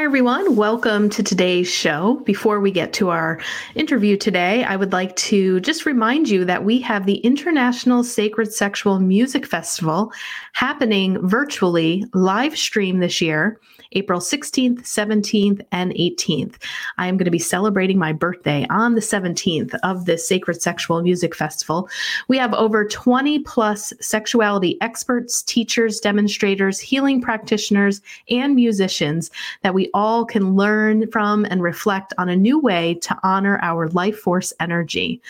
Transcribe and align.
Hi, 0.00 0.04
everyone. 0.04 0.56
Welcome 0.56 1.10
to 1.10 1.22
today's 1.22 1.68
show. 1.68 2.22
Before 2.24 2.58
we 2.58 2.70
get 2.70 2.94
to 2.94 3.10
our 3.10 3.38
interview 3.74 4.16
today, 4.16 4.64
I 4.64 4.74
would 4.74 4.92
like 4.92 5.14
to 5.16 5.60
just 5.60 5.84
remind 5.84 6.26
you 6.26 6.46
that 6.46 6.64
we 6.64 6.80
have 6.80 7.04
the 7.04 7.18
International 7.18 8.02
Sacred 8.02 8.50
Sexual 8.50 9.00
Music 9.00 9.44
Festival 9.44 10.10
happening 10.54 11.18
virtually 11.28 12.06
live 12.14 12.56
stream 12.56 13.00
this 13.00 13.20
year 13.20 13.60
April 13.92 14.20
16th, 14.20 14.82
17th, 14.82 15.60
and 15.72 15.92
18th. 15.94 16.54
I 16.98 17.08
am 17.08 17.16
going 17.16 17.24
to 17.24 17.30
be 17.30 17.40
celebrating 17.40 17.98
my 17.98 18.12
birthday 18.12 18.64
on 18.70 18.94
the 18.94 19.00
17th 19.00 19.74
of 19.82 20.04
this 20.04 20.26
Sacred 20.26 20.62
Sexual 20.62 21.02
Music 21.02 21.34
Festival. 21.34 21.88
We 22.28 22.38
have 22.38 22.54
over 22.54 22.84
20 22.84 23.40
plus 23.40 23.92
sexuality 24.00 24.78
experts, 24.80 25.42
teachers, 25.42 25.98
demonstrators, 25.98 26.78
healing 26.78 27.20
practitioners, 27.20 28.00
and 28.30 28.54
musicians 28.54 29.30
that 29.62 29.74
we 29.74 29.90
all 29.92 30.24
can 30.24 30.54
learn 30.54 31.10
from 31.10 31.44
and 31.46 31.60
reflect 31.60 32.14
on 32.16 32.28
a 32.28 32.36
new 32.36 32.60
way 32.60 32.94
to 32.94 33.18
honor 33.24 33.58
our 33.60 33.88
life 33.88 34.18
force 34.18 34.52
energy. 34.60 35.20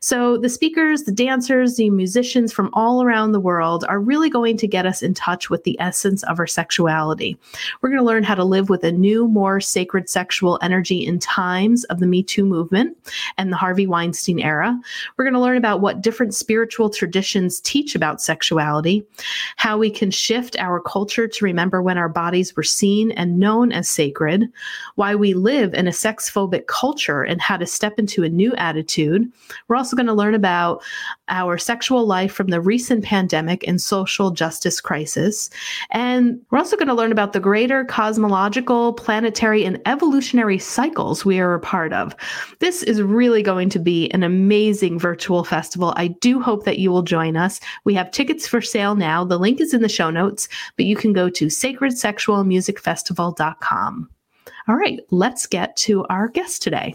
So, 0.00 0.38
the 0.38 0.48
speakers, 0.48 1.02
the 1.02 1.12
dancers, 1.12 1.76
the 1.76 1.90
musicians 1.90 2.52
from 2.52 2.70
all 2.74 3.02
around 3.02 3.32
the 3.32 3.40
world 3.40 3.84
are 3.88 3.98
really 3.98 4.30
going 4.30 4.56
to 4.58 4.68
get 4.68 4.86
us 4.86 5.02
in 5.02 5.14
touch 5.14 5.50
with 5.50 5.64
the 5.64 5.78
essence 5.80 6.22
of 6.24 6.38
our 6.38 6.46
sexuality. 6.46 7.36
We're 7.80 7.88
going 7.88 7.98
to 8.00 8.03
learn 8.04 8.22
how 8.22 8.34
to 8.34 8.44
live 8.44 8.68
with 8.68 8.84
a 8.84 8.92
new, 8.92 9.26
more 9.28 9.60
sacred 9.60 10.08
sexual 10.08 10.58
energy 10.62 11.04
in 11.04 11.18
times 11.18 11.84
of 11.84 12.00
the 12.00 12.06
Me 12.06 12.22
Too 12.22 12.44
movement 12.44 12.96
and 13.38 13.52
the 13.52 13.56
Harvey 13.56 13.86
Weinstein 13.86 14.38
era. 14.38 14.78
We're 15.16 15.24
going 15.24 15.34
to 15.34 15.40
learn 15.40 15.56
about 15.56 15.80
what 15.80 16.00
different 16.00 16.34
spiritual 16.34 16.90
traditions 16.90 17.60
teach 17.60 17.94
about 17.94 18.20
sexuality, 18.20 19.04
how 19.56 19.78
we 19.78 19.90
can 19.90 20.10
shift 20.10 20.56
our 20.58 20.80
culture 20.80 21.26
to 21.26 21.44
remember 21.44 21.82
when 21.82 21.98
our 21.98 22.08
bodies 22.08 22.54
were 22.56 22.62
seen 22.62 23.10
and 23.12 23.38
known 23.38 23.72
as 23.72 23.88
sacred, 23.88 24.48
why 24.94 25.14
we 25.14 25.34
live 25.34 25.74
in 25.74 25.88
a 25.88 25.92
sex 25.92 26.30
phobic 26.30 26.66
culture 26.66 27.22
and 27.22 27.40
how 27.40 27.56
to 27.56 27.66
step 27.66 27.98
into 27.98 28.24
a 28.24 28.28
new 28.28 28.54
attitude. 28.54 29.30
We're 29.68 29.76
also 29.76 29.96
going 29.96 30.06
to 30.06 30.12
learn 30.12 30.34
about 30.34 30.82
our 31.28 31.58
sexual 31.58 32.06
life 32.06 32.32
from 32.32 32.48
the 32.48 32.60
recent 32.60 33.04
pandemic 33.04 33.66
and 33.66 33.80
social 33.80 34.30
justice 34.30 34.80
crisis. 34.80 35.50
And 35.90 36.40
we're 36.50 36.58
also 36.58 36.76
going 36.76 36.88
to 36.88 36.94
learn 36.94 37.12
about 37.12 37.32
the 37.32 37.40
greater 37.40 37.84
cosmological, 37.84 38.94
planetary, 38.94 39.64
and 39.64 39.80
evolutionary 39.86 40.58
cycles 40.58 41.24
we 41.24 41.40
are 41.40 41.54
a 41.54 41.60
part 41.60 41.92
of. 41.92 42.14
This 42.58 42.82
is 42.82 43.02
really 43.02 43.42
going 43.42 43.70
to 43.70 43.78
be 43.78 44.10
an 44.10 44.22
amazing 44.22 44.98
virtual 44.98 45.44
festival. 45.44 45.94
I 45.96 46.08
do 46.08 46.40
hope 46.40 46.64
that 46.64 46.78
you 46.78 46.90
will 46.90 47.02
join 47.02 47.36
us. 47.36 47.60
We 47.84 47.94
have 47.94 48.10
tickets 48.10 48.46
for 48.46 48.60
sale 48.60 48.94
now. 48.94 49.24
The 49.24 49.38
link 49.38 49.60
is 49.60 49.74
in 49.74 49.82
the 49.82 49.88
show 49.88 50.10
notes, 50.10 50.48
but 50.76 50.86
you 50.86 50.96
can 50.96 51.12
go 51.12 51.28
to 51.30 51.46
sacredsexualmusicfestival.com. 51.46 54.10
All 54.66 54.76
right, 54.76 54.98
let's 55.10 55.46
get 55.46 55.76
to 55.76 56.06
our 56.06 56.28
guest 56.28 56.62
today. 56.62 56.94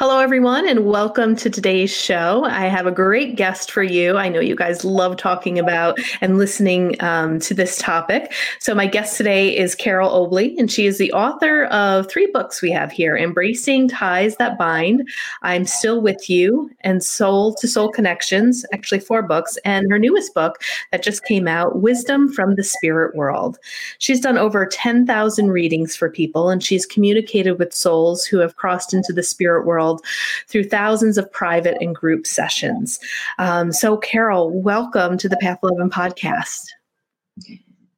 Hello, 0.00 0.18
everyone, 0.18 0.66
and 0.66 0.86
welcome 0.86 1.36
to 1.36 1.50
today's 1.50 1.94
show. 1.94 2.46
I 2.46 2.68
have 2.68 2.86
a 2.86 2.90
great 2.90 3.36
guest 3.36 3.70
for 3.70 3.82
you. 3.82 4.16
I 4.16 4.30
know 4.30 4.40
you 4.40 4.56
guys 4.56 4.82
love 4.82 5.18
talking 5.18 5.58
about 5.58 5.98
and 6.22 6.38
listening 6.38 6.96
um, 7.00 7.38
to 7.40 7.52
this 7.52 7.76
topic. 7.76 8.32
So, 8.60 8.74
my 8.74 8.86
guest 8.86 9.18
today 9.18 9.54
is 9.54 9.74
Carole 9.74 10.10
Obley, 10.10 10.58
and 10.58 10.72
she 10.72 10.86
is 10.86 10.96
the 10.96 11.12
author 11.12 11.66
of 11.66 12.08
three 12.08 12.30
books 12.32 12.62
we 12.62 12.70
have 12.70 12.90
here 12.90 13.14
Embracing 13.14 13.88
Ties 13.88 14.36
That 14.36 14.56
Bind, 14.56 15.06
I'm 15.42 15.66
Still 15.66 16.00
With 16.00 16.30
You, 16.30 16.70
and 16.80 17.04
Soul 17.04 17.54
to 17.56 17.68
Soul 17.68 17.90
Connections, 17.90 18.64
actually, 18.72 19.00
four 19.00 19.20
books, 19.20 19.58
and 19.66 19.90
her 19.90 19.98
newest 19.98 20.32
book 20.32 20.62
that 20.92 21.02
just 21.02 21.26
came 21.26 21.46
out, 21.46 21.82
Wisdom 21.82 22.32
from 22.32 22.54
the 22.54 22.64
Spirit 22.64 23.14
World. 23.14 23.58
She's 23.98 24.20
done 24.22 24.38
over 24.38 24.64
10,000 24.64 25.50
readings 25.50 25.94
for 25.94 26.08
people, 26.08 26.48
and 26.48 26.64
she's 26.64 26.86
communicated 26.86 27.58
with 27.58 27.74
souls 27.74 28.24
who 28.24 28.38
have 28.38 28.56
crossed 28.56 28.94
into 28.94 29.12
the 29.12 29.22
spirit 29.22 29.66
world 29.66 29.89
world 29.90 30.04
through 30.48 30.64
thousands 30.64 31.18
of 31.18 31.30
private 31.32 31.76
and 31.80 31.94
group 31.94 32.26
sessions. 32.26 32.98
Um, 33.38 33.72
so, 33.72 33.96
Carole, 33.96 34.50
welcome 34.50 35.18
to 35.18 35.28
the 35.28 35.36
Path 35.36 35.58
11 35.62 35.90
podcast. 35.90 36.66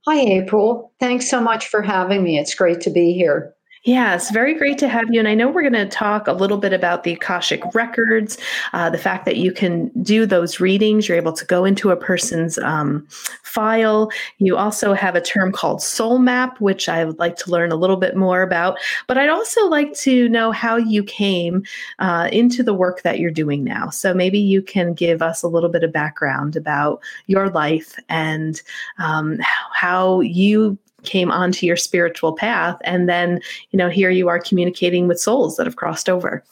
Hi, 0.07 0.19
April. 0.19 0.93
Thanks 0.99 1.29
so 1.29 1.41
much 1.41 1.69
for 1.69 1.83
having 1.83 2.23
me. 2.23 2.39
It's 2.39 2.55
great 2.55 2.81
to 2.83 2.91
be 2.91 3.13
here. 3.13 3.55
Yes, 3.85 4.31
very 4.31 4.55
great 4.55 4.79
to 4.79 4.87
have 4.87 5.13
you. 5.13 5.19
And 5.19 5.27
I 5.27 5.35
know 5.35 5.49
we're 5.49 5.69
going 5.69 5.73
to 5.73 5.89
talk 5.89 6.29
a 6.29 6.33
little 6.33 6.59
bit 6.59 6.73
about 6.73 7.03
the 7.03 7.15
Akashic 7.15 7.61
records, 7.75 8.39
uh, 8.73 8.89
the 8.91 8.99
fact 8.99 9.25
that 9.25 9.39
you 9.39 9.51
can 9.51 9.89
do 10.03 10.25
those 10.25 10.61
readings. 10.61 11.09
You're 11.09 11.17
able 11.19 11.33
to 11.33 11.45
go 11.45 11.65
into 11.65 11.91
a 11.91 11.97
person's 11.97 12.59
um, 12.59 13.05
file. 13.43 14.13
You 14.39 14.57
also 14.57 14.95
have 14.95 15.17
a 15.17 15.21
term 15.21 15.51
called 15.51 15.83
soul 15.83 16.21
map, 16.21 16.61
which 16.61 16.89
I 16.89 17.05
would 17.05 17.19
like 17.19 17.35
to 17.39 17.51
learn 17.51 17.73
a 17.73 17.77
little 17.77 17.97
bit 17.97 18.17
more 18.17 18.43
about. 18.43 18.79
But 19.09 19.19
I'd 19.19 19.31
also 19.31 19.67
like 19.67 19.93
to 19.95 20.29
know 20.29 20.53
how 20.53 20.77
you 20.77 21.03
came 21.03 21.65
uh, 21.99 22.29
into 22.31 22.63
the 22.63 22.75
work 22.75 23.03
that 23.03 23.19
you're 23.19 23.33
doing 23.33 23.65
now. 23.65 23.91
So 23.91 24.15
maybe 24.15 24.39
you 24.39 24.63
can 24.63 24.95
give 24.95 25.23
us 25.23 25.43
a 25.43 25.49
little 25.49 25.69
bit 25.69 25.83
of 25.83 25.93
background 25.93 26.55
about 26.55 27.03
your 27.27 27.51
life 27.51 27.99
and 28.09 28.63
um, 28.99 29.41
how 29.73 30.21
you 30.21 30.79
came 31.05 31.31
onto 31.31 31.67
your 31.67 31.77
spiritual 31.77 32.33
path 32.33 32.79
and 32.85 33.09
then 33.09 33.41
you 33.71 33.77
know 33.77 33.89
here 33.89 34.11
you 34.11 34.29
are 34.29 34.41
communicating 34.41 35.09
with 35.09 35.21
souls 35.21 35.57
that 35.57 35.67
have 35.67 35.77
crossed 35.77 36.09
over 36.09 36.43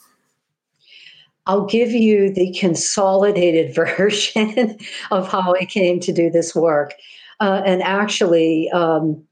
I'll 1.47 1.65
give 1.65 1.91
you 1.91 2.33
the 2.33 2.55
consolidated 2.59 3.75
version 3.97 4.78
of 5.11 5.31
how 5.31 5.55
I 5.55 5.65
came 5.65 6.00
to 6.00 6.12
do 6.12 6.31
this 6.31 6.55
work. 6.55 6.94
Uh, 7.41 7.62
and 7.65 7.83
actually, 7.83 8.71
um, 8.71 9.25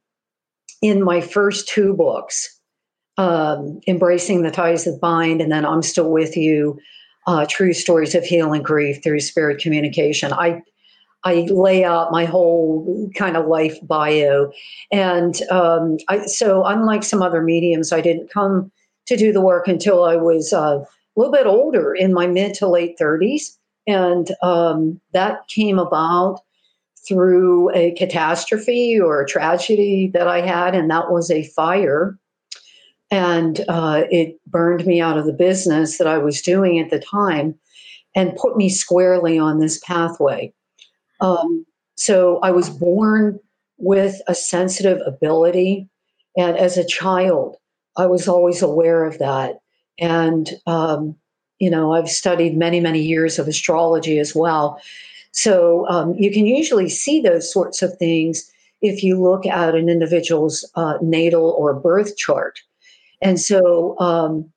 in 0.80 1.04
my 1.04 1.20
first 1.20 1.68
two 1.68 1.94
books, 1.94 2.58
um, 3.18 3.80
Embracing 3.86 4.42
the 4.42 4.50
Ties 4.50 4.84
That 4.84 5.00
Bind, 5.00 5.40
and 5.40 5.52
then 5.52 5.66
I'm 5.66 5.82
Still 5.82 6.10
With 6.10 6.36
You 6.36 6.78
uh, 7.26 7.46
True 7.48 7.72
Stories 7.72 8.14
of 8.14 8.24
Healing 8.24 8.62
Grief 8.62 9.02
Through 9.02 9.20
Spirit 9.20 9.60
Communication, 9.60 10.32
I 10.32 10.62
I 11.24 11.46
lay 11.50 11.84
out 11.84 12.12
my 12.12 12.24
whole 12.24 13.10
kind 13.16 13.36
of 13.36 13.46
life 13.46 13.76
bio. 13.82 14.50
And 14.92 15.40
um, 15.50 15.98
I, 16.08 16.26
so, 16.26 16.64
unlike 16.64 17.02
some 17.02 17.22
other 17.22 17.42
mediums, 17.42 17.92
I 17.92 18.00
didn't 18.00 18.30
come 18.30 18.70
to 19.06 19.16
do 19.16 19.32
the 19.32 19.40
work 19.40 19.66
until 19.68 20.04
I 20.04 20.16
was 20.16 20.52
uh, 20.52 20.78
a 20.78 20.86
little 21.16 21.32
bit 21.32 21.46
older, 21.46 21.94
in 21.94 22.12
my 22.12 22.26
mid 22.26 22.54
to 22.54 22.68
late 22.68 22.98
30s. 22.98 23.56
And 23.86 24.30
um, 24.42 25.00
that 25.12 25.48
came 25.48 25.78
about 25.78 26.40
through 27.08 27.74
a 27.74 27.92
catastrophe 27.92 29.00
or 29.00 29.22
a 29.22 29.26
tragedy 29.26 30.10
that 30.12 30.28
I 30.28 30.42
had, 30.42 30.74
and 30.74 30.90
that 30.90 31.10
was 31.10 31.30
a 31.30 31.44
fire. 31.44 32.18
And 33.10 33.64
uh, 33.68 34.02
it 34.10 34.38
burned 34.46 34.86
me 34.86 35.00
out 35.00 35.16
of 35.16 35.24
the 35.24 35.32
business 35.32 35.96
that 35.96 36.06
I 36.06 36.18
was 36.18 36.42
doing 36.42 36.78
at 36.78 36.90
the 36.90 37.00
time 37.00 37.54
and 38.14 38.36
put 38.36 38.56
me 38.56 38.68
squarely 38.68 39.38
on 39.38 39.58
this 39.58 39.78
pathway. 39.78 40.52
Um, 41.20 41.66
so 41.96 42.38
I 42.40 42.50
was 42.50 42.70
born 42.70 43.40
with 43.78 44.20
a 44.26 44.34
sensitive 44.34 45.00
ability. 45.06 45.88
And 46.36 46.56
as 46.56 46.76
a 46.76 46.86
child, 46.86 47.56
I 47.96 48.06
was 48.06 48.28
always 48.28 48.62
aware 48.62 49.04
of 49.04 49.18
that. 49.18 49.60
And, 49.98 50.50
um, 50.66 51.16
you 51.58 51.70
know, 51.70 51.94
I've 51.94 52.08
studied 52.08 52.56
many, 52.56 52.80
many 52.80 53.00
years 53.00 53.38
of 53.38 53.48
astrology 53.48 54.18
as 54.18 54.34
well. 54.34 54.80
So 55.32 55.86
um, 55.88 56.14
you 56.14 56.30
can 56.30 56.46
usually 56.46 56.88
see 56.88 57.20
those 57.20 57.52
sorts 57.52 57.82
of 57.82 57.96
things 57.98 58.50
if 58.80 59.02
you 59.02 59.20
look 59.20 59.44
at 59.46 59.74
an 59.74 59.88
individual's 59.88 60.68
uh, 60.76 60.98
natal 61.02 61.50
or 61.58 61.74
birth 61.74 62.16
chart. 62.16 62.60
And 63.20 63.40
so, 63.40 63.98
um, 63.98 64.50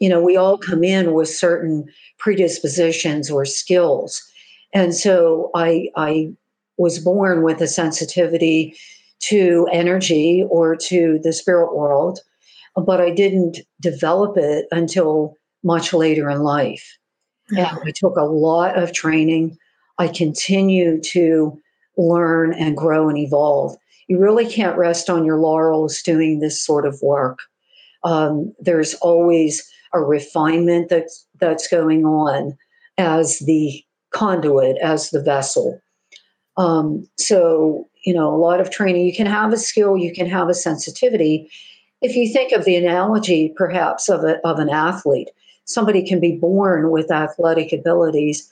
you 0.00 0.08
know, 0.08 0.22
we 0.22 0.36
all 0.36 0.56
come 0.56 0.82
in 0.82 1.12
with 1.12 1.28
certain 1.28 1.86
predispositions 2.18 3.30
or 3.30 3.44
skills. 3.44 4.22
And 4.72 4.94
so 4.94 5.50
I, 5.54 5.88
I 5.96 6.32
was 6.76 6.98
born 6.98 7.42
with 7.42 7.60
a 7.60 7.66
sensitivity 7.66 8.76
to 9.20 9.66
energy 9.72 10.44
or 10.48 10.76
to 10.76 11.18
the 11.22 11.32
spirit 11.32 11.74
world, 11.74 12.20
but 12.76 13.00
I 13.00 13.10
didn't 13.10 13.58
develop 13.80 14.36
it 14.36 14.66
until 14.70 15.34
much 15.64 15.92
later 15.92 16.30
in 16.30 16.42
life. 16.42 16.96
And 17.50 17.78
I 17.84 17.92
took 17.94 18.16
a 18.16 18.24
lot 18.24 18.78
of 18.78 18.92
training. 18.92 19.56
I 19.98 20.08
continue 20.08 21.00
to 21.00 21.58
learn 21.96 22.52
and 22.54 22.76
grow 22.76 23.08
and 23.08 23.18
evolve. 23.18 23.76
You 24.06 24.18
really 24.18 24.46
can't 24.46 24.78
rest 24.78 25.10
on 25.10 25.24
your 25.24 25.38
laurels 25.38 26.00
doing 26.02 26.38
this 26.38 26.62
sort 26.62 26.86
of 26.86 27.00
work. 27.02 27.40
Um, 28.04 28.54
there's 28.60 28.94
always 28.94 29.68
a 29.92 30.00
refinement 30.00 30.88
that's 30.88 31.26
that's 31.40 31.66
going 31.68 32.04
on 32.04 32.56
as 32.98 33.40
the 33.40 33.82
conduit, 34.10 34.76
as 34.78 35.10
the 35.10 35.22
vessel. 35.22 35.80
Um, 36.56 37.08
so 37.16 37.88
you 38.04 38.14
know, 38.14 38.34
a 38.34 38.36
lot 38.36 38.60
of 38.60 38.70
training. 38.70 39.06
You 39.06 39.14
can 39.14 39.26
have 39.26 39.52
a 39.52 39.58
skill, 39.58 39.96
you 39.96 40.12
can 40.12 40.26
have 40.28 40.48
a 40.48 40.54
sensitivity. 40.54 41.50
If 42.00 42.14
you 42.14 42.32
think 42.32 42.52
of 42.52 42.64
the 42.64 42.76
analogy, 42.76 43.52
perhaps 43.56 44.08
of 44.08 44.24
a, 44.24 44.38
of 44.46 44.58
an 44.58 44.70
athlete, 44.70 45.30
somebody 45.64 46.06
can 46.06 46.20
be 46.20 46.36
born 46.36 46.90
with 46.90 47.10
athletic 47.10 47.72
abilities, 47.72 48.50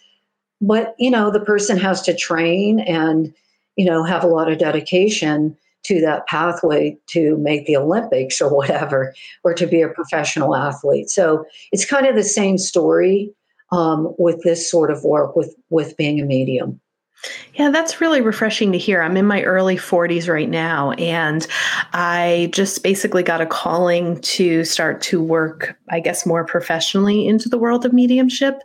but 0.61 0.95
you 0.99 1.11
know, 1.11 1.31
the 1.31 1.41
person 1.41 1.79
has 1.79 2.03
to 2.03 2.15
train 2.15 2.81
and 2.81 3.33
you 3.77 3.85
know 3.85 4.05
have 4.05 4.25
a 4.25 4.29
lot 4.29 4.51
of 4.51 4.59
dedication 4.59 5.57
to 5.85 6.01
that 6.01 6.27
pathway 6.27 6.99
to 7.07 7.37
make 7.39 7.67
the 7.67 7.77
Olympics 7.77 8.41
or 8.41 8.55
whatever, 8.55 9.15
or 9.45 9.55
to 9.55 9.67
be 9.67 9.83
a 9.83 9.89
professional 9.89 10.57
athlete. 10.57 11.09
So 11.11 11.47
it's 11.73 11.85
kind 11.85 12.07
of 12.07 12.17
the 12.17 12.25
same 12.25 12.59
story 12.59 13.33
um, 13.73 14.15
with 14.19 14.43
this 14.43 14.71
sort 14.71 14.91
of 14.91 15.05
work 15.05 15.37
with 15.37 15.55
with 15.71 15.97
being 15.97 16.21
a 16.21 16.25
medium. 16.25 16.81
Yeah, 17.55 17.71
that's 17.71 18.01
really 18.01 18.21
refreshing 18.21 18.71
to 18.73 18.79
hear. 18.79 19.03
I'm 19.03 19.17
in 19.17 19.25
my 19.25 19.43
early 19.43 19.77
40s 19.77 20.29
right 20.29 20.49
now, 20.49 20.93
and 20.93 21.47
I 21.95 22.51
just 22.53 22.83
basically 22.83 23.23
got 23.23 23.41
a 23.41 23.47
calling 23.47 24.21
to 24.21 24.65
start 24.65 25.01
to 25.03 25.23
work, 25.23 25.77
I 25.89 26.01
guess, 26.01 26.27
more 26.27 26.45
professionally 26.45 27.27
into 27.27 27.49
the 27.49 27.57
world 27.59 27.87
of 27.87 27.95
mediumship. 27.95 28.61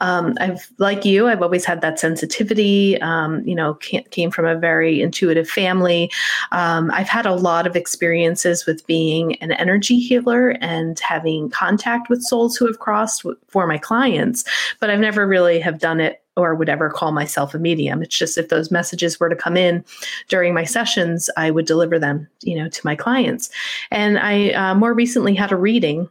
Um, 0.00 0.34
I've, 0.40 0.70
like 0.78 1.04
you, 1.06 1.26
I've 1.26 1.42
always 1.42 1.64
had 1.64 1.80
that 1.80 1.98
sensitivity. 1.98 3.00
Um, 3.00 3.42
you 3.46 3.54
know, 3.54 3.74
came 3.74 4.30
from 4.30 4.46
a 4.46 4.56
very 4.56 5.00
intuitive 5.00 5.48
family. 5.48 6.10
Um, 6.52 6.90
I've 6.92 7.08
had 7.08 7.24
a 7.26 7.34
lot 7.34 7.66
of 7.66 7.76
experiences 7.76 8.66
with 8.66 8.86
being 8.86 9.36
an 9.36 9.52
energy 9.52 9.98
healer 9.98 10.50
and 10.60 11.00
having 11.00 11.48
contact 11.48 12.10
with 12.10 12.22
souls 12.22 12.56
who 12.56 12.66
have 12.66 12.78
crossed 12.78 13.24
for 13.48 13.66
my 13.66 13.78
clients, 13.78 14.44
but 14.80 14.90
I've 14.90 15.00
never 15.00 15.26
really 15.26 15.60
have 15.60 15.78
done 15.78 16.00
it 16.00 16.23
or 16.36 16.54
would 16.54 16.68
ever 16.68 16.90
call 16.90 17.12
myself 17.12 17.54
a 17.54 17.58
medium. 17.58 18.02
It's 18.02 18.16
just 18.16 18.38
if 18.38 18.48
those 18.48 18.70
messages 18.70 19.20
were 19.20 19.28
to 19.28 19.36
come 19.36 19.56
in 19.56 19.84
during 20.28 20.54
my 20.54 20.64
sessions, 20.64 21.30
I 21.36 21.50
would 21.50 21.66
deliver 21.66 21.98
them, 21.98 22.28
you 22.42 22.56
know, 22.56 22.68
to 22.68 22.80
my 22.84 22.96
clients. 22.96 23.50
And 23.90 24.18
I 24.18 24.50
uh, 24.50 24.74
more 24.74 24.94
recently 24.94 25.34
had 25.34 25.52
a 25.52 25.56
reading 25.56 26.08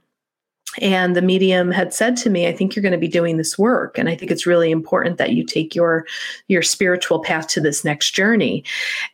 and 0.82 1.16
the 1.16 1.22
medium 1.22 1.72
had 1.72 1.94
said 1.94 2.18
to 2.18 2.30
me 2.30 2.48
i 2.48 2.52
think 2.52 2.76
you're 2.76 2.82
going 2.82 2.92
to 2.92 2.98
be 2.98 3.08
doing 3.08 3.38
this 3.38 3.60
work 3.60 3.98
and 3.98 4.10
i 4.10 4.16
think 4.16 4.32
it's 4.32 4.48
really 4.48 4.72
important 4.72 5.18
that 5.18 5.34
you 5.34 5.46
take 5.46 5.76
your 5.76 6.06
your 6.48 6.62
spiritual 6.62 7.22
path 7.22 7.48
to 7.48 7.62
this 7.62 7.86
next 7.86 8.12
journey 8.12 8.64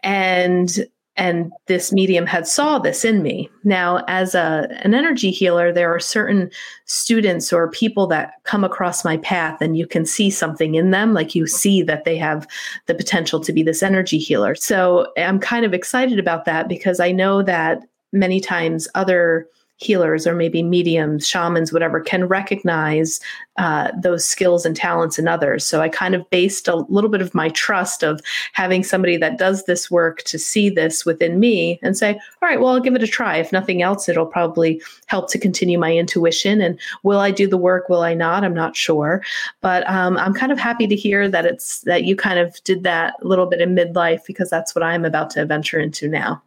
and 0.02 0.88
and 1.20 1.52
this 1.68 1.92
medium 1.92 2.26
had 2.26 2.48
saw 2.48 2.80
this 2.80 3.04
in 3.04 3.22
me. 3.22 3.50
Now 3.64 4.04
as 4.08 4.34
a 4.34 4.68
an 4.84 4.94
energy 4.94 5.30
healer 5.30 5.72
there 5.72 5.94
are 5.94 6.00
certain 6.00 6.50
students 6.86 7.52
or 7.54 7.70
people 7.70 8.08
that 8.08 8.34
come 8.46 8.64
across 8.64 9.06
my 9.06 9.18
path 9.18 9.62
and 9.62 9.78
you 9.78 9.86
can 9.86 10.06
see 10.06 10.30
something 10.30 10.76
in 10.76 10.92
them 10.92 11.14
like 11.14 11.36
you 11.36 11.46
see 11.46 11.84
that 11.84 12.06
they 12.06 12.18
have 12.18 12.48
the 12.88 12.96
potential 12.96 13.40
to 13.42 13.54
be 13.54 13.62
this 13.62 13.84
energy 13.84 14.18
healer. 14.18 14.56
So 14.56 15.12
i'm 15.18 15.40
kind 15.40 15.66
of 15.66 15.74
excited 15.74 16.20
about 16.20 16.46
that 16.46 16.68
because 16.68 17.00
i 17.00 17.12
know 17.12 17.44
that 17.44 17.84
many 18.12 18.40
times 18.40 18.88
other 18.96 19.48
healers 19.80 20.28
or 20.28 20.36
maybe 20.36 20.62
mediums, 20.62 21.26
shamans, 21.26 21.72
whatever, 21.72 22.02
can 22.02 22.26
recognize 22.26 23.20
uh, 23.58 23.92
those 24.02 24.26
skills 24.26 24.66
and 24.66 24.76
talents 24.76 25.18
in 25.18 25.28
others. 25.28 25.66
So 25.66 25.82
I 25.82 25.90
kind 25.90 26.16
of 26.16 26.30
based 26.30 26.68
a 26.68 26.76
little 26.90 27.10
bit 27.10 27.22
of 27.22 27.34
my 27.34 27.50
trust 27.50 28.04
of 28.04 28.22
having 28.54 28.84
somebody 28.84 29.18
that 29.18 29.38
does 29.38 29.66
this 29.66 29.90
work 29.90 30.24
to 30.24 30.38
see 30.38 30.70
this 30.70 31.06
within 31.06 31.40
me 31.40 31.80
and 31.82 31.98
say, 31.98 32.14
all 32.14 32.50
right, 32.50 32.60
well, 32.60 32.74
I'll 32.74 32.80
give 32.80 32.96
it 32.96 33.04
a 33.04 33.08
try. 33.08 33.38
If 33.38 33.52
nothing 33.52 33.82
else, 33.82 34.08
it'll 34.08 34.26
probably 34.26 34.82
help 35.08 35.30
to 35.32 35.40
continue 35.40 35.80
my 35.80 35.96
intuition. 35.96 36.62
And 36.62 36.80
will 37.04 37.20
I 37.20 37.32
do 37.32 37.48
the 37.48 37.58
work? 37.58 37.88
Will 37.90 38.02
I 38.02 38.14
not? 38.14 38.44
I'm 38.44 38.54
not 38.54 38.76
sure. 38.76 39.24
But 39.62 39.90
um, 39.90 40.18
I'm 40.18 40.34
kind 40.34 40.52
of 40.52 40.60
happy 40.60 40.88
to 40.88 40.96
hear 40.96 41.30
that 41.30 41.46
it's 41.46 41.82
that 41.82 42.04
you 42.04 42.16
kind 42.16 42.40
of 42.40 42.62
did 42.64 42.84
that 42.84 43.14
little 43.26 43.46
bit 43.46 43.62
in 43.62 43.76
midlife 43.76 44.26
because 44.26 44.50
that's 44.50 44.76
what 44.76 44.84
I'm 44.84 45.06
about 45.06 45.30
to 45.32 45.46
venture 45.46 45.80
into 45.80 46.10
now. 46.10 46.42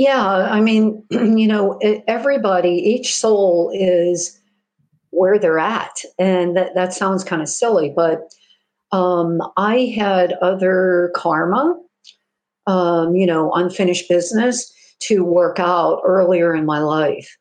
Yeah, 0.00 0.48
I 0.50 0.62
mean, 0.62 1.04
you 1.10 1.46
know, 1.46 1.78
everybody, 2.08 2.70
each 2.70 3.14
soul 3.14 3.70
is 3.74 4.40
where 5.10 5.38
they're 5.38 5.58
at. 5.58 6.02
And 6.18 6.56
that, 6.56 6.74
that 6.74 6.94
sounds 6.94 7.22
kind 7.22 7.42
of 7.42 7.50
silly, 7.50 7.92
but 7.94 8.22
um, 8.92 9.42
I 9.58 9.92
had 9.94 10.32
other 10.40 11.12
karma, 11.14 11.78
um, 12.66 13.14
you 13.14 13.26
know, 13.26 13.52
unfinished 13.52 14.08
business 14.08 14.72
to 15.00 15.22
work 15.22 15.60
out 15.60 16.00
earlier 16.02 16.54
in 16.54 16.64
my 16.64 16.78
life. 16.78 17.36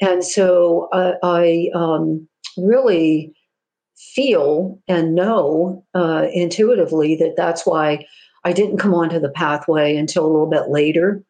And 0.00 0.24
so 0.24 0.88
uh, 0.92 1.14
I 1.24 1.68
um, 1.74 2.28
really 2.56 3.34
feel 3.96 4.80
and 4.86 5.16
know 5.16 5.84
uh, 5.94 6.28
intuitively 6.32 7.16
that 7.16 7.34
that's 7.36 7.66
why 7.66 8.06
I 8.44 8.52
didn't 8.52 8.78
come 8.78 8.94
onto 8.94 9.18
the 9.18 9.30
pathway 9.30 9.96
until 9.96 10.24
a 10.24 10.30
little 10.30 10.50
bit 10.50 10.68
later. 10.68 11.24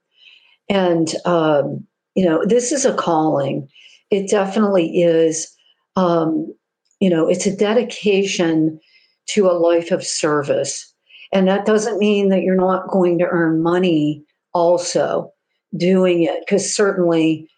And, 0.69 1.15
um, 1.25 1.87
you 2.15 2.25
know, 2.25 2.45
this 2.47 2.73
is 2.73 2.85
a 2.85 2.95
calling. 2.95 3.69
It 4.11 4.31
definitely 4.31 5.03
is, 5.03 5.53
um, 5.97 6.55
you 7.01 7.11
know, 7.11 7.29
it's 7.29 7.47
a 7.47 7.57
dedication 7.57 8.81
to 9.27 9.47
a 9.47 9.53
life 9.53 9.91
of 9.91 10.05
service. 10.05 10.93
And 11.33 11.49
that 11.49 11.67
doesn't 11.67 11.99
mean 11.99 12.29
that 12.29 12.43
you're 12.43 12.55
not 12.55 12.89
going 12.89 13.19
to 13.19 13.27
earn 13.27 13.63
money 13.63 14.25
also 14.53 15.33
doing 15.77 16.23
it, 16.23 16.41
because 16.41 16.75
certainly, 16.75 17.49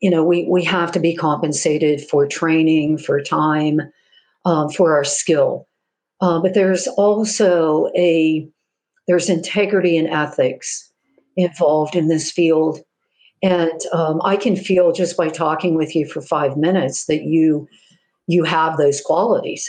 you 0.00 0.10
know, 0.10 0.24
we, 0.24 0.46
we 0.48 0.64
have 0.64 0.90
to 0.92 1.00
be 1.00 1.14
compensated 1.14 2.00
for 2.08 2.26
training, 2.26 2.98
for 2.98 3.20
time, 3.20 3.80
um, 4.44 4.70
for 4.70 4.96
our 4.96 5.04
skill. 5.04 5.68
Uh, 6.20 6.40
but 6.40 6.54
there's 6.54 6.86
also 6.96 7.90
a 7.96 8.48
there's 9.08 9.28
integrity 9.28 9.98
and 9.98 10.08
ethics 10.08 10.90
involved 11.36 11.96
in 11.96 12.08
this 12.08 12.30
field. 12.30 12.80
And 13.42 13.80
um, 13.92 14.20
I 14.24 14.36
can 14.36 14.56
feel 14.56 14.92
just 14.92 15.16
by 15.16 15.28
talking 15.28 15.74
with 15.74 15.96
you 15.96 16.06
for 16.06 16.20
five 16.20 16.56
minutes 16.56 17.06
that 17.06 17.24
you 17.24 17.68
you 18.28 18.44
have 18.44 18.76
those 18.76 19.00
qualities. 19.00 19.68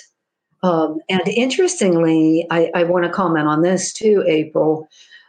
Um, 0.61 0.99
and 1.09 1.27
interestingly, 1.27 2.47
I, 2.49 2.71
I 2.73 2.83
want 2.83 3.03
to 3.03 3.11
comment 3.11 3.47
on 3.47 3.63
this 3.63 3.91
too, 3.91 4.23
April. 4.27 4.87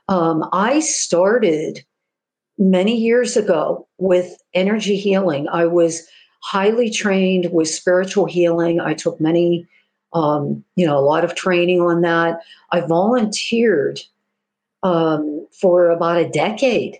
Um, 0.08 0.48
I 0.52 0.80
started 0.80 1.84
many 2.58 2.96
years 2.96 3.36
ago 3.36 3.88
with 3.98 4.36
energy 4.52 4.96
healing. 4.96 5.48
I 5.48 5.66
was 5.66 6.06
highly 6.42 6.90
trained 6.90 7.50
with 7.50 7.68
spiritual 7.68 8.26
healing. 8.26 8.78
I 8.78 8.94
took 8.94 9.20
many, 9.20 9.66
um, 10.12 10.62
you 10.76 10.86
know, 10.86 10.98
a 10.98 11.00
lot 11.00 11.24
of 11.24 11.34
training 11.34 11.80
on 11.80 12.02
that. 12.02 12.40
I 12.70 12.80
volunteered 12.80 14.00
um, 14.84 15.46
for 15.60 15.90
about 15.90 16.18
a 16.18 16.28
decade 16.28 16.98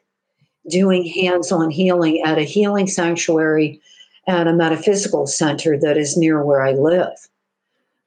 doing 0.69 1.05
hands 1.05 1.53
on 1.53 1.71
healing 1.71 2.23
at 2.23 2.39
a 2.39 2.43
healing 2.43 2.87
sanctuary 2.87 3.81
and 4.27 4.49
a 4.49 4.55
metaphysical 4.55 5.27
center 5.27 5.79
that 5.79 5.99
is 5.99 6.17
near 6.17 6.43
where 6.43 6.63
I 6.63 6.73
live. 6.73 7.13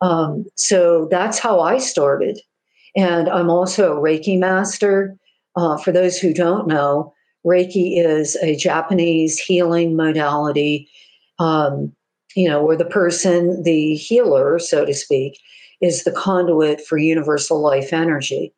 Um, 0.02 0.46
so 0.56 1.08
that's 1.12 1.40
how 1.40 1.60
I 1.60 1.78
started. 1.78 2.40
And 2.96 3.30
I'm 3.30 3.50
also 3.50 3.96
a 3.96 4.02
Reiki 4.02 4.40
master. 4.40 5.16
Uh, 5.56 5.78
for 5.78 5.92
those 5.92 6.18
who 6.18 6.34
don't 6.34 6.68
know, 6.68 7.14
Reiki 7.46 8.04
is 8.04 8.36
a 8.38 8.56
Japanese 8.56 9.40
healing 9.40 9.96
modality, 9.96 10.90
um, 11.40 11.96
you 12.36 12.50
know, 12.50 12.64
where 12.64 12.78
the 12.78 12.86
person, 12.86 13.62
the 13.64 13.96
healer, 13.96 14.60
so 14.60 14.86
to 14.86 14.94
speak, 14.94 15.40
is 15.82 16.04
the 16.04 16.12
conduit 16.12 16.82
for 16.82 16.98
universal 16.98 17.62
life 17.62 17.94
energy. 17.94 18.54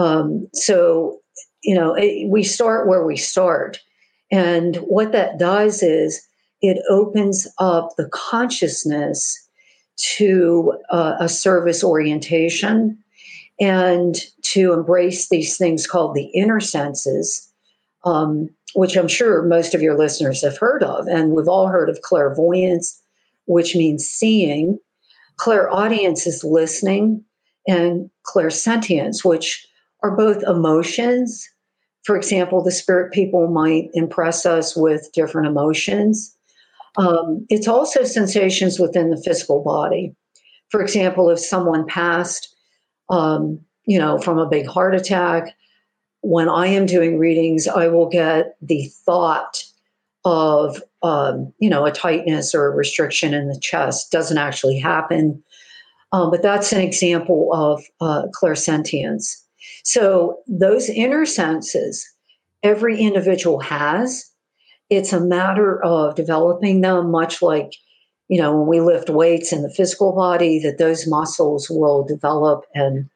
Um, 0.00 0.48
so, 0.54 1.20
you 1.62 1.74
know, 1.74 1.94
it, 1.94 2.28
we 2.30 2.42
start 2.42 2.88
where 2.88 3.04
we 3.04 3.16
start. 3.16 3.78
And 4.32 4.76
what 4.76 5.12
that 5.12 5.38
does 5.38 5.82
is 5.82 6.26
it 6.62 6.82
opens 6.88 7.46
up 7.58 7.90
the 7.96 8.08
consciousness 8.08 9.48
to 10.16 10.72
uh, 10.88 11.16
a 11.20 11.28
service 11.28 11.84
orientation 11.84 12.96
and 13.60 14.16
to 14.42 14.72
embrace 14.72 15.28
these 15.28 15.58
things 15.58 15.86
called 15.86 16.14
the 16.14 16.28
inner 16.28 16.60
senses, 16.60 17.46
um, 18.04 18.48
which 18.74 18.96
I'm 18.96 19.08
sure 19.08 19.42
most 19.42 19.74
of 19.74 19.82
your 19.82 19.98
listeners 19.98 20.40
have 20.40 20.56
heard 20.56 20.82
of. 20.82 21.08
And 21.08 21.32
we've 21.32 21.48
all 21.48 21.66
heard 21.66 21.90
of 21.90 22.00
clairvoyance, 22.00 22.98
which 23.44 23.76
means 23.76 24.06
seeing. 24.06 24.78
Clairaudience 25.36 26.26
is 26.26 26.42
listening, 26.42 27.22
and 27.66 28.08
clairsentience, 28.24 29.24
which 29.24 29.66
are 30.02 30.16
both 30.16 30.42
emotions. 30.44 31.48
For 32.04 32.16
example, 32.16 32.62
the 32.62 32.70
spirit 32.70 33.12
people 33.12 33.48
might 33.48 33.90
impress 33.94 34.46
us 34.46 34.76
with 34.76 35.10
different 35.12 35.48
emotions. 35.48 36.34
Um, 36.96 37.46
it's 37.48 37.68
also 37.68 38.04
sensations 38.04 38.78
within 38.78 39.10
the 39.10 39.22
physical 39.22 39.62
body. 39.62 40.14
For 40.70 40.80
example, 40.80 41.30
if 41.30 41.38
someone 41.38 41.86
passed, 41.86 42.54
um, 43.10 43.60
you 43.84 43.98
know, 43.98 44.18
from 44.18 44.38
a 44.38 44.48
big 44.48 44.66
heart 44.66 44.94
attack, 44.94 45.54
when 46.22 46.48
I 46.48 46.66
am 46.66 46.86
doing 46.86 47.18
readings, 47.18 47.66
I 47.66 47.88
will 47.88 48.08
get 48.08 48.56
the 48.60 48.86
thought 49.04 49.64
of 50.24 50.82
um, 51.02 51.52
you 51.58 51.70
know 51.70 51.86
a 51.86 51.92
tightness 51.92 52.54
or 52.54 52.66
a 52.66 52.76
restriction 52.76 53.32
in 53.32 53.48
the 53.48 53.58
chest 53.58 54.12
doesn't 54.12 54.38
actually 54.38 54.78
happen 54.78 55.42
um, 56.12 56.30
but 56.30 56.42
that's 56.42 56.72
an 56.72 56.80
example 56.80 57.48
of 57.52 57.82
uh, 58.00 58.26
clairsentience 58.28 59.39
so 59.84 60.38
those 60.46 60.88
inner 60.88 61.26
senses 61.26 62.08
every 62.62 62.98
individual 63.00 63.60
has 63.60 64.30
it's 64.88 65.12
a 65.12 65.20
matter 65.20 65.82
of 65.84 66.14
developing 66.14 66.80
them 66.80 67.10
much 67.10 67.42
like 67.42 67.72
you 68.28 68.40
know 68.40 68.56
when 68.56 68.66
we 68.66 68.80
lift 68.80 69.10
weights 69.10 69.52
in 69.52 69.62
the 69.62 69.70
physical 69.70 70.12
body 70.12 70.58
that 70.58 70.78
those 70.78 71.06
muscles 71.06 71.68
will 71.70 72.04
develop 72.04 72.64
and 72.74 73.08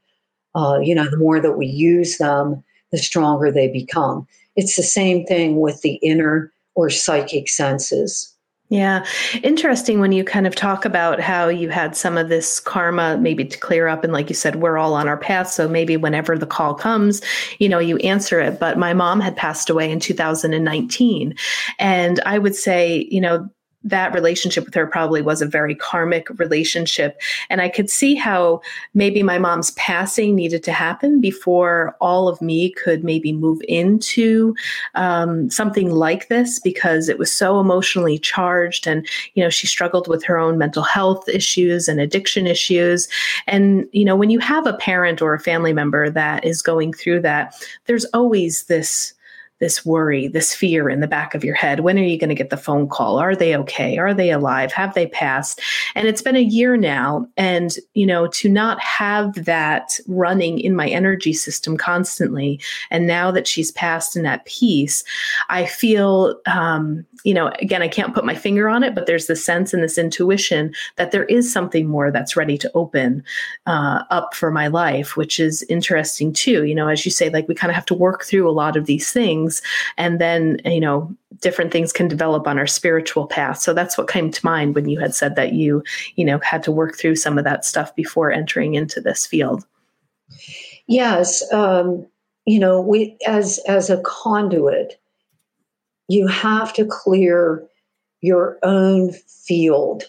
uh, 0.54 0.78
you 0.83 0.94
know 0.94 1.09
the 1.11 1.16
more 1.16 1.40
that 1.40 1.59
we 1.59 1.66
use 1.66 2.18
them 2.18 2.62
the 2.94 2.99
stronger 2.99 3.50
they 3.50 3.66
become. 3.66 4.25
It's 4.54 4.76
the 4.76 4.85
same 4.85 5.26
thing 5.26 5.59
with 5.59 5.83
the 5.83 5.94
inner 5.94 6.52
or 6.76 6.90
psychic 6.90 7.49
senses 7.49 8.33
yeah. 8.71 9.04
Interesting 9.42 10.00
when 10.00 10.12
you 10.12 10.25
kind 10.25 10.47
of 10.47 10.54
talk 10.54 10.85
about 10.85 11.21
how 11.21 11.49
you 11.49 11.68
had 11.68 11.94
some 11.94 12.16
of 12.16 12.30
this 12.30 12.59
karma 12.61 13.18
maybe 13.18 13.44
to 13.44 13.59
clear 13.59 13.88
up. 13.88 14.04
And 14.04 14.12
like 14.12 14.30
you 14.30 14.35
said, 14.35 14.56
we're 14.56 14.78
all 14.78 14.94
on 14.94 15.06
our 15.06 15.18
path. 15.18 15.49
So 15.50 15.68
maybe 15.68 15.97
whenever 15.99 16.38
the 16.38 16.47
call 16.47 16.75
comes, 16.75 17.21
you 17.59 17.68
know, 17.68 17.78
you 17.78 17.99
answer 17.99 18.40
it. 18.40 18.59
But 18.59 18.78
my 18.78 18.94
mom 18.94 19.21
had 19.21 19.37
passed 19.37 19.68
away 19.68 19.90
in 19.90 20.00
2019. 20.00 21.35
And 21.78 22.21
I 22.25 22.38
would 22.38 22.56
say, 22.56 23.06
you 23.11 23.21
know, 23.21 23.49
that 23.84 24.14
relationship 24.14 24.64
with 24.64 24.74
her 24.74 24.86
probably 24.86 25.20
was 25.20 25.42
a 25.42 25.46
very 25.46 25.74
karmic 25.74 26.28
relationship. 26.38 27.20
And 27.50 27.60
I 27.60 27.68
could 27.68 27.90
see 27.90 28.14
how 28.14 28.62
maybe 28.94 29.22
my 29.22 29.38
mom's 29.38 29.72
passing 29.72 30.34
needed 30.34 30.62
to 30.64 30.72
happen 30.72 31.20
before 31.20 31.94
all 32.00 32.28
of 32.28 32.40
me 32.40 32.70
could 32.70 33.04
maybe 33.04 33.32
move 33.32 33.60
into 33.68 34.54
um, 34.94 35.50
something 35.50 35.90
like 35.90 36.28
this 36.28 36.58
because 36.58 37.08
it 37.08 37.18
was 37.18 37.30
so 37.30 37.60
emotionally 37.60 38.18
charged. 38.18 38.86
And, 38.86 39.06
you 39.34 39.44
know, 39.44 39.50
she 39.50 39.66
struggled 39.66 40.08
with 40.08 40.24
her 40.24 40.38
own 40.38 40.56
mental 40.56 40.82
health 40.82 41.28
issues 41.28 41.86
and 41.86 42.00
addiction 42.00 42.46
issues. 42.46 43.06
And, 43.46 43.86
you 43.92 44.04
know, 44.04 44.16
when 44.16 44.30
you 44.30 44.38
have 44.38 44.66
a 44.66 44.74
parent 44.74 45.20
or 45.20 45.34
a 45.34 45.40
family 45.40 45.74
member 45.74 46.08
that 46.08 46.44
is 46.44 46.62
going 46.62 46.94
through 46.94 47.20
that, 47.20 47.54
there's 47.86 48.06
always 48.06 48.64
this 48.64 49.12
this 49.61 49.87
worry, 49.87 50.26
this 50.26 50.54
fear 50.54 50.90
in 50.90 51.00
the 51.00 51.06
back 51.06 51.34
of 51.34 51.44
your 51.44 51.54
head. 51.54 51.80
When 51.80 51.99
are 51.99 52.02
you 52.02 52.18
going 52.18 52.28
to 52.28 52.34
get 52.34 52.50
the 52.50 52.56
phone 52.56 52.88
call? 52.88 53.18
Are 53.18 53.37
they 53.37 53.56
okay? 53.56 53.99
Are 53.99 54.12
they 54.12 54.30
alive? 54.30 54.73
Have 54.73 54.94
they 54.94 55.06
passed? 55.06 55.61
And 55.94 56.08
it's 56.08 56.23
been 56.23 56.37
a 56.37 56.40
year 56.40 56.76
now. 56.76 57.26
And, 57.37 57.76
you 57.94 58.04
know, 58.04 58.26
to 58.28 58.49
not 58.49 58.80
have 58.80 59.44
that 59.44 59.99
running 60.08 60.58
in 60.58 60.75
my 60.75 60.88
energy 60.88 61.32
system 61.32 61.76
constantly. 61.76 62.61
And 62.90 63.06
now 63.06 63.30
that 63.30 63.46
she's 63.46 63.70
passed 63.73 64.16
in 64.16 64.25
that 64.25 64.44
peace, 64.44 65.04
I 65.49 65.66
feel, 65.66 66.38
um, 66.46 67.06
you 67.23 67.32
know, 67.32 67.52
again, 67.61 67.80
I 67.80 67.88
can't 67.88 68.14
put 68.14 68.25
my 68.25 68.34
finger 68.34 68.68
on 68.68 68.82
it, 68.82 68.94
but 68.94 69.06
there's 69.06 69.28
this 69.28 69.44
sense 69.44 69.73
and 69.73 69.82
this 69.82 69.99
intuition 69.99 70.75
that 70.96 71.11
there 71.11 71.25
is 71.25 71.50
something 71.50 71.88
more 71.88 72.11
that's 72.11 72.37
ready 72.37 72.58
to 72.58 72.70
open 72.75 73.23
uh, 73.66 74.02
up 74.11 74.34
for 74.34 74.50
my 74.50 74.66
life, 74.66 75.16
which 75.16 75.40
is 75.40 75.62
interesting 75.70 76.32
too. 76.32 76.64
You 76.64 76.75
know, 76.75 76.88
as 76.88 77.04
you 77.04 77.11
say, 77.11 77.30
like 77.30 77.49
we 77.49 77.54
kind 77.54 77.70
of 77.70 77.76
have 77.76 77.87
to 77.87 77.94
work 77.94 78.25
through 78.25 78.49
a 78.49 78.52
lot 78.52 78.76
of 78.76 78.87
these 78.87 79.11
things 79.11 79.43
things 79.44 79.62
and 79.96 80.20
then 80.20 80.60
you 80.64 80.80
know 80.80 81.14
different 81.40 81.72
things 81.72 81.92
can 81.92 82.08
develop 82.08 82.46
on 82.46 82.58
our 82.58 82.66
spiritual 82.66 83.26
path. 83.26 83.58
So 83.58 83.74
that's 83.74 83.98
what 83.98 84.08
came 84.08 84.30
to 84.30 84.46
mind 84.46 84.74
when 84.74 84.88
you 84.88 84.98
had 84.98 85.14
said 85.14 85.36
that 85.36 85.52
you 85.52 85.82
you 86.16 86.24
know 86.24 86.38
had 86.40 86.62
to 86.64 86.72
work 86.72 86.96
through 86.96 87.16
some 87.16 87.38
of 87.38 87.44
that 87.44 87.64
stuff 87.64 87.94
before 87.94 88.32
entering 88.32 88.74
into 88.74 89.00
this 89.00 89.26
field. 89.26 89.64
Yes 90.86 91.42
um, 91.52 92.06
you 92.46 92.58
know 92.58 92.80
we 92.80 93.16
as 93.26 93.60
as 93.68 93.90
a 93.90 94.00
conduit 94.02 95.00
you 96.08 96.26
have 96.26 96.72
to 96.74 96.84
clear 96.84 97.64
your 98.20 98.58
own 98.62 99.12
field 99.12 100.04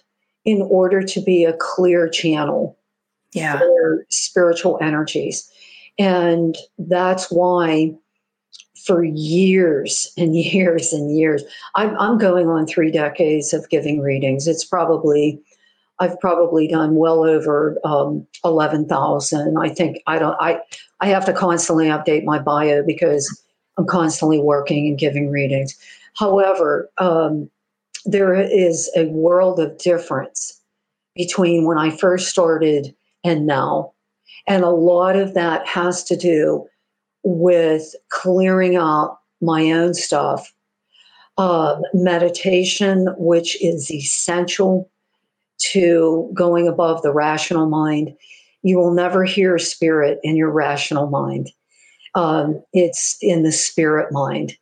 in 0.46 0.62
order 0.62 1.01
to 1.01 1.22
be 1.22 1.44
a 1.44 1.56
clear 1.60 2.08
channel 2.08 2.77
yeah. 3.34 3.58
for 3.58 4.06
spiritual 4.10 4.77
energies. 4.82 5.50
And 5.98 6.56
that's 6.77 7.32
why 7.32 7.94
for 8.86 9.04
years 9.04 10.12
and 10.18 10.36
years 10.36 10.94
and 10.94 11.18
years. 11.18 11.44
I'm, 11.75 11.98
I'm 11.98 12.18
going 12.18 12.48
on 12.48 12.68
three 12.68 12.92
decades 12.92 13.54
of 13.54 13.70
giving 13.70 14.00
readings. 14.00 14.48
It's 14.48 14.63
probably, 14.63 15.42
I've 16.00 16.20
probably 16.20 16.68
done 16.68 16.96
well 16.96 17.25
over 17.25 17.77
um, 17.84 18.25
11,000. 18.44 19.58
I 19.58 19.70
think 19.70 20.01
I 20.08 20.20
don't, 20.20 20.38
I, 20.39 20.60
I 21.00 21.08
have 21.08 21.25
to 21.25 21.34
constantly 21.34 21.88
update 21.88 22.24
my 22.24 22.39
bio 22.39 22.84
because 22.84 23.42
I'm 23.77 23.88
constantly 23.88 24.39
working 24.39 24.88
and 24.88 24.98
giving 24.98 25.30
readings. 25.30 25.75
However, 26.18 26.89
um, 26.98 27.50
there 28.06 28.36
is 28.36 28.89
a 28.96 29.06
world 29.06 29.60
of 29.60 29.77
difference 29.77 30.62
between 31.15 31.65
when 31.65 31.77
I 31.77 31.89
first 31.89 32.30
started 32.30 32.94
and 33.24 33.48
now. 33.48 33.94
And 34.48 34.63
a 34.63 34.70
lot 34.70 35.15
of 35.15 35.34
that 35.34 35.65
has 35.68 36.04
to 36.06 36.15
do 36.15 36.68
with 37.25 37.94
clearing 38.10 38.77
up 38.77 39.22
my 39.41 39.72
own 39.72 39.94
stuff. 39.94 40.53
Uh, 41.38 41.77
meditation, 41.94 43.08
which 43.17 43.62
is 43.62 43.91
essential 43.91 44.89
to 45.60 46.32
going 46.34 46.65
above 46.65 47.01
the 47.01 47.12
rational 47.12 47.67
mind. 47.67 48.15
You 48.63 48.77
will 48.77 48.94
never 48.94 49.25
hear 49.25 49.60
spirit 49.60 50.20
in 50.24 50.38
your 50.38 50.50
rational 50.50 51.08
mind. 51.08 51.51
Um, 52.13 52.63
it's 52.72 53.17
in 53.22 53.44
the 53.44 53.51
spirit 53.51 54.13
mind. 54.13 54.55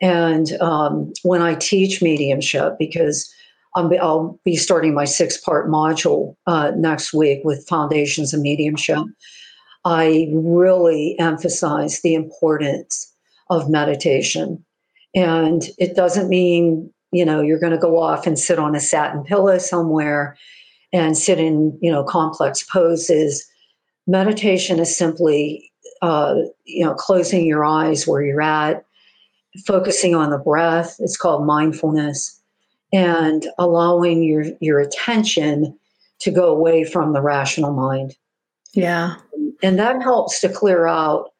And 0.00 0.52
um, 0.60 1.12
when 1.22 1.42
I 1.42 1.54
teach 1.54 2.02
mediumship, 2.02 2.78
because 2.78 3.32
i 3.76 3.82
will 3.82 4.40
be 4.44 4.56
starting 4.56 4.94
my 4.94 5.04
six 5.04 5.36
part 5.36 5.68
module 5.68 6.34
uh, 6.46 6.72
next 6.76 7.12
week 7.12 7.40
with 7.44 7.66
Foundations 7.68 8.34
of 8.34 8.40
Mediumship. 8.40 9.04
I 9.88 10.28
really 10.34 11.18
emphasize 11.18 12.02
the 12.02 12.12
importance 12.12 13.10
of 13.48 13.70
meditation. 13.70 14.62
And 15.14 15.62
it 15.78 15.96
doesn't 15.96 16.28
mean, 16.28 16.92
you 17.10 17.24
know, 17.24 17.40
you're 17.40 17.58
going 17.58 17.72
to 17.72 17.78
go 17.78 17.98
off 17.98 18.26
and 18.26 18.38
sit 18.38 18.58
on 18.58 18.74
a 18.74 18.80
satin 18.80 19.24
pillow 19.24 19.56
somewhere 19.56 20.36
and 20.92 21.16
sit 21.16 21.40
in, 21.40 21.78
you 21.80 21.90
know, 21.90 22.04
complex 22.04 22.62
poses. 22.62 23.46
Meditation 24.06 24.78
is 24.78 24.94
simply, 24.94 25.72
uh, 26.02 26.34
you 26.64 26.84
know, 26.84 26.92
closing 26.92 27.46
your 27.46 27.64
eyes 27.64 28.06
where 28.06 28.22
you're 28.22 28.42
at, 28.42 28.84
focusing 29.66 30.14
on 30.14 30.28
the 30.28 30.36
breath. 30.36 30.96
It's 30.98 31.16
called 31.16 31.46
mindfulness, 31.46 32.38
and 32.92 33.46
allowing 33.58 34.22
your 34.22 34.44
your 34.60 34.80
attention 34.80 35.78
to 36.20 36.30
go 36.30 36.48
away 36.50 36.84
from 36.84 37.14
the 37.14 37.22
rational 37.22 37.72
mind. 37.72 38.16
Yeah. 38.74 39.14
And 39.62 39.78
that 39.78 40.02
helps 40.02 40.40
to 40.40 40.48
clear 40.48 40.86
out 40.86 41.32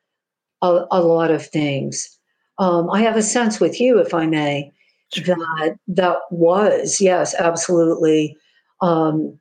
a, 0.63 0.85
a 0.91 1.03
lot 1.03 1.31
of 1.31 1.47
things. 1.47 2.19
Um, 2.59 2.91
I 2.91 3.03
have 3.03 3.17
a 3.17 3.23
sense 3.23 3.61
with 3.61 3.81
you, 3.81 3.99
if 3.99 4.13
I 4.13 4.27
may, 4.27 4.73
that 5.15 5.77
that 5.87 6.19
was, 6.31 7.01
yes, 7.01 7.35
absolutely, 7.39 8.37
um, 8.81 9.39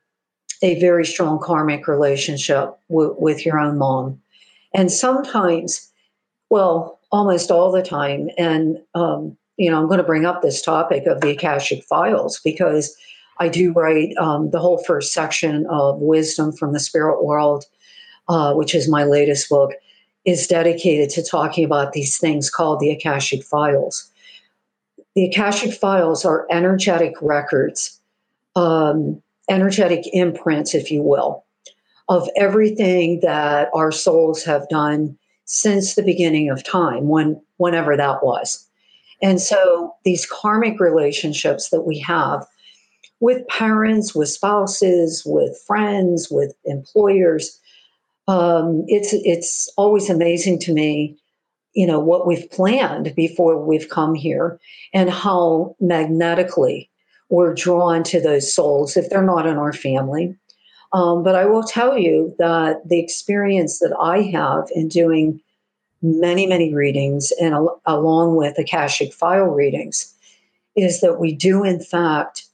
a 0.62 0.78
very 0.80 1.04
strong 1.04 1.38
karmic 1.40 1.86
relationship 1.88 2.76
w- 2.88 3.14
with 3.18 3.44
your 3.44 3.58
own 3.58 3.78
mom. 3.78 4.20
And 4.74 4.90
sometimes, 4.90 5.90
well, 6.50 7.00
almost 7.10 7.50
all 7.50 7.72
the 7.72 7.82
time, 7.82 8.30
and, 8.38 8.78
um, 8.94 9.36
you 9.56 9.70
know, 9.70 9.78
I'm 9.78 9.86
going 9.86 9.98
to 9.98 10.04
bring 10.04 10.24
up 10.24 10.42
this 10.42 10.62
topic 10.62 11.06
of 11.06 11.20
the 11.20 11.30
Akashic 11.30 11.82
Files 11.84 12.40
because 12.44 12.96
I 13.40 13.48
do 13.48 13.72
write 13.72 14.16
um, 14.18 14.50
the 14.50 14.60
whole 14.60 14.82
first 14.84 15.12
section 15.12 15.66
of 15.66 15.98
Wisdom 15.98 16.52
from 16.52 16.72
the 16.72 16.80
Spirit 16.80 17.24
World 17.24 17.64
uh, 18.28 18.54
which 18.54 18.74
is 18.74 18.88
my 18.88 19.04
latest 19.04 19.48
book, 19.48 19.72
is 20.24 20.46
dedicated 20.46 21.10
to 21.10 21.22
talking 21.22 21.64
about 21.64 21.92
these 21.92 22.18
things 22.18 22.50
called 22.50 22.80
the 22.80 22.90
Akashic 22.90 23.42
Files. 23.42 24.10
The 25.14 25.26
Akashic 25.26 25.72
Files 25.72 26.24
are 26.24 26.46
energetic 26.50 27.14
records, 27.22 27.98
um, 28.54 29.22
energetic 29.48 30.04
imprints, 30.12 30.74
if 30.74 30.90
you 30.90 31.02
will, 31.02 31.44
of 32.08 32.28
everything 32.36 33.20
that 33.20 33.70
our 33.74 33.90
souls 33.90 34.44
have 34.44 34.68
done 34.68 35.16
since 35.44 35.94
the 35.94 36.02
beginning 36.02 36.50
of 36.50 36.62
time, 36.62 37.08
when 37.08 37.40
whenever 37.56 37.96
that 37.96 38.22
was. 38.22 38.66
And 39.22 39.40
so 39.40 39.94
these 40.04 40.26
karmic 40.26 40.78
relationships 40.78 41.70
that 41.70 41.82
we 41.82 41.98
have 42.00 42.46
with 43.20 43.46
parents, 43.48 44.14
with 44.14 44.28
spouses, 44.28 45.22
with 45.26 45.58
friends, 45.66 46.28
with 46.30 46.54
employers, 46.64 47.58
um, 48.28 48.84
it's 48.86 49.12
it's 49.12 49.72
always 49.76 50.08
amazing 50.08 50.58
to 50.60 50.72
me, 50.72 51.16
you 51.72 51.86
know, 51.86 51.98
what 51.98 52.26
we've 52.26 52.48
planned 52.50 53.14
before 53.16 53.58
we've 53.64 53.88
come 53.88 54.14
here, 54.14 54.60
and 54.92 55.10
how 55.10 55.74
magnetically 55.80 56.90
we're 57.30 57.54
drawn 57.54 58.02
to 58.04 58.20
those 58.20 58.54
souls 58.54 58.96
if 58.96 59.10
they're 59.10 59.22
not 59.22 59.46
in 59.46 59.56
our 59.56 59.72
family. 59.72 60.36
Um, 60.92 61.22
but 61.22 61.34
I 61.34 61.44
will 61.44 61.64
tell 61.64 61.98
you 61.98 62.34
that 62.38 62.88
the 62.88 62.98
experience 62.98 63.80
that 63.80 63.94
I 64.00 64.22
have 64.22 64.68
in 64.74 64.88
doing 64.88 65.40
many, 66.00 66.46
many 66.46 66.72
readings 66.72 67.32
and 67.40 67.54
al- 67.54 67.80
along 67.84 68.36
with 68.36 68.58
Akashic 68.58 69.12
file 69.12 69.46
readings 69.48 70.14
is 70.76 71.00
that 71.00 71.20
we 71.20 71.34
do, 71.34 71.64
in 71.64 71.80
fact, 71.80 72.46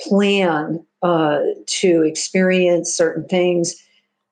plan 0.00 0.84
uh, 1.02 1.40
to 1.66 2.02
experience 2.02 2.92
certain 2.92 3.26
things. 3.26 3.74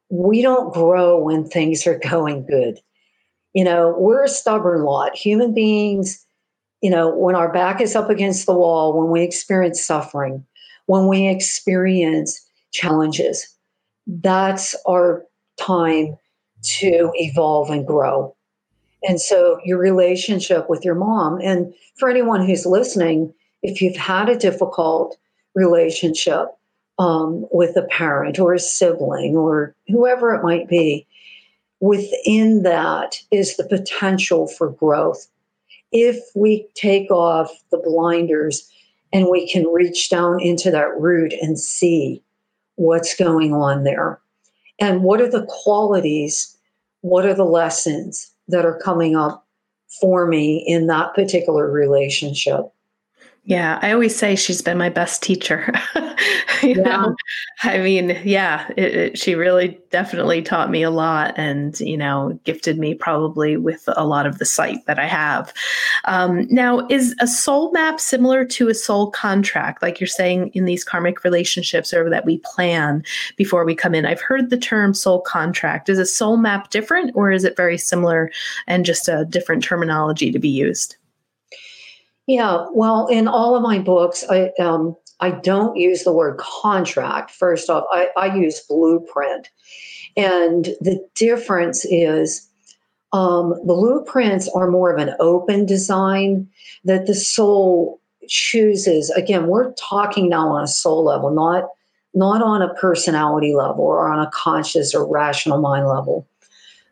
We 0.09 0.43
don't 0.43 0.73
grow 0.73 1.23
when 1.23 1.45
things 1.45 1.87
are 1.87 1.99
going 1.99 2.47
good. 2.47 2.79
You 3.55 3.65
know, 3.65 3.95
we're 3.99 4.25
a 4.25 4.29
stubborn 4.29 4.85
lot. 4.85 5.17
Human 5.17 5.55
beings, 5.55 6.25
you 6.83 6.91
know, 6.91 7.15
when 7.17 7.35
our 7.35 7.53
back 7.53 7.81
is 7.81 7.97
up 7.97 8.11
against 8.11 8.47
the 8.47 8.55
wall, 8.55 8.99
when 8.99 9.11
we 9.11 9.23
experience 9.23 9.83
suffering, 9.83 10.45
when 10.87 11.09
we 11.09 11.27
experience 11.27 12.41
challenges, 12.73 13.49
that's 14.07 14.77
our 14.87 15.25
time 15.59 16.17
to 16.63 17.11
evolve 17.15 17.71
and 17.71 17.87
grow. 17.87 18.35
And 19.03 19.21
so 19.21 19.59
your 19.65 19.79
relationship 19.79 20.69
with 20.69 20.85
your 20.85 20.95
mom, 20.95 21.41
and 21.41 21.73
for 21.97 22.09
anyone 22.09 22.47
who's 22.47 22.67
listening, 22.67 23.33
if 23.63 23.81
you've 23.81 23.97
had 23.97 24.29
a 24.29 24.37
difficult 24.37 25.17
relationship 25.55 26.47
um, 26.99 27.47
with 27.50 27.76
a 27.76 27.83
parent 27.83 28.38
or 28.38 28.55
a 28.55 28.59
sibling 28.59 29.37
or 29.37 29.75
whoever 29.88 30.35
it 30.35 30.43
might 30.43 30.69
be, 30.69 31.07
within 31.81 32.62
that 32.62 33.17
is 33.31 33.57
the 33.57 33.65
potential 33.65 34.47
for 34.47 34.71
growth. 34.71 35.26
If 35.93 36.19
we 36.35 36.67
take 36.75 37.11
off 37.11 37.50
the 37.71 37.79
blinders 37.79 38.69
and 39.12 39.29
we 39.31 39.50
can 39.50 39.67
reach 39.67 40.11
down 40.11 40.41
into 40.41 40.71
that 40.71 40.99
root 40.99 41.33
and 41.41 41.59
see 41.59 42.23
what's 42.76 43.15
going 43.15 43.53
on 43.53 43.85
there 43.85 44.21
and 44.79 45.03
what 45.03 45.21
are 45.21 45.31
the 45.31 45.47
qualities, 45.49 46.57
what 47.03 47.25
are 47.25 47.35
the 47.35 47.45
lessons 47.45 48.31
that 48.49 48.65
are 48.65 48.79
coming 48.79 49.17
up 49.17 49.47
for 50.00 50.26
me 50.26 50.65
in 50.67 50.87
that 50.88 51.15
particular 51.15 51.71
relationship. 51.71 52.73
Yeah, 53.49 53.79
I 53.81 53.93
always 53.93 54.17
say 54.17 54.35
she's 54.35 54.61
been 54.61 54.76
my 54.76 54.88
best 54.88 55.23
teacher. 55.23 55.73
you 56.65 56.71
yeah. 56.71 56.83
know, 56.83 57.17
I 57.62 57.79
mean, 57.79 58.21
yeah, 58.25 58.69
it, 58.76 58.95
it, 58.95 59.19
she 59.19 59.37
really 59.37 59.79
definitely 59.91 60.43
taught 60.43 60.69
me 60.69 60.83
a 60.83 60.91
lot 60.91 61.33
and, 61.37 61.79
you 61.79 61.97
know, 61.97 62.41
gifted 62.43 62.76
me 62.76 62.95
probably 62.95 63.57
with 63.57 63.88
a 63.97 64.05
lot 64.05 64.26
of 64.26 64.38
the 64.38 64.45
sight 64.45 64.85
that 64.87 64.99
I 64.99 65.07
have. 65.07 65.55
Um, 66.07 66.49
now, 66.50 66.88
is 66.88 67.15
a 67.21 67.29
soul 67.29 67.71
map 67.71 68.00
similar 68.00 68.45
to 68.47 68.69
a 68.69 68.75
soul 68.75 69.12
contract, 69.12 69.81
like 69.81 70.00
you're 70.00 70.09
saying 70.09 70.50
in 70.53 70.65
these 70.65 70.83
karmic 70.83 71.23
relationships 71.23 71.95
or 71.95 72.11
that 72.11 72.26
we 72.26 72.38
plan 72.38 73.05
before 73.37 73.65
we 73.65 73.76
come 73.76 73.95
in? 73.95 74.07
I've 74.07 74.21
heard 74.21 74.50
the 74.50 74.59
term 74.59 74.93
soul 74.93 75.21
contract. 75.21 75.88
Is 75.88 76.00
a 76.00 76.07
soul 76.07 76.37
map 76.37 76.71
different 76.71 77.12
or 77.15 77.31
is 77.31 77.45
it 77.45 77.57
very 77.57 77.79
similar 77.79 78.29
and 78.67 78.85
just 78.85 79.09
a 79.09 79.25
different 79.25 79.62
terminology 79.62 80.33
to 80.33 80.41
be 80.41 80.49
used? 80.49 80.97
Yeah, 82.26 82.66
well, 82.73 83.06
in 83.06 83.28
all 83.28 83.54
of 83.54 83.62
my 83.62 83.78
books, 83.78 84.25
I 84.28 84.50
um, 84.59 84.97
I 85.21 85.30
don't 85.30 85.76
use 85.76 86.02
the 86.02 86.12
word 86.12 86.38
contract. 86.38 87.30
First 87.30 87.71
off, 87.71 87.85
I, 87.90 88.09
I 88.16 88.35
use 88.35 88.61
blueprint, 88.61 89.49
and 90.16 90.64
the 90.80 91.06
difference 91.14 91.85
is 91.85 92.49
um, 93.12 93.54
blueprints 93.64 94.49
are 94.49 94.71
more 94.71 94.92
of 94.92 95.00
an 95.00 95.14
open 95.21 95.66
design 95.66 96.49
that 96.85 97.06
the 97.06 97.14
soul 97.14 98.00
chooses. 98.28 99.11
Again, 99.11 99.47
we're 99.47 99.73
talking 99.75 100.28
now 100.28 100.49
on 100.49 100.64
a 100.64 100.68
soul 100.68 101.04
level, 101.04 101.30
not 101.30 101.68
not 102.12 102.42
on 102.42 102.61
a 102.61 102.75
personality 102.75 103.54
level 103.54 103.85
or 103.85 104.12
on 104.12 104.18
a 104.18 104.30
conscious 104.30 104.95
or 104.95 105.06
rational 105.06 105.61
mind 105.61 105.87
level, 105.87 106.26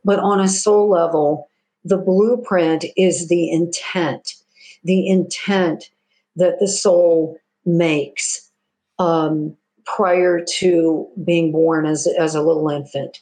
but 0.05 0.21
on 0.21 0.39
a 0.39 0.49
soul 0.49 0.89
level. 0.89 1.51
The 1.87 1.99
blueprint 1.99 2.87
is 2.97 3.29
the 3.29 3.51
intent 3.51 4.37
the 4.85 5.09
intent 5.09 5.91
that 6.37 6.59
the 6.61 6.69
soul 6.69 7.39
makes 7.65 8.51
um, 8.99 9.57
prior 9.85 10.45
to 10.45 11.09
being 11.25 11.53
born 11.53 11.87
as, 11.87 12.07
as 12.19 12.35
a 12.35 12.43
little 12.43 12.69
infant. 12.69 13.21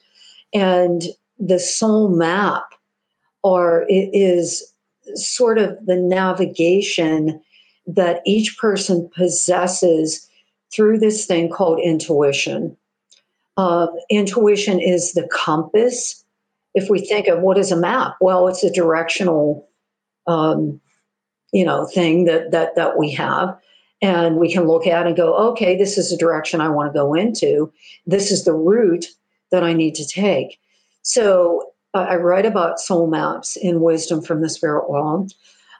And 0.52 1.02
the 1.38 1.58
soul 1.58 2.08
map 2.08 2.64
or 3.42 3.84
it 3.88 4.10
is 4.12 4.72
sort 5.14 5.58
of 5.58 5.76
the 5.84 5.96
navigation 5.96 7.40
that 7.86 8.20
each 8.24 8.56
person 8.58 9.10
possesses 9.16 10.28
through 10.72 10.98
this 10.98 11.26
thing 11.26 11.50
called 11.50 11.80
intuition. 11.80 12.76
Uh, 13.56 13.88
intuition 14.08 14.80
is 14.80 15.12
the 15.12 15.28
compass. 15.32 16.24
If 16.74 16.88
we 16.88 17.00
think 17.00 17.26
of 17.26 17.40
what 17.40 17.58
is 17.58 17.72
a 17.72 17.76
map, 17.76 18.16
well, 18.20 18.48
it's 18.48 18.64
a 18.64 18.72
directional 18.72 19.68
um, 20.26 20.80
you 21.52 21.64
know 21.64 21.86
thing 21.86 22.24
that 22.24 22.50
that 22.50 22.74
that 22.76 22.98
we 22.98 23.10
have. 23.12 23.56
And 24.00 24.38
we 24.38 24.52
can 24.52 24.66
look 24.66 24.84
at 24.84 25.06
and 25.06 25.16
go 25.16 25.34
okay 25.50 25.76
this 25.76 25.96
is 25.96 26.10
the 26.10 26.16
direction 26.16 26.60
i 26.60 26.68
want 26.68 26.92
to 26.92 26.98
go 26.98 27.14
into. 27.14 27.72
This 28.06 28.32
is 28.32 28.44
the 28.44 28.54
route 28.54 29.06
that 29.50 29.62
i 29.62 29.72
need 29.72 29.94
to 29.96 30.06
take. 30.06 30.58
So 31.02 31.70
i 31.94 32.16
write 32.16 32.46
about 32.46 32.80
soul 32.80 33.06
maps 33.06 33.56
in 33.56 33.80
wisdom 33.80 34.22
from 34.22 34.40
the 34.40 34.48
spirit 34.48 34.90
world 34.90 35.32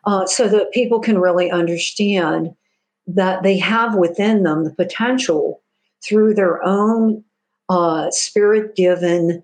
uh, 0.05 0.27
so 0.27 0.49
that 0.49 0.73
people 0.73 1.01
can 1.01 1.19
really 1.19 1.51
understand 1.51 2.55
that 3.07 3.43
they 3.43 3.59
have 3.59 3.95
within 3.97 4.43
them 4.43 4.65
the 4.65 4.75
potential 4.75 5.63
through 6.03 6.35
their 6.35 6.63
own 6.65 7.25
uh, 7.69 8.11
spirit 8.11 8.75
given 8.77 9.43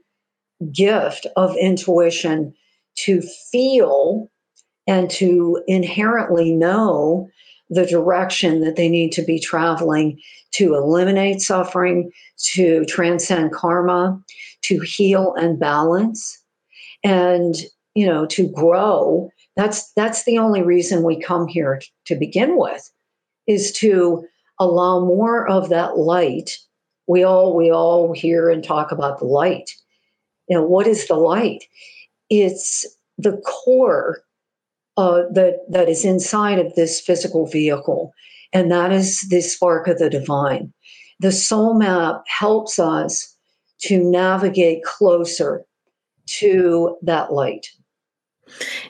gift 0.72 1.26
of 1.36 1.56
intuition 1.56 2.54
to 2.96 3.22
feel 3.50 4.30
and 4.88 5.10
to 5.10 5.62
inherently 5.68 6.52
know 6.52 7.28
the 7.70 7.86
direction 7.86 8.62
that 8.62 8.76
they 8.76 8.88
need 8.88 9.12
to 9.12 9.22
be 9.22 9.38
traveling 9.38 10.18
to 10.52 10.74
eliminate 10.74 11.42
suffering, 11.42 12.10
to 12.54 12.84
transcend 12.86 13.52
karma, 13.52 14.18
to 14.62 14.80
heal 14.80 15.34
and 15.34 15.60
balance, 15.60 16.42
and 17.04 17.56
you 17.94 18.06
know 18.06 18.26
to 18.26 18.48
grow. 18.48 19.30
That's 19.56 19.92
that's 19.92 20.24
the 20.24 20.38
only 20.38 20.62
reason 20.62 21.02
we 21.02 21.20
come 21.20 21.46
here 21.46 21.82
to 22.06 22.16
begin 22.16 22.56
with, 22.56 22.90
is 23.46 23.70
to 23.72 24.26
allow 24.58 25.00
more 25.00 25.46
of 25.46 25.68
that 25.68 25.98
light. 25.98 26.58
We 27.06 27.22
all 27.22 27.54
we 27.54 27.70
all 27.70 28.14
hear 28.14 28.48
and 28.48 28.64
talk 28.64 28.90
about 28.90 29.18
the 29.18 29.26
light. 29.26 29.70
You 30.48 30.56
know 30.56 30.64
what 30.64 30.86
is 30.86 31.06
the 31.08 31.16
light? 31.16 31.64
It's 32.30 32.86
the 33.18 33.36
core 33.38 34.22
uh, 34.98 35.22
that 35.32 35.60
that 35.70 35.88
is 35.88 36.04
inside 36.04 36.58
of 36.58 36.74
this 36.74 37.00
physical 37.00 37.46
vehicle, 37.46 38.12
and 38.52 38.70
that 38.70 38.92
is 38.92 39.26
the 39.30 39.40
spark 39.40 39.86
of 39.88 39.98
the 39.98 40.10
divine. 40.10 40.72
The 41.20 41.32
soul 41.32 41.74
map 41.74 42.24
helps 42.26 42.78
us 42.78 43.34
to 43.82 43.98
navigate 43.98 44.82
closer 44.82 45.64
to 46.26 46.96
that 47.02 47.32
light. 47.32 47.66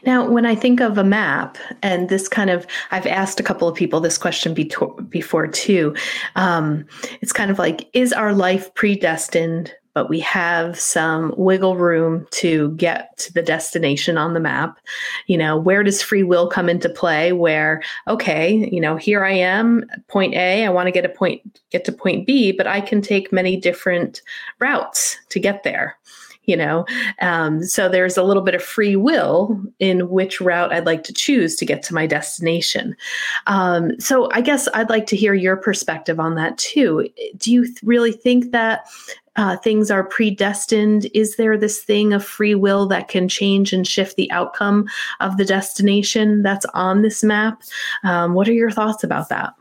Now, 0.04 0.28
when 0.28 0.46
I 0.46 0.54
think 0.54 0.80
of 0.80 0.98
a 0.98 1.04
map, 1.04 1.58
and 1.82 2.08
this 2.08 2.28
kind 2.28 2.48
of, 2.48 2.66
I've 2.90 3.06
asked 3.06 3.40
a 3.40 3.42
couple 3.42 3.68
of 3.68 3.74
people 3.76 4.00
this 4.00 4.16
question 4.16 4.54
before 4.54 5.46
too. 5.48 5.94
Um, 6.36 6.84
it's 7.20 7.32
kind 7.32 7.50
of 7.50 7.58
like, 7.58 7.88
is 7.92 8.12
our 8.12 8.32
life 8.32 8.72
predestined 8.74 9.72
but 9.94 10.08
we 10.08 10.20
have 10.20 10.78
some 10.78 11.34
wiggle 11.36 11.76
room 11.76 12.26
to 12.30 12.70
get 12.72 13.16
to 13.18 13.32
the 13.32 13.42
destination 13.42 14.16
on 14.18 14.34
the 14.34 14.40
map. 14.40 14.78
You 15.26 15.38
know, 15.38 15.56
where 15.56 15.82
does 15.82 16.02
free 16.02 16.22
will 16.22 16.48
come 16.48 16.68
into 16.68 16.88
play? 16.88 17.32
Where, 17.32 17.82
okay, 18.06 18.68
you 18.72 18.80
know, 18.80 18.96
here 18.96 19.24
I 19.24 19.32
am, 19.32 19.84
point 20.08 20.34
A, 20.34 20.64
I 20.64 20.68
want 20.68 20.86
to 20.86 20.92
get 20.92 21.04
a 21.04 21.08
point, 21.08 21.42
get 21.70 21.84
to 21.86 21.92
point 21.92 22.26
B, 22.26 22.52
but 22.52 22.66
I 22.66 22.80
can 22.80 23.02
take 23.02 23.32
many 23.32 23.56
different 23.56 24.22
routes 24.58 25.18
to 25.30 25.40
get 25.40 25.62
there 25.62 25.96
you 26.48 26.56
know 26.56 26.84
um, 27.20 27.62
so 27.62 27.88
there's 27.88 28.16
a 28.16 28.22
little 28.22 28.42
bit 28.42 28.54
of 28.54 28.62
free 28.62 28.96
will 28.96 29.60
in 29.78 30.08
which 30.08 30.40
route 30.40 30.72
i'd 30.72 30.86
like 30.86 31.04
to 31.04 31.12
choose 31.12 31.54
to 31.54 31.66
get 31.66 31.82
to 31.82 31.94
my 31.94 32.06
destination 32.06 32.96
um, 33.46 33.98
so 34.00 34.28
i 34.32 34.40
guess 34.40 34.68
i'd 34.74 34.90
like 34.90 35.06
to 35.06 35.16
hear 35.16 35.34
your 35.34 35.56
perspective 35.56 36.18
on 36.18 36.34
that 36.34 36.58
too 36.58 37.08
do 37.36 37.52
you 37.52 37.64
th- 37.66 37.82
really 37.82 38.12
think 38.12 38.50
that 38.50 38.86
uh, 39.36 39.56
things 39.56 39.88
are 39.88 40.02
predestined? 40.02 41.08
Is 41.14 41.36
there 41.36 41.56
this 41.56 41.80
thing 41.80 42.12
of 42.12 42.24
free 42.24 42.56
will 42.56 42.86
that 42.86 43.06
can 43.06 43.28
change 43.28 43.72
and 43.72 43.86
shift 43.86 44.16
the 44.16 44.30
outcome 44.32 44.88
of 45.20 45.36
the 45.36 45.44
destination 45.44 46.42
that's 46.42 46.66
on 46.74 47.02
this 47.02 47.22
map? 47.22 47.62
Um, 48.02 48.34
what 48.34 48.48
are 48.48 48.52
your 48.52 48.72
thoughts 48.72 49.04
about 49.04 49.28
that? 49.28 49.54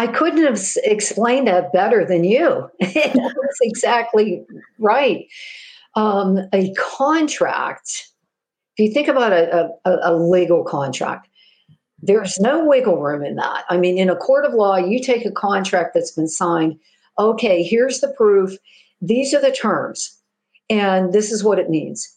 I 0.00 0.06
couldn't 0.06 0.46
have 0.46 0.58
explained 0.84 1.46
that 1.46 1.74
better 1.74 2.06
than 2.06 2.24
you. 2.24 2.70
That's 2.80 3.58
exactly 3.60 4.42
right. 4.78 5.26
Um, 5.94 6.38
a 6.54 6.72
contract, 6.72 8.08
if 8.78 8.88
you 8.88 8.94
think 8.94 9.08
about 9.08 9.34
a, 9.34 9.68
a, 9.84 9.98
a 10.04 10.16
legal 10.16 10.64
contract, 10.64 11.28
there's 12.00 12.40
no 12.40 12.64
wiggle 12.64 12.96
room 12.96 13.22
in 13.22 13.36
that. 13.36 13.66
I 13.68 13.76
mean, 13.76 13.98
in 13.98 14.08
a 14.08 14.16
court 14.16 14.46
of 14.46 14.54
law, 14.54 14.78
you 14.78 15.00
take 15.00 15.26
a 15.26 15.30
contract 15.30 15.92
that's 15.92 16.12
been 16.12 16.28
signed, 16.28 16.80
okay, 17.18 17.62
here's 17.62 18.00
the 18.00 18.08
proof, 18.08 18.56
these 19.02 19.34
are 19.34 19.40
the 19.42 19.52
terms, 19.52 20.16
and 20.70 21.12
this 21.12 21.30
is 21.30 21.44
what 21.44 21.58
it 21.58 21.68
means. 21.68 22.08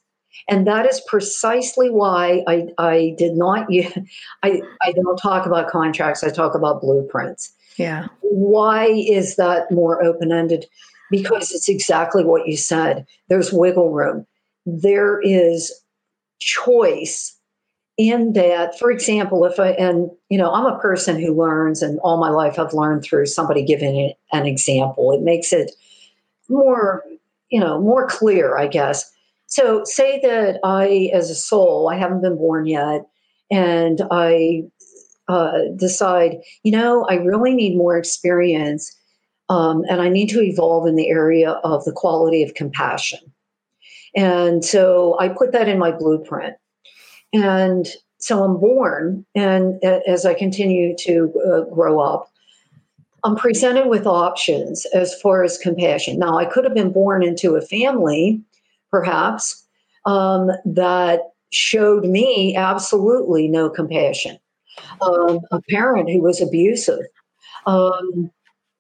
And 0.48 0.68
that 0.68 0.86
is 0.86 1.02
precisely 1.08 1.90
why 1.90 2.44
I, 2.48 2.68
I 2.78 3.16
did 3.18 3.36
not 3.36 3.68
I, 4.44 4.62
I 4.82 4.92
don't 4.92 5.18
talk 5.18 5.46
about 5.46 5.70
contracts, 5.70 6.24
I 6.24 6.30
talk 6.30 6.56
about 6.56 6.82
blueprints. 6.82 7.54
Yeah. 7.78 8.08
Why 8.22 8.86
is 8.86 9.36
that 9.38 9.72
more 9.72 10.04
open 10.04 10.32
ended? 10.32 10.66
Because 11.10 11.52
it's 11.52 11.70
exactly 11.70 12.24
what 12.24 12.48
you 12.48 12.58
said. 12.58 13.06
There's 13.30 13.52
wiggle 13.52 13.92
room. 13.92 14.26
There 14.66 15.20
is 15.22 15.72
choice 16.40 17.36
in 17.98 18.34
that, 18.34 18.78
for 18.80 18.90
example, 18.90 19.46
if 19.46 19.60
I, 19.60 19.70
and 19.72 20.10
you 20.30 20.38
know, 20.38 20.52
I'm 20.52 20.66
a 20.66 20.80
person 20.80 21.20
who 21.20 21.34
learns, 21.34 21.82
and 21.82 22.00
all 22.00 22.20
my 22.20 22.30
life 22.30 22.58
I've 22.58 22.74
learned 22.74 23.04
through 23.04 23.28
somebody 23.28 23.64
giving 23.64 24.14
an 24.32 24.46
example. 24.46 25.12
It 25.12 25.22
makes 25.22 25.54
it 25.54 25.72
more, 26.50 27.04
you 27.50 27.60
know, 27.60 27.80
more 27.80 28.08
clear, 28.08 28.58
I 28.58 28.68
guess. 28.68 29.12
So, 29.54 29.84
say 29.84 30.20
that 30.24 30.60
I, 30.64 31.12
as 31.14 31.30
a 31.30 31.36
soul, 31.36 31.88
I 31.88 31.96
haven't 31.96 32.24
been 32.24 32.38
born 32.38 32.66
yet, 32.66 33.06
and 33.52 34.02
I 34.10 34.64
uh, 35.28 35.60
decide, 35.76 36.38
you 36.64 36.72
know, 36.72 37.06
I 37.08 37.18
really 37.18 37.54
need 37.54 37.78
more 37.78 37.96
experience, 37.96 38.92
um, 39.50 39.84
and 39.92 40.02
I 40.02 40.10
need 40.10 40.30
to 40.30 40.42
evolve 40.42 40.88
in 40.88 40.96
the 40.96 41.08
area 41.08 41.52
of 41.64 41.86
the 41.86 41.92
quality 41.92 42.42
of 42.42 42.56
compassion. 42.56 43.20
And 44.16 44.66
so 44.66 45.20
I 45.20 45.30
put 45.30 45.52
that 45.52 45.70
in 45.70 45.78
my 45.78 45.92
blueprint. 45.92 46.56
And 47.32 47.88
so 48.18 48.44
I'm 48.44 48.58
born, 48.60 49.24
and 49.36 49.84
as 49.84 50.26
I 50.26 50.34
continue 50.34 50.96
to 51.02 51.32
uh, 51.46 51.62
grow 51.70 52.00
up, 52.00 52.28
I'm 53.24 53.36
presented 53.36 53.88
with 53.88 54.08
options 54.08 54.88
as 54.96 55.14
far 55.22 55.44
as 55.44 55.60
compassion. 55.60 56.18
Now, 56.18 56.40
I 56.40 56.46
could 56.46 56.64
have 56.64 56.74
been 56.74 56.92
born 56.92 57.22
into 57.22 57.56
a 57.56 57.62
family, 57.62 58.42
perhaps, 58.94 59.66
um, 60.06 60.52
that 60.66 61.32
showed 61.52 62.06
me 62.06 62.56
absolutely 62.56 63.48
no 63.48 63.68
compassion. 63.68 64.38
Um, 65.02 65.40
a 65.52 65.60
parent 65.72 66.12
who 66.12 66.22
was 66.22 66.40
abusive, 66.40 67.06
um, 67.66 68.30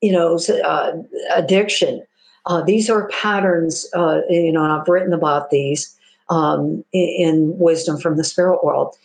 you 0.01 0.11
know, 0.11 0.37
uh, 0.63 0.91
addiction. 1.35 2.03
Uh, 2.45 2.61
these 2.61 2.91
are 2.91 3.07
patterns, 3.09 3.87
uh, 3.95 4.21
you 4.29 4.51
know, 4.51 4.61
I've 4.61 4.87
written 4.87 5.13
about 5.13 5.49
these 5.49 5.97
um, 6.29 6.85
in, 6.93 7.57
Wisdom 7.57 7.97
from 7.97 8.17
the 8.17 8.23
Spirit 8.23 8.63
World. 8.63 8.95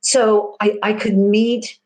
So 0.00 0.56
I, 0.60 0.78
I 0.84 0.92
could 0.92 1.16
meet 1.16 1.76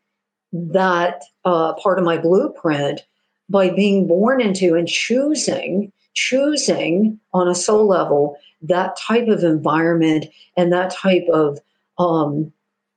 that 0.52 1.22
uh, 1.46 1.72
part 1.74 1.98
of 1.98 2.04
my 2.04 2.18
blueprint 2.18 3.06
by 3.48 3.70
being 3.70 4.06
born 4.06 4.40
into 4.40 4.74
and 4.74 4.88
choosing, 4.88 5.92
choosing 6.14 7.20
on 7.32 7.48
a 7.48 7.54
soul 7.54 7.86
level 7.86 8.38
that 8.68 8.96
type 8.96 9.28
of 9.28 9.44
environment 9.44 10.26
and 10.56 10.72
that 10.72 10.90
type 10.90 11.26
of 11.32 11.58
um, 11.98 12.52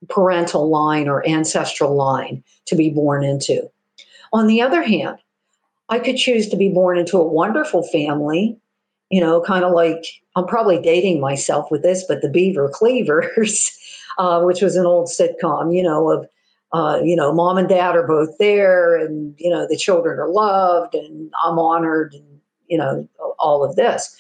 parental 0.10 0.70
line 0.70 1.08
or 1.08 1.28
ancestral 1.28 1.96
line 1.96 2.44
to 2.66 2.76
be 2.76 2.90
born 2.90 3.24
into. 3.24 3.70
On 4.32 4.48
the 4.48 4.62
other 4.62 4.84
hand, 4.84 5.18
I 5.90 6.00
could 6.00 6.18
choose 6.18 6.50
to 6.50 6.58
be 6.58 6.70
born 6.70 6.98
into 6.98 7.18
a 7.18 7.28
wonderful 7.28 7.84
family 7.84 8.60
you 9.10 9.20
know, 9.20 9.42
kind 9.42 9.66
of 9.66 9.74
like 9.74 10.06
I'm 10.36 10.46
probably 10.46 10.82
dating 10.82 11.20
myself 11.20 11.70
with 11.72 11.82
this, 11.82 12.06
but 12.08 12.22
the 12.22 12.30
Beaver 12.30 12.70
Cleavers, 12.70 13.72
uh, 14.18 14.42
which 14.44 14.62
was 14.62 14.76
an 14.76 14.86
old 14.86 15.08
sitcom, 15.08 15.76
you 15.76 15.84
know, 15.84 16.10
of 16.10 16.28
uh, 16.72 17.02
you 17.04 17.16
know, 17.16 17.34
mom 17.34 17.58
and 17.58 17.68
dad 17.68 17.96
are 17.96 18.06
both 18.06 18.38
there, 18.38 18.96
and 18.96 19.34
you 19.40 19.50
know, 19.50 19.68
the 19.68 19.78
children 19.78 20.20
are 20.20 20.30
loved, 20.30 20.94
and 20.94 21.34
I'm 21.44 21.58
honored, 21.58 22.14
and 22.14 22.40
you 22.68 22.78
know, 22.78 23.10
all 23.40 23.64
of 23.64 23.76
this. 23.76 24.16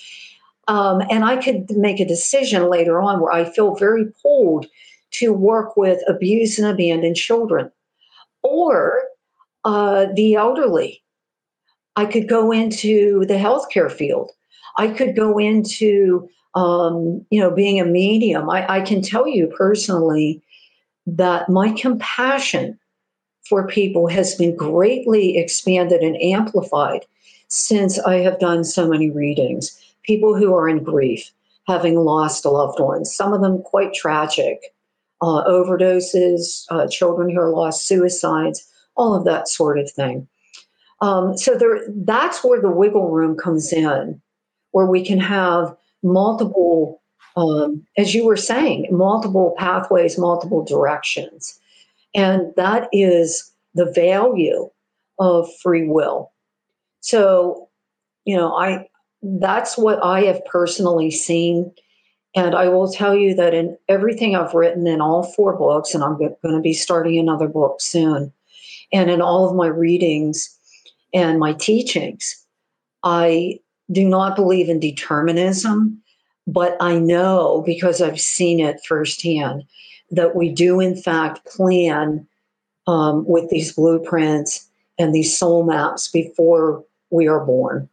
Um, 0.69 1.01
and 1.09 1.25
I 1.25 1.35
could 1.35 1.69
make 1.71 1.99
a 1.99 2.07
decision 2.07 2.69
later 2.69 3.01
on 3.01 3.19
where 3.19 3.33
I 3.33 3.43
feel 3.43 3.75
very 3.75 4.05
pulled 4.21 4.67
to 5.11 5.33
work 5.33 5.75
with 5.75 6.01
abused 6.07 6.59
and 6.59 6.67
abandoned 6.67 7.17
children, 7.17 7.71
or 8.43 9.01
uh, 9.65 10.05
the 10.15 10.35
elderly. 10.35 11.03
I 11.97 12.05
could 12.05 12.29
go 12.29 12.51
into 12.53 13.25
the 13.25 13.33
healthcare 13.33 13.91
field 13.91 14.31
I 14.79 14.87
could 14.87 15.15
go 15.15 15.37
into, 15.37 16.29
um, 16.55 17.25
you 17.29 17.39
know, 17.41 17.51
being 17.51 17.81
a 17.81 17.85
medium. 17.85 18.49
I, 18.49 18.77
I 18.77 18.81
can 18.81 19.01
tell 19.01 19.27
you 19.27 19.47
personally 19.47 20.41
that 21.05 21.49
my 21.49 21.71
compassion 21.73 22.79
for 23.47 23.67
people 23.67 24.07
has 24.07 24.35
been 24.35 24.55
greatly 24.55 25.37
expanded 25.37 26.01
and 26.01 26.21
amplified 26.21 27.05
since 27.49 27.99
I 27.99 28.19
have 28.19 28.39
done 28.39 28.63
so 28.63 28.87
many 28.87 29.09
readings. 29.09 29.77
People 30.03 30.35
who 30.35 30.55
are 30.55 30.67
in 30.69 30.83
grief, 30.83 31.31
having 31.67 31.95
lost 31.95 32.45
a 32.45 32.49
loved 32.49 32.79
one, 32.79 33.05
some 33.05 33.33
of 33.33 33.41
them 33.41 33.61
quite 33.61 33.93
tragic, 33.93 34.73
uh, 35.21 35.43
overdoses, 35.45 36.65
uh, 36.69 36.87
children 36.87 37.29
who 37.29 37.39
are 37.39 37.51
lost, 37.51 37.87
suicides, 37.87 38.65
all 38.95 39.13
of 39.13 39.25
that 39.25 39.47
sort 39.47 39.77
of 39.77 39.91
thing. 39.91 40.27
Um, 41.01 41.37
so 41.37 41.55
there, 41.55 41.81
that's 41.89 42.43
where 42.43 42.61
the 42.61 42.71
wiggle 42.71 43.09
room 43.09 43.37
comes 43.37 43.71
in 43.71 44.21
where 44.71 44.85
we 44.85 45.03
can 45.03 45.19
have 45.19 45.75
multiple, 46.03 47.01
um, 47.35 47.85
as 47.97 48.13
you 48.13 48.25
were 48.25 48.37
saying, 48.37 48.87
multiple 48.91 49.55
pathways, 49.57 50.17
multiple 50.17 50.63
directions. 50.63 51.59
And 52.13 52.53
that 52.55 52.89
is 52.91 53.51
the 53.75 53.91
value 53.91 54.69
of 55.19 55.49
free 55.61 55.87
will. 55.87 56.31
So, 57.01 57.69
you 58.25 58.35
know, 58.35 58.55
I 58.55 58.87
that's 59.21 59.77
what 59.77 60.03
I 60.03 60.21
have 60.21 60.43
personally 60.45 61.11
seen. 61.11 61.71
And 62.35 62.55
I 62.55 62.69
will 62.69 62.91
tell 62.91 63.15
you 63.15 63.33
that 63.35 63.53
in 63.53 63.77
everything 63.87 64.35
I've 64.35 64.53
written 64.53 64.85
in 64.85 65.01
all 65.01 65.23
four 65.23 65.57
books, 65.57 65.93
and 65.93 66.03
I'm 66.03 66.17
going 66.17 66.35
to 66.43 66.61
be 66.61 66.73
starting 66.73 67.17
another 67.17 67.47
book 67.47 67.81
soon, 67.81 68.31
and 68.93 69.09
in 69.09 69.21
all 69.21 69.49
of 69.49 69.55
my 69.55 69.67
readings 69.67 70.55
and 71.13 71.39
my 71.39 71.53
teachings, 71.53 72.45
I 73.03 73.59
do 73.91 74.07
not 74.07 74.35
believe 74.35 74.69
in 74.69 74.79
determinism, 74.79 76.01
but 76.45 76.77
I 76.79 76.99
know 76.99 77.63
because 77.65 78.01
I've 78.01 78.21
seen 78.21 78.59
it 78.59 78.79
firsthand 78.87 79.63
that 80.11 80.35
we 80.35 80.49
do, 80.49 80.79
in 80.79 80.95
fact, 80.95 81.45
plan 81.45 82.27
um, 82.87 83.25
with 83.27 83.49
these 83.49 83.73
blueprints 83.73 84.67
and 84.97 85.13
these 85.13 85.35
soul 85.35 85.63
maps 85.63 86.07
before 86.07 86.83
we 87.09 87.27
are 87.27 87.43
born. 87.43 87.89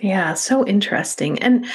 Yeah, 0.00 0.32
so 0.34 0.66
interesting. 0.66 1.38
And 1.40 1.66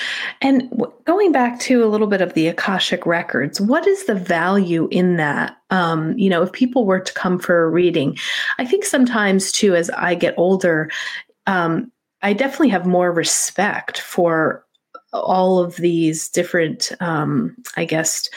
and 0.42 0.72
going 1.06 1.32
back 1.32 1.60
to 1.62 1.84
a 1.84 1.88
little 1.88 2.08
bit 2.08 2.20
of 2.22 2.34
the 2.34 2.48
Akashic 2.48 3.06
records, 3.06 3.62
what 3.62 3.86
is 3.88 4.06
the 4.06 4.16
value 4.16 4.88
in 4.92 5.18
that? 5.18 5.58
Um, 5.70 6.18
you 6.18 6.30
know, 6.30 6.42
if 6.42 6.52
people 6.52 6.86
were 6.86 7.00
to 7.00 7.14
come 7.14 7.38
for 7.38 7.64
a 7.64 7.70
reading, 7.70 8.18
I 8.58 8.66
think 8.66 8.86
sometimes 8.86 9.52
too, 9.52 9.76
as 9.76 9.92
I 9.92 10.16
get 10.16 10.34
older, 10.36 10.90
um, 11.46 11.92
I 12.24 12.34
definitely 12.34 12.70
have 12.70 12.88
more 12.88 13.12
respect 13.12 14.00
for 14.02 14.66
all 15.14 15.60
of 15.60 15.76
these 15.78 16.28
different, 16.28 16.92
um, 17.00 17.56
I 17.76 17.86
guess, 17.86 18.28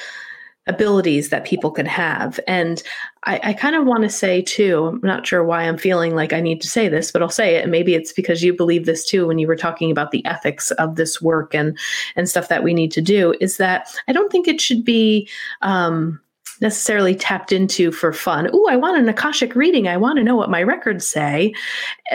abilities 0.66 1.30
that 1.30 1.44
people 1.44 1.70
can 1.70 1.86
have. 1.86 2.38
And 2.46 2.82
I, 3.24 3.40
I 3.42 3.52
kind 3.52 3.74
of 3.74 3.86
want 3.86 4.02
to 4.02 4.10
say 4.10 4.42
too, 4.42 4.86
I'm 4.86 5.00
not 5.02 5.26
sure 5.26 5.42
why 5.42 5.62
I'm 5.62 5.78
feeling 5.78 6.14
like 6.14 6.32
I 6.32 6.40
need 6.40 6.60
to 6.60 6.68
say 6.68 6.88
this, 6.88 7.10
but 7.10 7.22
I'll 7.22 7.28
say 7.28 7.56
it. 7.56 7.62
And 7.62 7.72
maybe 7.72 7.94
it's 7.94 8.12
because 8.12 8.42
you 8.42 8.54
believe 8.54 8.86
this 8.86 9.04
too 9.04 9.26
when 9.26 9.38
you 9.38 9.46
were 9.46 9.56
talking 9.56 9.90
about 9.90 10.10
the 10.10 10.24
ethics 10.26 10.70
of 10.72 10.96
this 10.96 11.20
work 11.20 11.54
and 11.54 11.78
and 12.14 12.28
stuff 12.28 12.48
that 12.48 12.62
we 12.62 12.74
need 12.74 12.92
to 12.92 13.00
do, 13.00 13.34
is 13.40 13.56
that 13.56 13.94
I 14.06 14.12
don't 14.12 14.30
think 14.30 14.46
it 14.46 14.60
should 14.60 14.84
be 14.84 15.28
um 15.62 16.20
necessarily 16.60 17.14
tapped 17.14 17.52
into 17.52 17.90
for 17.90 18.12
fun. 18.12 18.50
Oh, 18.52 18.68
I 18.68 18.76
want 18.76 18.98
an 18.98 19.08
Akashic 19.08 19.54
reading. 19.54 19.88
I 19.88 19.96
want 19.96 20.18
to 20.18 20.24
know 20.24 20.36
what 20.36 20.50
my 20.50 20.62
records 20.62 21.08
say. 21.08 21.54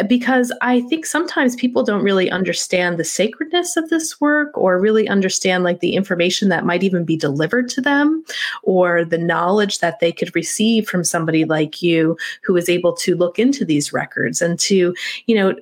Because 0.07 0.51
I 0.61 0.81
think 0.81 1.05
sometimes 1.05 1.55
people 1.55 1.83
don't 1.83 2.03
really 2.03 2.29
understand 2.29 2.97
the 2.97 3.03
sacredness 3.03 3.77
of 3.77 3.89
this 3.89 4.19
work 4.21 4.55
or 4.57 4.79
really 4.79 5.07
understand 5.07 5.63
like 5.63 5.79
the 5.79 5.95
information 5.95 6.49
that 6.49 6.65
might 6.65 6.83
even 6.83 7.05
be 7.05 7.17
delivered 7.17 7.69
to 7.69 7.81
them 7.81 8.23
or 8.63 9.03
the 9.03 9.17
knowledge 9.17 9.79
that 9.79 9.99
they 9.99 10.11
could 10.11 10.35
receive 10.35 10.87
from 10.87 11.03
somebody 11.03 11.45
like 11.45 11.81
you 11.81 12.17
who 12.43 12.55
is 12.55 12.69
able 12.69 12.93
to 12.93 13.15
look 13.15 13.39
into 13.39 13.65
these 13.65 13.93
records 13.93 14.41
and 14.41 14.59
to, 14.59 14.93
you 15.25 15.35
know, 15.35 15.55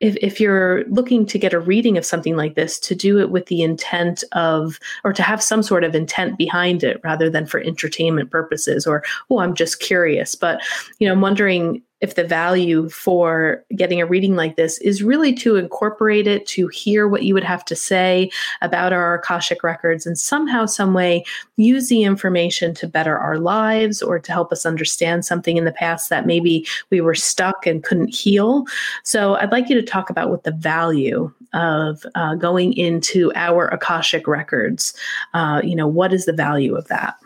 if, 0.00 0.16
if 0.16 0.40
you're 0.40 0.84
looking 0.88 1.24
to 1.26 1.38
get 1.38 1.54
a 1.54 1.58
reading 1.58 1.96
of 1.96 2.04
something 2.04 2.36
like 2.36 2.54
this, 2.54 2.78
to 2.80 2.94
do 2.94 3.18
it 3.18 3.30
with 3.30 3.46
the 3.46 3.62
intent 3.62 4.24
of, 4.32 4.78
or 5.04 5.12
to 5.12 5.22
have 5.22 5.42
some 5.42 5.62
sort 5.62 5.84
of 5.84 5.94
intent 5.94 6.36
behind 6.36 6.84
it 6.84 7.00
rather 7.02 7.30
than 7.30 7.46
for 7.46 7.60
entertainment 7.60 8.30
purposes 8.30 8.86
or, 8.86 9.02
oh, 9.30 9.38
I'm 9.38 9.54
just 9.54 9.80
curious. 9.80 10.34
But, 10.34 10.60
you 10.98 11.06
know, 11.06 11.14
I'm 11.14 11.20
wondering 11.20 11.82
if 12.00 12.14
the 12.14 12.24
value 12.24 12.88
for 12.88 13.64
getting 13.74 14.00
a 14.00 14.06
reading 14.06 14.36
like 14.36 14.56
this 14.56 14.78
is 14.78 15.02
really 15.02 15.32
to 15.32 15.56
incorporate 15.56 16.26
it, 16.26 16.46
to 16.46 16.68
hear 16.68 17.08
what 17.08 17.22
you 17.22 17.32
would 17.32 17.44
have 17.44 17.64
to 17.64 17.74
say 17.76 18.30
about 18.60 18.92
our 18.92 19.14
Akashic 19.14 19.62
records, 19.62 20.06
and 20.06 20.18
somehow, 20.18 20.66
some 20.66 20.92
way 20.92 21.24
use 21.56 21.88
the 21.88 22.02
information 22.02 22.74
to 22.74 22.86
better 22.86 23.16
our 23.16 23.38
lives 23.38 24.02
or 24.02 24.18
to 24.18 24.32
help 24.32 24.52
us 24.52 24.66
understand 24.66 25.24
something 25.24 25.56
in 25.56 25.64
the 25.64 25.72
past 25.72 26.10
that 26.10 26.26
maybe 26.26 26.66
we 26.90 27.00
were 27.00 27.14
stuck 27.14 27.66
and 27.66 27.82
couldn't 27.82 28.14
heal. 28.14 28.64
So, 29.02 29.36
I'd 29.36 29.52
like 29.52 29.68
you 29.68 29.74
to 29.76 29.82
talk 29.82 30.10
about 30.10 30.28
what 30.30 30.44
the 30.44 30.52
value 30.52 31.32
of 31.54 32.04
uh, 32.14 32.34
going 32.34 32.74
into 32.74 33.32
our 33.34 33.68
Akashic 33.68 34.26
records. 34.26 34.94
Uh, 35.32 35.62
you 35.64 35.74
know, 35.74 35.88
what 35.88 36.12
is 36.12 36.26
the 36.26 36.32
value 36.32 36.76
of 36.76 36.88
that? 36.88 37.16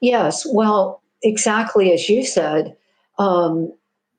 Yes, 0.00 0.46
well, 0.52 1.02
exactly 1.22 1.92
as 1.92 2.08
you 2.08 2.24
said, 2.24 2.76
um, 3.18 3.72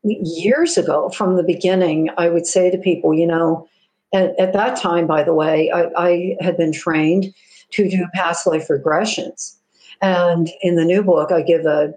years 0.03 0.77
ago 0.77 1.09
from 1.09 1.35
the 1.35 1.43
beginning, 1.43 2.09
I 2.17 2.29
would 2.29 2.47
say 2.47 2.69
to 2.71 2.77
people, 2.77 3.13
you 3.13 3.27
know, 3.27 3.67
at, 4.13 4.37
at 4.39 4.53
that 4.53 4.77
time, 4.77 5.07
by 5.07 5.23
the 5.23 5.33
way, 5.33 5.71
I, 5.71 5.89
I, 5.97 6.37
had 6.41 6.57
been 6.57 6.71
trained 6.71 7.33
to 7.71 7.89
do 7.89 8.07
past 8.13 8.47
life 8.47 8.67
regressions. 8.67 9.55
And 10.01 10.49
in 10.61 10.75
the 10.75 10.85
new 10.85 11.03
book, 11.03 11.31
I 11.31 11.41
give 11.41 11.65
a 11.65 11.93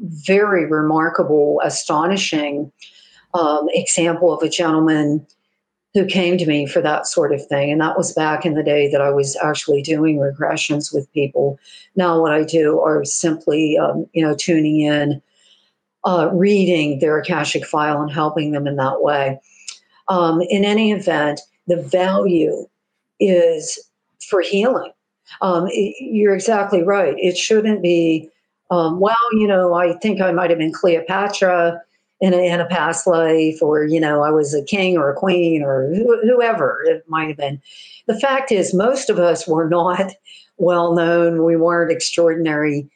very 0.00 0.66
remarkable, 0.66 1.60
astonishing 1.64 2.72
um, 3.32 3.68
example 3.72 4.32
of 4.32 4.42
a 4.42 4.48
gentleman 4.48 5.26
who 5.94 6.04
came 6.04 6.36
to 6.36 6.46
me 6.46 6.66
for 6.66 6.82
that 6.82 7.06
sort 7.06 7.32
of 7.32 7.46
thing. 7.46 7.70
And 7.70 7.80
that 7.80 7.96
was 7.96 8.12
back 8.12 8.44
in 8.44 8.54
the 8.54 8.64
day 8.64 8.90
that 8.90 9.00
I 9.00 9.10
was 9.10 9.36
actually 9.36 9.80
doing 9.80 10.16
regressions 10.16 10.92
with 10.92 11.10
people. 11.12 11.58
Now, 11.94 12.20
what 12.20 12.32
I 12.32 12.42
do 12.42 12.80
are 12.80 13.04
simply, 13.04 13.78
um, 13.78 14.06
you 14.12 14.26
know, 14.26 14.34
tuning 14.34 14.80
in, 14.80 15.22
uh, 16.04 16.30
reading 16.32 16.98
their 16.98 17.18
Akashic 17.18 17.64
file 17.64 18.02
and 18.02 18.10
helping 18.10 18.50
them 18.50 18.66
in 18.66 18.74
that 18.76 19.02
way. 19.02 19.40
Um, 20.08 20.42
in 20.42 20.64
any 20.64 20.90
event, 20.90 21.40
the 21.68 21.80
value 21.80 22.66
is 23.20 23.78
for 24.28 24.40
healing. 24.40 24.90
Um, 25.42 25.68
you're 25.72 26.34
exactly 26.34 26.82
right. 26.82 27.14
It 27.18 27.38
shouldn't 27.38 27.82
be, 27.82 28.28
um, 28.70 28.98
well, 28.98 29.16
you 29.32 29.46
know, 29.46 29.74
I 29.74 29.94
think 29.94 30.20
I 30.20 30.32
might 30.32 30.50
have 30.50 30.58
been 30.58 30.72
Cleopatra 30.72 31.80
in 32.24 32.32
a, 32.32 32.38
in 32.38 32.58
a 32.58 32.64
past 32.64 33.06
life, 33.06 33.58
or, 33.60 33.84
you 33.84 34.00
know, 34.00 34.22
I 34.22 34.30
was 34.30 34.54
a 34.54 34.64
king 34.64 34.96
or 34.96 35.10
a 35.10 35.14
queen 35.14 35.62
or 35.62 35.92
wh- 35.94 36.26
whoever 36.26 36.82
it 36.86 37.04
might 37.06 37.28
have 37.28 37.36
been. 37.36 37.60
The 38.06 38.18
fact 38.18 38.50
is, 38.50 38.72
most 38.72 39.10
of 39.10 39.18
us 39.18 39.46
were 39.46 39.68
not 39.68 40.10
well 40.56 40.94
known. 40.94 41.44
We 41.44 41.56
weren't 41.56 41.92
extraordinary, 41.92 42.88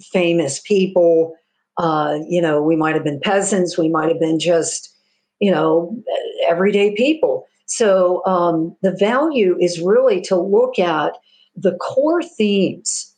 famous 0.00 0.60
people. 0.60 1.34
Uh, 1.76 2.20
you 2.28 2.40
know, 2.40 2.62
we 2.62 2.76
might 2.76 2.94
have 2.94 3.02
been 3.02 3.18
peasants. 3.18 3.76
We 3.76 3.88
might 3.88 4.10
have 4.10 4.20
been 4.20 4.38
just, 4.38 4.94
you 5.40 5.50
know, 5.50 6.00
everyday 6.46 6.94
people. 6.94 7.48
So 7.66 8.24
um, 8.26 8.76
the 8.82 8.92
value 8.92 9.58
is 9.60 9.80
really 9.80 10.20
to 10.22 10.36
look 10.36 10.78
at 10.78 11.14
the 11.56 11.74
core 11.78 12.22
themes, 12.22 13.12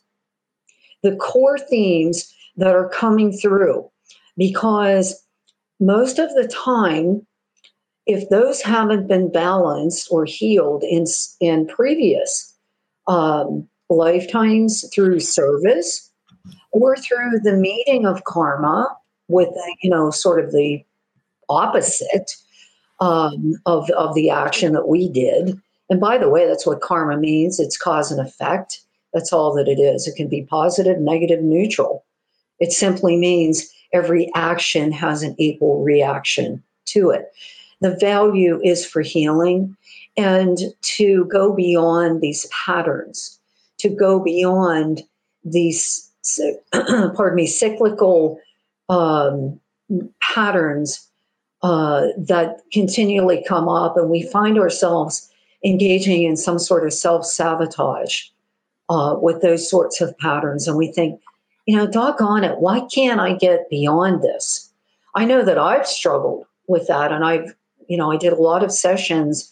the 1.03 1.15
core 1.17 1.59
themes 1.59 2.33
that 2.57 2.73
are 2.73 2.89
coming 2.89 3.31
through, 3.31 3.87
because 4.37 5.23
most 5.81 6.19
of 6.19 6.29
the 6.35 6.47
time, 6.47 7.25
if 8.05 8.29
those 8.29 8.61
haven't 8.61 9.07
been 9.07 9.31
balanced 9.31 10.07
or 10.11 10.25
healed 10.25 10.83
in, 10.83 11.05
in 11.39 11.67
previous 11.67 12.55
um, 13.07 13.67
lifetimes 13.89 14.87
through 14.93 15.19
service 15.19 16.09
or 16.71 16.95
through 16.95 17.39
the 17.43 17.53
meeting 17.53 18.05
of 18.05 18.23
karma 18.23 18.87
with, 19.27 19.49
you 19.81 19.89
know, 19.89 20.11
sort 20.11 20.43
of 20.43 20.51
the 20.51 20.83
opposite 21.49 22.31
um, 22.99 23.55
of, 23.65 23.89
of 23.91 24.13
the 24.13 24.29
action 24.29 24.73
that 24.73 24.87
we 24.87 25.09
did. 25.09 25.59
And 25.89 25.99
by 25.99 26.17
the 26.17 26.29
way, 26.29 26.47
that's 26.47 26.65
what 26.65 26.81
karma 26.81 27.17
means 27.17 27.59
it's 27.59 27.77
cause 27.77 28.11
and 28.11 28.25
effect. 28.25 28.81
That's 29.13 29.33
all 29.33 29.53
that 29.55 29.67
it 29.67 29.79
is. 29.79 30.07
It 30.07 30.15
can 30.15 30.29
be 30.29 30.43
positive, 30.43 30.99
negative, 30.99 31.41
neutral. 31.41 32.05
It 32.59 32.71
simply 32.71 33.17
means 33.17 33.69
every 33.93 34.29
action 34.35 34.91
has 34.91 35.23
an 35.23 35.35
equal 35.37 35.83
reaction 35.83 36.63
to 36.85 37.09
it. 37.09 37.31
The 37.81 37.95
value 37.99 38.61
is 38.63 38.85
for 38.85 39.01
healing 39.01 39.75
and 40.17 40.57
to 40.81 41.25
go 41.25 41.53
beyond 41.53 42.21
these 42.21 42.45
patterns, 42.47 43.39
to 43.79 43.89
go 43.89 44.19
beyond 44.19 45.03
these, 45.43 46.09
pardon 46.71 47.35
me, 47.35 47.47
cyclical 47.47 48.39
um, 48.89 49.59
patterns 50.21 51.07
uh, 51.63 52.07
that 52.17 52.61
continually 52.71 53.43
come 53.47 53.69
up, 53.69 53.97
and 53.97 54.09
we 54.09 54.23
find 54.23 54.57
ourselves 54.57 55.29
engaging 55.63 56.23
in 56.23 56.35
some 56.35 56.57
sort 56.57 56.85
of 56.85 56.93
self 56.93 57.25
sabotage 57.25 58.23
uh, 58.89 59.15
with 59.19 59.41
those 59.41 59.69
sorts 59.69 60.01
of 60.01 60.17
patterns. 60.17 60.67
And 60.67 60.77
we 60.77 60.91
think, 60.91 61.21
you 61.65 61.75
know, 61.75 61.87
doggone 61.87 62.43
it, 62.43 62.59
why 62.59 62.81
can't 62.93 63.19
I 63.19 63.33
get 63.33 63.69
beyond 63.69 64.21
this? 64.21 64.69
I 65.15 65.25
know 65.25 65.43
that 65.43 65.57
I've 65.57 65.87
struggled 65.87 66.45
with 66.67 66.87
that, 66.87 67.11
and 67.11 67.23
I've, 67.23 67.55
you 67.87 67.97
know, 67.97 68.11
I 68.11 68.17
did 68.17 68.33
a 68.33 68.41
lot 68.41 68.63
of 68.63 68.71
sessions 68.71 69.51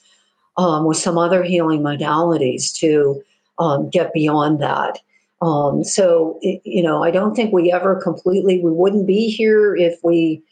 um, 0.58 0.86
with 0.86 0.98
some 0.98 1.18
other 1.18 1.44
healing 1.44 1.82
modalities 1.82 2.74
to 2.76 3.22
um, 3.60 3.90
get 3.90 4.14
beyond 4.14 4.60
that. 4.62 5.00
Um, 5.42 5.84
so, 5.84 6.40
you 6.42 6.84
know, 6.84 7.04
I 7.04 7.12
don't 7.12 7.36
think 7.36 7.54
we 7.54 7.72
ever 7.72 7.96
completely, 8.02 8.60
we 8.60 8.72
wouldn't 8.72 9.08
be 9.08 9.30
here 9.30 9.76
if 9.76 9.98
we, 10.04 10.44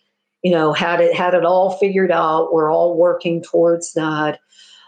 you 0.43 0.52
know, 0.52 0.72
had 0.72 1.02
it 1.02 1.13
had 1.13 1.34
it 1.34 1.43
all 1.43 1.78
figured 1.78 2.12
out. 2.12 2.54
We're 2.54 2.72
all 2.72 2.96
working 2.96 3.43
towards 3.43 3.93
that. 3.93 4.39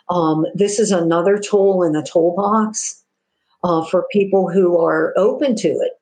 Um, 0.09 0.45
this 0.53 0.79
is 0.79 0.91
another 0.91 1.37
tool 1.37 1.83
in 1.83 1.91
the 1.91 2.01
toolbox 2.01 3.03
uh, 3.63 3.83
for 3.85 4.07
people 4.11 4.49
who 4.49 4.77
are 4.77 5.13
open 5.17 5.55
to 5.57 5.67
it 5.67 5.98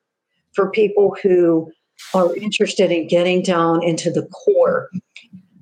for 0.58 0.68
people 0.68 1.16
who 1.22 1.70
are 2.14 2.34
interested 2.34 2.90
in 2.90 3.06
getting 3.06 3.42
down 3.42 3.80
into 3.84 4.10
the 4.10 4.26
core 4.26 4.90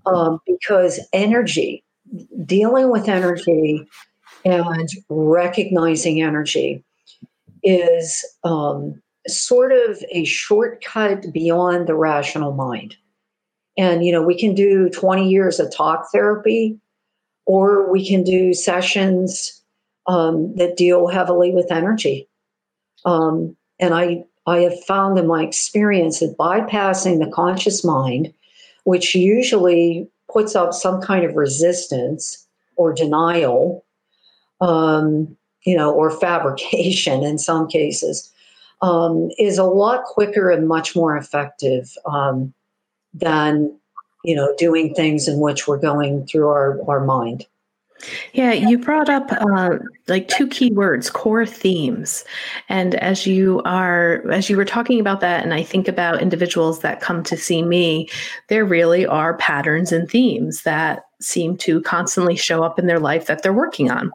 um, 0.06 0.40
because 0.46 0.98
energy, 1.12 1.84
dealing 2.46 2.90
with 2.90 3.10
energy 3.10 3.86
and 4.46 4.88
recognizing 5.10 6.22
energy 6.22 6.82
is 7.62 8.24
um, 8.42 9.02
sort 9.28 9.70
of 9.70 10.02
a 10.10 10.24
shortcut 10.24 11.30
beyond 11.30 11.86
the 11.86 11.94
rational 11.94 12.54
mind. 12.54 12.96
And, 13.76 14.02
you 14.02 14.12
know, 14.12 14.22
we 14.22 14.38
can 14.38 14.54
do 14.54 14.88
20 14.88 15.28
years 15.28 15.60
of 15.60 15.70
talk 15.70 16.06
therapy, 16.10 16.80
or 17.44 17.92
we 17.92 18.08
can 18.08 18.24
do 18.24 18.54
sessions 18.54 19.62
um, 20.06 20.54
that 20.56 20.78
deal 20.78 21.06
heavily 21.06 21.50
with 21.50 21.70
energy. 21.70 22.30
Um, 23.04 23.58
and 23.78 23.92
I 23.92 24.24
I 24.46 24.60
have 24.60 24.84
found 24.84 25.18
in 25.18 25.26
my 25.26 25.42
experience 25.42 26.20
that 26.20 26.36
bypassing 26.38 27.18
the 27.18 27.30
conscious 27.30 27.84
mind, 27.84 28.32
which 28.84 29.14
usually 29.14 30.08
puts 30.32 30.54
up 30.54 30.72
some 30.72 31.00
kind 31.00 31.24
of 31.24 31.34
resistance 31.34 32.46
or 32.76 32.92
denial, 32.92 33.84
um, 34.60 35.36
you 35.64 35.76
know, 35.76 35.92
or 35.92 36.10
fabrication 36.10 37.22
in 37.24 37.38
some 37.38 37.66
cases, 37.66 38.32
um, 38.82 39.30
is 39.38 39.58
a 39.58 39.64
lot 39.64 40.04
quicker 40.04 40.50
and 40.50 40.68
much 40.68 40.94
more 40.94 41.16
effective 41.16 41.90
um, 42.04 42.52
than, 43.14 43.76
you 44.24 44.36
know, 44.36 44.54
doing 44.58 44.94
things 44.94 45.26
in 45.26 45.40
which 45.40 45.66
we're 45.66 45.78
going 45.78 46.26
through 46.26 46.48
our, 46.48 46.80
our 46.88 47.04
mind. 47.04 47.46
Yeah, 48.34 48.52
you 48.52 48.78
brought 48.78 49.08
up 49.08 49.30
uh, 49.32 49.78
like 50.06 50.28
two 50.28 50.46
key 50.46 50.70
words, 50.72 51.10
core 51.10 51.46
themes. 51.46 52.24
And 52.68 52.94
as 52.96 53.26
you 53.26 53.62
are, 53.64 54.22
as 54.30 54.50
you 54.50 54.56
were 54.56 54.64
talking 54.64 55.00
about 55.00 55.20
that, 55.20 55.42
and 55.42 55.54
I 55.54 55.62
think 55.62 55.88
about 55.88 56.20
individuals 56.20 56.80
that 56.80 57.00
come 57.00 57.22
to 57.24 57.36
see 57.36 57.62
me, 57.62 58.08
there 58.48 58.64
really 58.64 59.06
are 59.06 59.36
patterns 59.38 59.92
and 59.92 60.08
themes 60.08 60.62
that 60.62 61.05
seem 61.20 61.56
to 61.56 61.80
constantly 61.82 62.36
show 62.36 62.62
up 62.62 62.78
in 62.78 62.86
their 62.86 63.00
life 63.00 63.26
that 63.26 63.42
they're 63.42 63.52
working 63.52 63.90
on. 63.90 64.12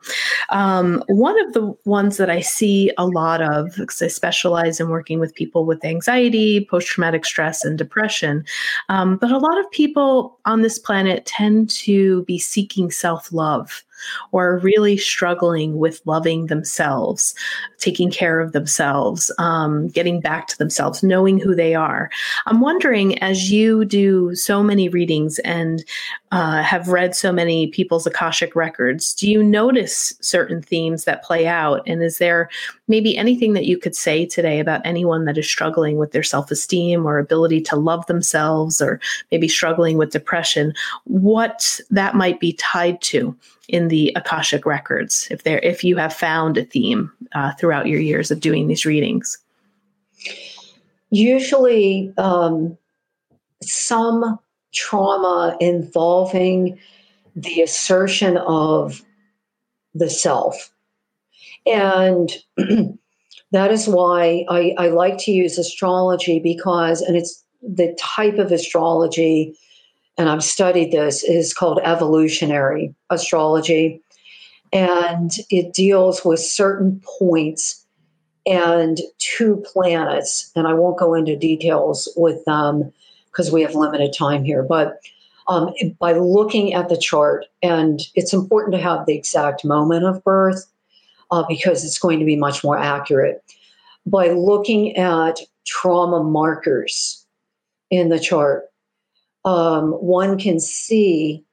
Um, 0.49 1.03
one 1.07 1.39
of 1.39 1.53
the 1.53 1.73
ones 1.85 2.17
that 2.17 2.29
I 2.29 2.41
see 2.41 2.91
a 2.97 3.07
lot 3.07 3.41
of, 3.41 3.73
because 3.75 4.01
I 4.01 4.07
specialize 4.07 4.79
in 4.79 4.89
working 4.89 5.19
with 5.19 5.35
people 5.35 5.65
with 5.65 5.83
anxiety, 5.83 6.65
post 6.69 6.87
traumatic 6.87 7.25
stress, 7.25 7.65
and 7.65 7.77
depression, 7.77 8.45
um, 8.89 9.17
but 9.17 9.31
a 9.31 9.37
lot 9.37 9.59
of 9.59 9.69
people 9.71 10.39
on 10.45 10.61
this 10.61 10.77
planet 10.77 11.25
tend 11.25 11.69
to 11.71 12.23
be 12.23 12.37
seeking 12.37 12.91
self 12.91 13.31
love 13.31 13.83
or 14.31 14.59
really 14.59 14.97
struggling 14.97 15.77
with 15.77 16.01
loving 16.05 16.47
themselves, 16.47 17.33
taking 17.77 18.11
care 18.11 18.39
of 18.39 18.51
themselves, 18.51 19.31
um, 19.37 19.87
getting 19.89 20.19
back 20.19 20.47
to 20.47 20.57
themselves, 20.57 21.03
knowing 21.03 21.39
who 21.39 21.55
they 21.55 21.75
are. 21.75 22.09
I'm 22.45 22.61
wondering, 22.61 23.17
as 23.19 23.51
you 23.51 23.85
do 23.85 24.35
so 24.35 24.63
many 24.63 24.89
readings 24.89 25.39
and 25.39 25.83
uh, 26.31 26.61
have 26.63 26.87
read 26.87 27.15
so 27.15 27.31
many 27.31 27.67
people's 27.67 28.07
Akashic 28.07 28.55
records, 28.55 29.13
do 29.13 29.29
you 29.29 29.43
notice 29.43 30.13
certain 30.21 30.61
themes 30.61 31.03
that 31.03 31.23
play 31.23 31.47
out? 31.47 31.81
And 31.85 32.01
is 32.01 32.19
there 32.19 32.49
maybe 32.91 33.17
anything 33.17 33.54
that 33.54 33.65
you 33.65 33.77
could 33.77 33.95
say 33.95 34.25
today 34.25 34.60
about 34.60 34.82
anyone 34.86 35.25
that 35.25 35.38
is 35.38 35.49
struggling 35.49 35.97
with 35.97 36.12
their 36.12 36.21
self 36.21 36.51
esteem 36.51 37.08
or 37.08 37.17
ability 37.17 37.62
to 37.62 37.75
love 37.75 38.06
themselves 38.06 38.82
or 38.82 38.99
maybe 39.32 39.47
struggling 39.47 39.97
with 39.97 40.12
depression, 40.12 40.73
what 41.06 41.80
that 41.89 42.13
might 42.13 42.39
be 42.39 42.54
tied 42.54 43.01
to 43.01 43.36
in 43.69 43.88
the 43.88 44.12
Akashic 44.15 44.65
records, 44.65 45.27
if 45.32 45.43
there 45.43 45.60
if 45.60 45.84
you 45.84 45.95
have 45.95 46.13
found 46.13 46.58
a 46.58 46.65
theme 46.65 47.12
uh, 47.32 47.54
throughout 47.54 47.88
your 47.88 48.01
years 48.01 48.30
of 48.30 48.41
doing 48.41 48.67
these 48.67 48.86
readings. 48.86 49.38
Usually, 51.10 52.13
um, 52.17 52.77
some 53.63 54.38
trauma 54.73 55.58
involving 55.60 56.77
the 57.36 57.62
assertion 57.62 58.38
of 58.38 59.01
the 59.93 60.10
self. 60.10 60.70
And 61.65 62.32
that 63.52 63.71
is 63.71 63.88
why 63.88 64.45
I, 64.50 64.74
I, 64.78 64.88
like 64.88 65.17
to 65.19 65.32
use 65.32 65.58
astrology 65.58 66.39
because, 66.39 67.02
and 67.02 67.15
it's 67.15 67.43
the 67.62 67.95
type 68.00 68.38
of 68.38 68.52
astrology, 68.52 69.56
and 70.17 70.30
I've 70.30 70.43
studied 70.43 70.91
this, 70.91 71.24
is 71.24 71.54
called 71.54 71.80
evolutionary 71.84 72.95
astrology. 73.10 74.02
And 74.74 75.32
it 75.50 75.74
deals 75.74 76.24
with 76.24 76.39
certain 76.39 77.02
points 77.19 77.86
and 78.45 79.00
two 79.17 79.63
planets. 79.71 80.52
And 80.56 80.67
I 80.67 80.74
won't 80.74 80.97
go 80.97 81.13
into 81.13 81.36
details 81.36 82.10
with 82.15 82.43
them 82.45 82.91
because 83.28 83.52
we 83.52 83.62
have 83.62 83.76
limited 83.76 84.13
time 84.17 84.43
here. 84.43 84.63
But 84.63 85.00
um, 85.47 85.74
by 86.00 86.13
looking 86.13 86.74
at 86.74 86.89
the 86.89 86.97
chart, 86.97 87.45
and 87.62 88.00
it's 88.15 88.34
important 88.34 88.74
to 88.74 88.82
have 88.82 89.06
the 89.06 89.15
exact 89.15 89.65
moment 89.65 90.06
of 90.06 90.24
birth 90.24 90.65
uh, 91.31 91.43
because 91.47 91.83
it's 91.83 91.99
going 91.99 92.19
to 92.19 92.25
be 92.25 92.35
much 92.35 92.63
more 92.63 92.77
accurate. 92.77 93.43
By 94.05 94.29
looking 94.29 94.95
at 94.97 95.39
trauma 95.65 96.23
markers 96.23 97.25
in 97.89 98.09
the 98.09 98.19
chart, 98.19 98.65
um, 99.45 99.91
one 99.93 100.37
can 100.37 100.59
see 100.59 101.43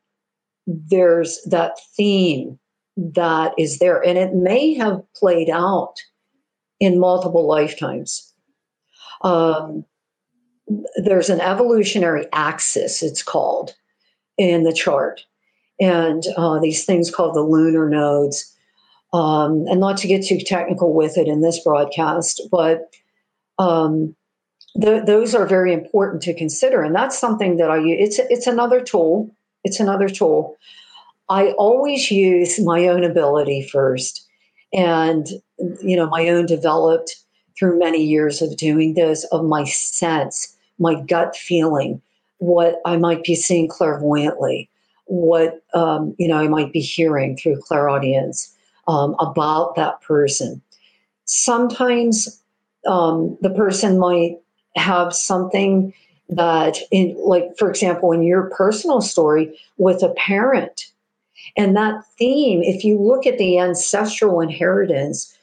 there's 0.66 1.40
that 1.44 1.78
theme 1.96 2.58
that 2.96 3.54
is 3.58 3.78
there, 3.78 4.04
and 4.04 4.18
it 4.18 4.34
may 4.34 4.74
have 4.74 5.00
played 5.14 5.48
out 5.48 5.94
in 6.80 6.98
multiple 6.98 7.46
lifetimes. 7.46 8.32
Um, 9.22 9.84
there's 10.96 11.30
an 11.30 11.40
evolutionary 11.40 12.26
axis, 12.32 13.02
it's 13.02 13.22
called, 13.22 13.74
in 14.36 14.64
the 14.64 14.72
chart. 14.72 15.24
And 15.80 16.24
uh, 16.36 16.58
these 16.58 16.84
things 16.84 17.10
called 17.10 17.34
the 17.34 17.42
lunar 17.42 17.88
nodes. 17.88 18.54
Um, 19.12 19.64
and 19.68 19.80
not 19.80 19.96
to 19.98 20.08
get 20.08 20.26
too 20.26 20.38
technical 20.38 20.92
with 20.92 21.16
it 21.16 21.28
in 21.28 21.40
this 21.40 21.62
broadcast, 21.64 22.42
but 22.50 22.94
um, 23.58 24.14
th- 24.80 25.06
those 25.06 25.34
are 25.34 25.46
very 25.46 25.72
important 25.72 26.22
to 26.24 26.34
consider. 26.34 26.82
And 26.82 26.94
that's 26.94 27.18
something 27.18 27.56
that 27.56 27.70
I 27.70 27.78
use. 27.78 28.18
It's, 28.18 28.30
it's 28.30 28.46
another 28.46 28.82
tool. 28.82 29.30
It's 29.64 29.80
another 29.80 30.10
tool. 30.10 30.56
I 31.30 31.52
always 31.52 32.10
use 32.10 32.60
my 32.60 32.86
own 32.86 33.02
ability 33.02 33.66
first 33.66 34.26
and, 34.74 35.26
you 35.82 35.96
know, 35.96 36.06
my 36.06 36.28
own 36.28 36.44
developed 36.44 37.16
through 37.58 37.78
many 37.78 38.04
years 38.04 38.42
of 38.42 38.56
doing 38.56 38.92
this 38.94 39.24
of 39.32 39.44
my 39.44 39.64
sense 39.64 40.54
my 40.78 41.00
gut 41.02 41.36
feeling, 41.36 42.00
what 42.38 42.80
I 42.84 42.96
might 42.96 43.24
be 43.24 43.34
seeing 43.34 43.68
clairvoyantly, 43.68 44.70
what 45.06 45.62
um, 45.74 46.14
you 46.18 46.28
know 46.28 46.38
I 46.38 46.48
might 46.48 46.72
be 46.72 46.80
hearing 46.80 47.36
through 47.36 47.60
clairaudience 47.60 48.54
um, 48.88 49.14
about 49.20 49.76
that 49.76 50.00
person. 50.00 50.60
Sometimes 51.26 52.42
um, 52.86 53.36
the 53.40 53.50
person 53.50 53.98
might 53.98 54.38
have 54.76 55.14
something 55.14 55.92
that, 56.30 56.78
in 56.90 57.16
like 57.22 57.56
for 57.56 57.70
example, 57.70 58.12
in 58.12 58.22
your 58.22 58.50
personal 58.50 59.00
story 59.00 59.56
with 59.76 60.02
a 60.02 60.10
parent, 60.14 60.90
and 61.56 61.76
that 61.76 62.02
theme, 62.18 62.62
if 62.62 62.84
you 62.84 63.00
look 63.00 63.26
at 63.26 63.38
the 63.38 63.58
ancestral 63.58 64.40
inheritance, 64.40 65.36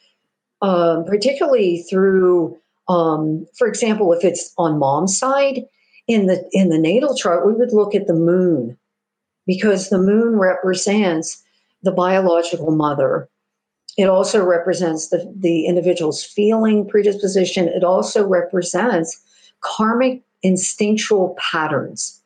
um, 0.62 1.05
particularly 1.05 1.84
through 1.89 2.58
um, 2.88 3.47
for 3.58 3.67
example, 3.67 4.13
if 4.13 4.23
it's 4.23 4.53
on 4.58 4.77
mom's 4.77 5.17
side 5.17 5.65
in 6.08 6.27
the 6.27 6.47
in 6.51 6.69
the 6.69 6.77
natal 6.77 7.15
chart, 7.15 7.45
we 7.45 7.53
would 7.53 7.73
look 7.73 7.95
at 7.95 8.08
the 8.08 8.13
moon 8.13 8.77
because 9.47 9.89
the 9.89 9.97
moon 9.97 10.38
represents 10.38 11.43
the 11.84 11.91
biological 11.91 12.71
mother. 12.71 13.29
It 13.97 14.10
also 14.10 14.43
represents 14.43 15.10
the, 15.10 15.31
the 15.36 15.65
individual's 15.65 16.23
feeling 16.23 16.88
predisposition. 16.88 17.67
It 17.69 17.84
also 17.84 18.27
represents 18.27 19.21
karmic 19.62 20.21
instinctual 20.43 21.36
patterns. 21.39 22.21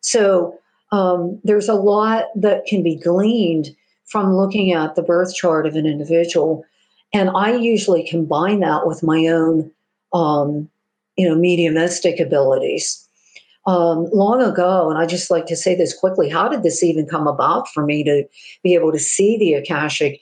So 0.00 0.58
um, 0.92 1.40
there's 1.44 1.68
a 1.68 1.74
lot 1.74 2.26
that 2.36 2.66
can 2.66 2.82
be 2.82 2.96
gleaned 2.96 3.74
from 4.04 4.36
looking 4.36 4.72
at 4.72 4.94
the 4.94 5.02
birth 5.02 5.34
chart 5.34 5.66
of 5.66 5.76
an 5.76 5.86
individual. 5.86 6.64
And 7.12 7.30
I 7.34 7.54
usually 7.54 8.06
combine 8.06 8.60
that 8.60 8.86
with 8.86 9.02
my 9.02 9.26
own 9.26 9.70
um, 10.12 10.68
you 11.16 11.28
know, 11.28 11.34
mediumistic 11.34 12.20
abilities. 12.20 13.00
Um, 13.66 14.08
long 14.12 14.42
ago, 14.42 14.90
and 14.90 14.98
I 14.98 15.06
just 15.06 15.30
like 15.30 15.46
to 15.46 15.56
say 15.56 15.74
this 15.74 15.96
quickly, 15.96 16.28
how 16.28 16.48
did 16.48 16.62
this 16.62 16.82
even 16.82 17.06
come 17.06 17.26
about 17.26 17.66
for 17.68 17.84
me 17.84 18.04
to 18.04 18.24
be 18.62 18.74
able 18.74 18.92
to 18.92 18.98
see 18.98 19.38
the 19.38 19.54
Akashic? 19.54 20.20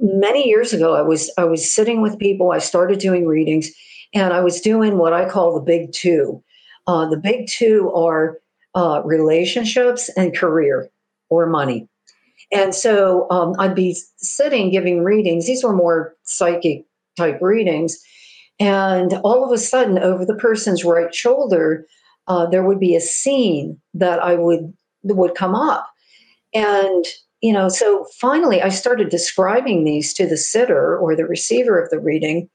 Many 0.00 0.46
years 0.46 0.72
ago, 0.72 0.94
I 0.94 1.02
was 1.02 1.30
I 1.36 1.44
was 1.44 1.70
sitting 1.72 2.02
with 2.02 2.18
people. 2.18 2.52
I 2.52 2.58
started 2.58 2.98
doing 2.98 3.26
readings, 3.26 3.70
and 4.14 4.32
I 4.32 4.40
was 4.40 4.60
doing 4.60 4.98
what 4.98 5.12
I 5.12 5.28
call 5.28 5.54
the 5.54 5.60
big 5.60 5.92
two. 5.92 6.42
Uh, 6.86 7.08
the 7.08 7.16
big 7.16 7.48
two 7.48 7.92
are 7.94 8.38
uh, 8.74 9.02
relationships 9.04 10.08
and 10.16 10.36
career 10.36 10.88
or 11.28 11.46
money. 11.46 11.88
And 12.50 12.74
so 12.74 13.26
um, 13.30 13.54
I'd 13.58 13.74
be 13.74 13.96
sitting 14.16 14.70
giving 14.70 15.02
readings. 15.04 15.46
These 15.46 15.64
were 15.64 15.74
more 15.74 16.14
psychic 16.22 16.84
type 17.16 17.38
readings. 17.42 17.98
And 18.58 19.14
all 19.24 19.44
of 19.44 19.52
a 19.52 19.58
sudden, 19.58 19.98
over 19.98 20.24
the 20.24 20.34
person's 20.34 20.84
right 20.84 21.14
shoulder, 21.14 21.86
uh, 22.26 22.46
there 22.46 22.64
would 22.64 22.80
be 22.80 22.96
a 22.96 23.00
scene 23.00 23.80
that 23.94 24.20
I 24.20 24.34
would 24.34 24.72
would 25.04 25.34
come 25.34 25.54
up, 25.54 25.88
and 26.52 27.04
you 27.40 27.52
know, 27.52 27.68
so 27.68 28.06
finally, 28.20 28.62
I 28.62 28.68
started 28.68 29.10
describing 29.10 29.84
these 29.84 30.12
to 30.14 30.26
the 30.26 30.36
sitter 30.36 30.98
or 30.98 31.14
the 31.14 31.26
receiver 31.26 31.80
of 31.80 31.90
the 31.90 32.00
reading, 32.00 32.48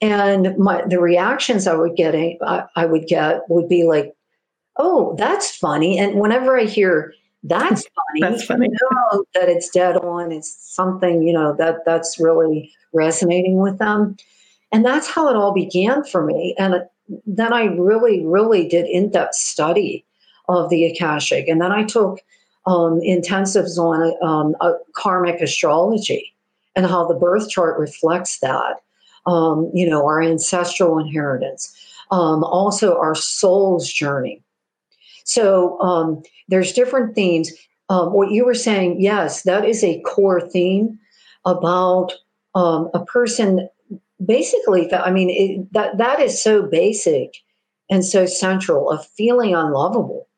and 0.00 0.56
my 0.58 0.82
the 0.86 1.00
reactions 1.00 1.66
I 1.66 1.74
would 1.74 1.96
get, 1.96 2.14
I, 2.14 2.64
I 2.74 2.86
would 2.86 3.06
get 3.06 3.42
would 3.48 3.68
be 3.68 3.84
like, 3.84 4.14
"Oh, 4.76 5.14
that's 5.18 5.54
funny," 5.54 5.98
and 5.98 6.18
whenever 6.18 6.58
I 6.58 6.64
hear 6.64 7.14
that's 7.44 7.86
funny. 8.18 8.20
that's 8.32 8.44
funny. 8.44 8.68
know 8.68 9.24
that 9.34 9.48
it's 9.48 9.70
dead 9.70 9.96
on. 9.98 10.32
It's 10.32 10.74
something 10.74 11.22
you 11.22 11.32
know 11.32 11.54
that 11.58 11.84
that's 11.84 12.18
really 12.18 12.72
resonating 12.92 13.58
with 13.58 13.78
them. 13.78 14.16
And 14.72 14.84
that's 14.84 15.08
how 15.08 15.28
it 15.28 15.36
all 15.36 15.52
began 15.52 16.02
for 16.02 16.24
me. 16.24 16.54
And 16.58 16.82
then 17.26 17.52
I 17.52 17.64
really, 17.64 18.24
really 18.24 18.66
did 18.66 18.86
in 18.86 19.10
depth 19.10 19.34
study 19.34 20.04
of 20.48 20.70
the 20.70 20.86
Akashic. 20.86 21.46
And 21.46 21.60
then 21.60 21.72
I 21.72 21.84
took 21.84 22.20
um, 22.66 23.00
intensives 23.00 23.78
on 23.78 24.14
um, 24.22 24.54
karmic 24.94 25.40
astrology 25.40 26.32
and 26.74 26.86
how 26.86 27.06
the 27.06 27.14
birth 27.14 27.50
chart 27.50 27.78
reflects 27.78 28.38
that. 28.40 28.80
Um, 29.26 29.70
you 29.72 29.88
know, 29.88 30.04
our 30.04 30.20
ancestral 30.20 30.98
inheritance, 30.98 31.72
um, 32.10 32.42
also 32.42 32.98
our 32.98 33.14
soul's 33.14 33.92
journey. 33.92 34.42
So 35.24 35.80
um, 35.80 36.22
there's 36.48 36.72
different 36.72 37.14
themes. 37.14 37.52
Um, 37.88 38.12
what 38.12 38.32
you 38.32 38.44
were 38.44 38.54
saying, 38.54 39.00
yes, 39.00 39.42
that 39.42 39.64
is 39.64 39.84
a 39.84 40.00
core 40.00 40.40
theme 40.40 40.98
about 41.44 42.12
a 42.54 43.04
person 43.06 43.68
basically, 44.24 44.92
I 44.92 45.10
mean, 45.10 45.30
it, 45.30 45.72
that 45.72 45.98
that 45.98 46.20
is 46.20 46.42
so 46.42 46.62
basic 46.62 47.36
and 47.90 48.04
so 48.04 48.26
central 48.26 48.90
of 48.90 49.06
feeling 49.06 49.54
unlovable. 49.54 50.28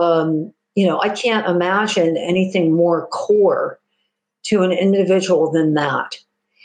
Um, 0.00 0.52
you 0.74 0.86
know, 0.86 1.00
I 1.00 1.10
can't 1.10 1.46
imagine 1.46 2.16
anything 2.16 2.72
more 2.72 3.06
core 3.08 3.78
to 4.44 4.62
an 4.62 4.72
individual 4.72 5.50
than 5.50 5.74
that. 5.74 6.16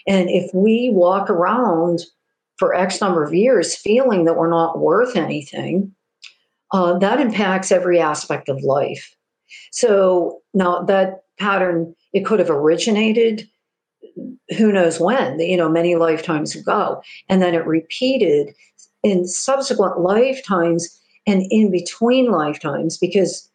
And 0.08 0.30
if 0.30 0.50
we 0.54 0.90
walk 0.94 1.30
around 1.30 2.02
for 2.58 2.74
X 2.74 3.02
number 3.02 3.24
of 3.24 3.34
years 3.34 3.76
feeling 3.76 4.26
that 4.26 4.36
we're 4.36 4.50
not 4.50 4.80
worth 4.80 5.16
anything, 5.16 5.94
uh, 6.72 6.98
that 7.00 7.20
impacts 7.20 7.72
every 7.72 8.00
aspect 8.00 8.50
of 8.50 8.64
life. 8.64 9.16
So 9.72 10.40
now 10.54 10.84
that 10.84 11.22
pattern, 11.40 11.96
it 12.14 12.26
could 12.26 12.40
have 12.40 12.50
originated 12.50 13.48
who 14.58 14.72
knows 14.72 15.00
when, 15.00 15.40
you 15.40 15.58
know, 15.58 15.70
many 15.70 15.96
lifetimes 15.96 16.56
ago. 16.56 17.02
And 17.30 17.42
then 17.42 17.54
it 17.54 17.66
repeated 17.66 18.54
in 19.04 19.28
subsequent 19.28 20.00
lifetimes 20.00 21.00
and 21.26 21.44
in 21.50 21.72
between 21.72 22.32
lifetimes 22.32 22.98
because, 22.98 23.50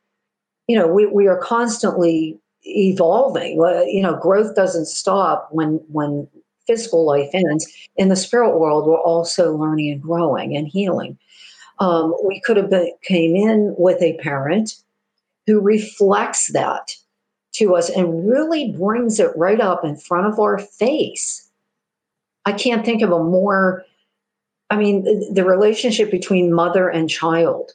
you 0.69 0.77
know, 0.77 0.87
we, 0.87 1.07
we 1.07 1.27
are 1.27 1.39
constantly 1.39 2.39
evolving. 2.65 3.57
You 3.89 4.03
know, 4.03 4.17
growth 4.17 4.55
doesn't 4.55 4.87
stop 4.87 5.49
when 5.51 5.81
when 5.89 6.29
physical 6.67 7.05
life 7.05 7.31
ends. 7.35 7.67
In 7.97 8.09
the 8.09 8.17
spirit 8.17 8.59
world, 8.59 8.87
we're 8.87 9.01
also 9.01 9.57
learning 9.57 9.91
and 9.91 10.03
growing 10.03 10.57
and 10.57 10.69
healing. 10.69 11.19
Um, 11.79 12.15
we 12.25 12.41
could 12.41 12.57
have 12.57 12.71
been, 12.71 12.93
came 13.03 13.35
in 13.35 13.75
with 13.77 14.01
a 14.01 14.17
parent 14.19 14.77
who 15.47 15.61
reflects 15.61 16.53
that 16.53 16.93
to 17.55 17.75
us 17.75 17.91
and 17.91 18.29
really 18.29 18.73
brings 18.73 19.19
it 19.19 19.37
right 19.37 19.61
up 19.61 19.85
in 19.85 19.97
front 19.97 20.27
of 20.27 20.39
our 20.39 20.59
face. 20.59 21.51
I 22.45 22.53
can't 22.53 22.85
think 22.85 23.03
of 23.03 23.11
a 23.11 23.23
more, 23.23 23.85
I 24.71 24.77
mean, 24.77 25.03
the, 25.05 25.31
the 25.33 25.45
relationship 25.45 26.11
between 26.11 26.53
mother 26.53 26.89
and 26.89 27.11
child 27.11 27.73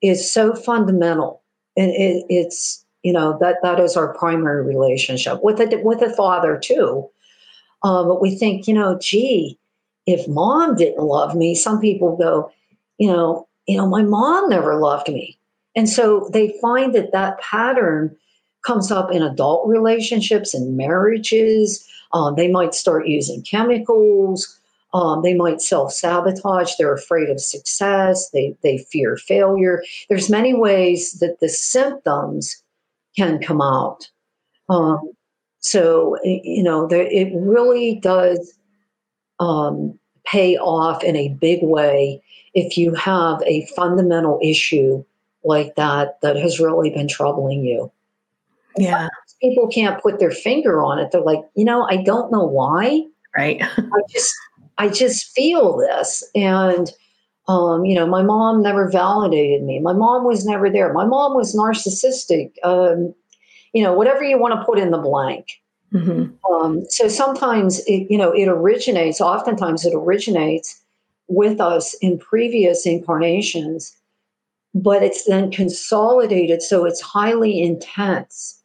is 0.00 0.30
so 0.30 0.54
fundamental. 0.54 1.41
And 1.76 1.90
it, 1.92 2.24
it's, 2.28 2.84
you 3.02 3.12
know, 3.12 3.36
that, 3.40 3.56
that 3.62 3.80
is 3.80 3.96
our 3.96 4.14
primary 4.14 4.64
relationship 4.64 5.42
with 5.42 5.60
a, 5.60 5.80
with 5.82 6.02
a 6.02 6.14
father 6.14 6.58
too. 6.58 7.08
Uh, 7.82 8.04
but 8.04 8.20
we 8.20 8.36
think, 8.36 8.68
you 8.68 8.74
know, 8.74 8.98
gee, 9.00 9.58
if 10.06 10.28
mom 10.28 10.76
didn't 10.76 11.04
love 11.04 11.34
me, 11.34 11.54
some 11.54 11.80
people 11.80 12.16
go, 12.16 12.50
you 12.98 13.08
know, 13.08 13.48
you 13.66 13.76
know, 13.76 13.86
my 13.86 14.02
mom 14.02 14.48
never 14.48 14.76
loved 14.76 15.08
me. 15.08 15.38
And 15.74 15.88
so 15.88 16.28
they 16.32 16.54
find 16.60 16.94
that 16.94 17.12
that 17.12 17.40
pattern 17.40 18.14
comes 18.64 18.92
up 18.92 19.10
in 19.10 19.22
adult 19.22 19.66
relationships 19.66 20.54
and 20.54 20.76
marriages. 20.76 21.86
Um, 22.12 22.34
they 22.36 22.48
might 22.48 22.74
start 22.74 23.08
using 23.08 23.42
chemicals. 23.42 24.58
Um, 24.94 25.22
they 25.22 25.34
might 25.34 25.62
self 25.62 25.92
sabotage. 25.92 26.72
They're 26.78 26.94
afraid 26.94 27.30
of 27.30 27.40
success. 27.40 28.30
They, 28.30 28.56
they 28.62 28.78
fear 28.78 29.16
failure. 29.16 29.82
There's 30.08 30.28
many 30.28 30.54
ways 30.54 31.12
that 31.20 31.40
the 31.40 31.48
symptoms 31.48 32.62
can 33.16 33.40
come 33.40 33.62
out. 33.62 34.08
Um, 34.68 35.12
so, 35.60 36.18
you 36.24 36.62
know, 36.62 36.86
there, 36.86 37.06
it 37.06 37.32
really 37.34 37.96
does 37.96 38.58
um, 39.40 39.98
pay 40.26 40.56
off 40.56 41.02
in 41.02 41.16
a 41.16 41.28
big 41.28 41.60
way 41.62 42.22
if 42.54 42.76
you 42.76 42.94
have 42.94 43.42
a 43.46 43.66
fundamental 43.76 44.38
issue 44.42 45.04
like 45.44 45.74
that 45.76 46.20
that 46.20 46.36
has 46.36 46.60
really 46.60 46.90
been 46.90 47.08
troubling 47.08 47.64
you. 47.64 47.90
Yeah. 48.76 49.08
People 49.40 49.68
can't 49.68 50.00
put 50.02 50.18
their 50.18 50.30
finger 50.30 50.82
on 50.82 50.98
it. 50.98 51.10
They're 51.10 51.20
like, 51.20 51.40
you 51.54 51.64
know, 51.64 51.86
I 51.88 51.96
don't 52.02 52.30
know 52.30 52.44
why. 52.44 53.04
Right. 53.36 53.60
I 53.76 54.00
just 54.08 54.34
I 54.78 54.88
just 54.88 55.34
feel 55.34 55.76
this. 55.76 56.24
And 56.34 56.90
um, 57.48 57.84
you 57.84 57.94
know, 57.94 58.06
my 58.06 58.22
mom 58.22 58.62
never 58.62 58.88
validated 58.88 59.64
me. 59.64 59.80
My 59.80 59.92
mom 59.92 60.24
was 60.24 60.46
never 60.46 60.70
there. 60.70 60.92
My 60.92 61.04
mom 61.04 61.34
was 61.34 61.56
narcissistic. 61.56 62.52
Um, 62.62 63.14
you 63.72 63.82
know, 63.82 63.92
whatever 63.92 64.22
you 64.22 64.38
want 64.38 64.58
to 64.58 64.64
put 64.64 64.78
in 64.78 64.90
the 64.90 64.98
blank. 64.98 65.48
Mm-hmm. 65.92 66.54
Um, 66.54 66.84
so 66.88 67.08
sometimes 67.08 67.80
it, 67.80 68.06
you 68.10 68.16
know, 68.16 68.32
it 68.32 68.48
originates. 68.48 69.20
Oftentimes, 69.20 69.84
it 69.84 69.94
originates 69.94 70.80
with 71.28 71.60
us 71.60 71.94
in 71.94 72.18
previous 72.18 72.86
incarnations, 72.86 73.96
but 74.74 75.02
it's 75.02 75.24
then 75.24 75.50
consolidated, 75.50 76.62
so 76.62 76.84
it's 76.84 77.00
highly 77.00 77.60
intense. 77.60 78.62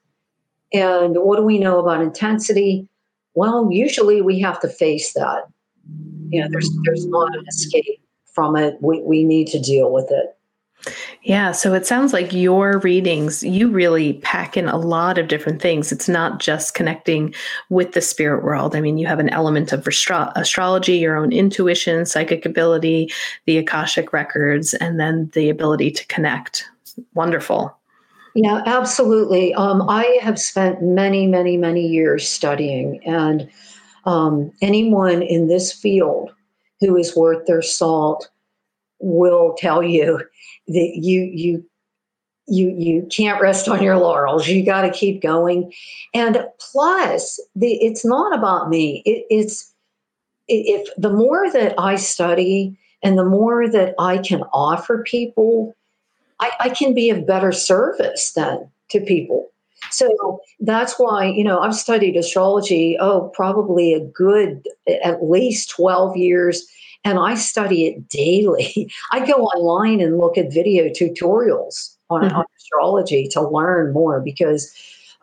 And 0.73 1.15
what 1.17 1.37
do 1.37 1.43
we 1.43 1.57
know 1.57 1.79
about 1.79 2.01
intensity? 2.01 2.87
Well, 3.33 3.69
usually 3.71 4.21
we 4.21 4.39
have 4.39 4.59
to 4.61 4.67
face 4.67 5.13
that. 5.13 5.47
You 6.29 6.41
know, 6.41 6.47
there's 6.49 6.69
there's 6.83 7.05
not 7.05 7.35
an 7.35 7.45
escape 7.47 8.01
from 8.33 8.55
it. 8.55 8.77
We 8.81 9.01
we 9.01 9.23
need 9.23 9.47
to 9.47 9.59
deal 9.59 9.91
with 9.91 10.11
it. 10.11 10.37
Yeah, 11.23 11.51
so 11.51 11.73
it 11.73 11.85
sounds 11.85 12.13
like 12.13 12.31
your 12.31 12.79
readings, 12.79 13.43
you 13.43 13.69
really 13.69 14.13
pack 14.13 14.55
in 14.55 14.67
a 14.67 14.77
lot 14.77 15.17
of 15.17 15.27
different 15.27 15.61
things. 15.61 15.91
It's 15.91 16.07
not 16.07 16.39
just 16.39 16.75
connecting 16.75 17.33
with 17.69 17.93
the 17.93 18.01
spirit 18.01 18.43
world. 18.43 18.75
I 18.75 18.81
mean, 18.81 18.97
you 18.97 19.07
have 19.07 19.19
an 19.19 19.29
element 19.29 19.73
of 19.73 19.85
astro- 19.85 20.31
astrology, 20.35 20.97
your 20.97 21.17
own 21.17 21.33
intuition, 21.33 22.05
psychic 22.05 22.45
ability, 22.45 23.11
the 23.45 23.57
Akashic 23.57 24.13
records, 24.13 24.73
and 24.75 24.99
then 24.99 25.29
the 25.33 25.49
ability 25.49 25.91
to 25.91 26.05
connect. 26.07 26.69
Wonderful. 27.13 27.75
Yeah, 28.35 28.61
absolutely. 28.65 29.53
Um, 29.55 29.89
I 29.89 30.19
have 30.21 30.39
spent 30.39 30.81
many, 30.81 31.25
many, 31.25 31.57
many 31.57 31.85
years 31.87 32.29
studying, 32.29 33.03
and 33.03 33.49
um, 34.07 34.51
anyone 34.61 35.21
in 35.21 35.47
this 35.47 35.71
field 35.71 36.31
who 36.79 36.95
is 36.95 37.15
worth 37.15 37.45
their 37.45 37.61
salt 37.61 38.29
will 38.99 39.53
tell 39.57 39.83
you 39.83 40.21
that 40.67 40.91
you 40.95 41.23
you 41.23 41.65
you 42.47 42.73
you 42.77 43.07
can't 43.11 43.41
rest 43.41 43.67
on 43.67 43.83
your 43.83 43.97
laurels. 43.97 44.47
You 44.47 44.65
got 44.65 44.83
to 44.83 44.89
keep 44.89 45.21
going. 45.21 45.73
And 46.13 46.47
plus, 46.71 47.39
the, 47.55 47.73
it's 47.73 48.05
not 48.05 48.35
about 48.35 48.69
me. 48.69 49.03
It, 49.05 49.25
it's 49.29 49.73
if 50.47 50.87
the 50.97 51.11
more 51.11 51.51
that 51.51 51.75
I 51.77 51.97
study 51.97 52.79
and 53.03 53.17
the 53.17 53.25
more 53.25 53.69
that 53.69 53.93
I 53.99 54.19
can 54.19 54.43
offer 54.53 55.03
people, 55.03 55.75
I, 56.39 56.51
I 56.61 56.69
can 56.69 56.93
be 56.93 57.09
of 57.09 57.27
better 57.27 57.51
service 57.51 58.31
then 58.31 58.69
to 58.91 59.01
people. 59.01 59.51
So 59.91 60.39
that's 60.59 60.95
why, 60.97 61.25
you 61.25 61.43
know, 61.43 61.59
I've 61.59 61.75
studied 61.75 62.15
astrology, 62.15 62.97
oh, 62.99 63.31
probably 63.33 63.93
a 63.93 63.99
good 63.99 64.67
at 65.03 65.23
least 65.23 65.69
12 65.71 66.17
years, 66.17 66.65
and 67.03 67.19
I 67.19 67.35
study 67.35 67.85
it 67.85 68.07
daily. 68.09 68.91
I 69.11 69.25
go 69.25 69.43
online 69.43 70.01
and 70.01 70.17
look 70.17 70.37
at 70.37 70.53
video 70.53 70.85
tutorials 70.85 71.95
on, 72.09 72.23
mm-hmm. 72.23 72.35
on 72.35 72.45
astrology 72.57 73.27
to 73.29 73.47
learn 73.47 73.93
more 73.93 74.21
because 74.21 74.73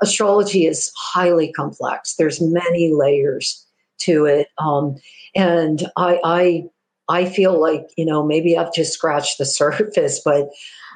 astrology 0.00 0.66
is 0.66 0.92
highly 0.96 1.52
complex. 1.52 2.14
There's 2.16 2.40
many 2.40 2.92
layers 2.92 3.64
to 3.98 4.26
it. 4.26 4.48
Um, 4.58 4.96
and 5.34 5.90
I, 5.96 6.20
I 6.24 6.64
I 7.08 7.26
feel 7.26 7.60
like, 7.60 7.86
you 7.96 8.06
know, 8.06 8.24
maybe 8.24 8.56
I've 8.56 8.72
just 8.72 8.92
scratched 8.92 9.38
the 9.38 9.44
surface, 9.44 10.20
but 10.24 10.48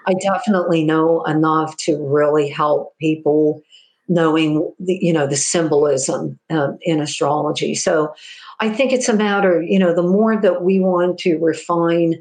I 0.08 0.14
definitely 0.14 0.84
know 0.84 1.22
enough 1.24 1.76
to 1.78 1.96
really 1.98 2.48
help 2.48 2.96
people 2.98 3.62
knowing 4.08 4.72
the, 4.80 4.98
you 5.02 5.12
know 5.12 5.26
the 5.26 5.36
symbolism 5.36 6.38
um, 6.50 6.78
in 6.82 7.00
astrology. 7.00 7.74
So 7.74 8.14
I 8.58 8.70
think 8.70 8.92
it's 8.92 9.08
a 9.08 9.14
matter, 9.14 9.62
you 9.62 9.78
know, 9.78 9.94
the 9.94 10.02
more 10.02 10.40
that 10.40 10.62
we 10.62 10.80
want 10.80 11.18
to 11.20 11.36
refine 11.38 12.14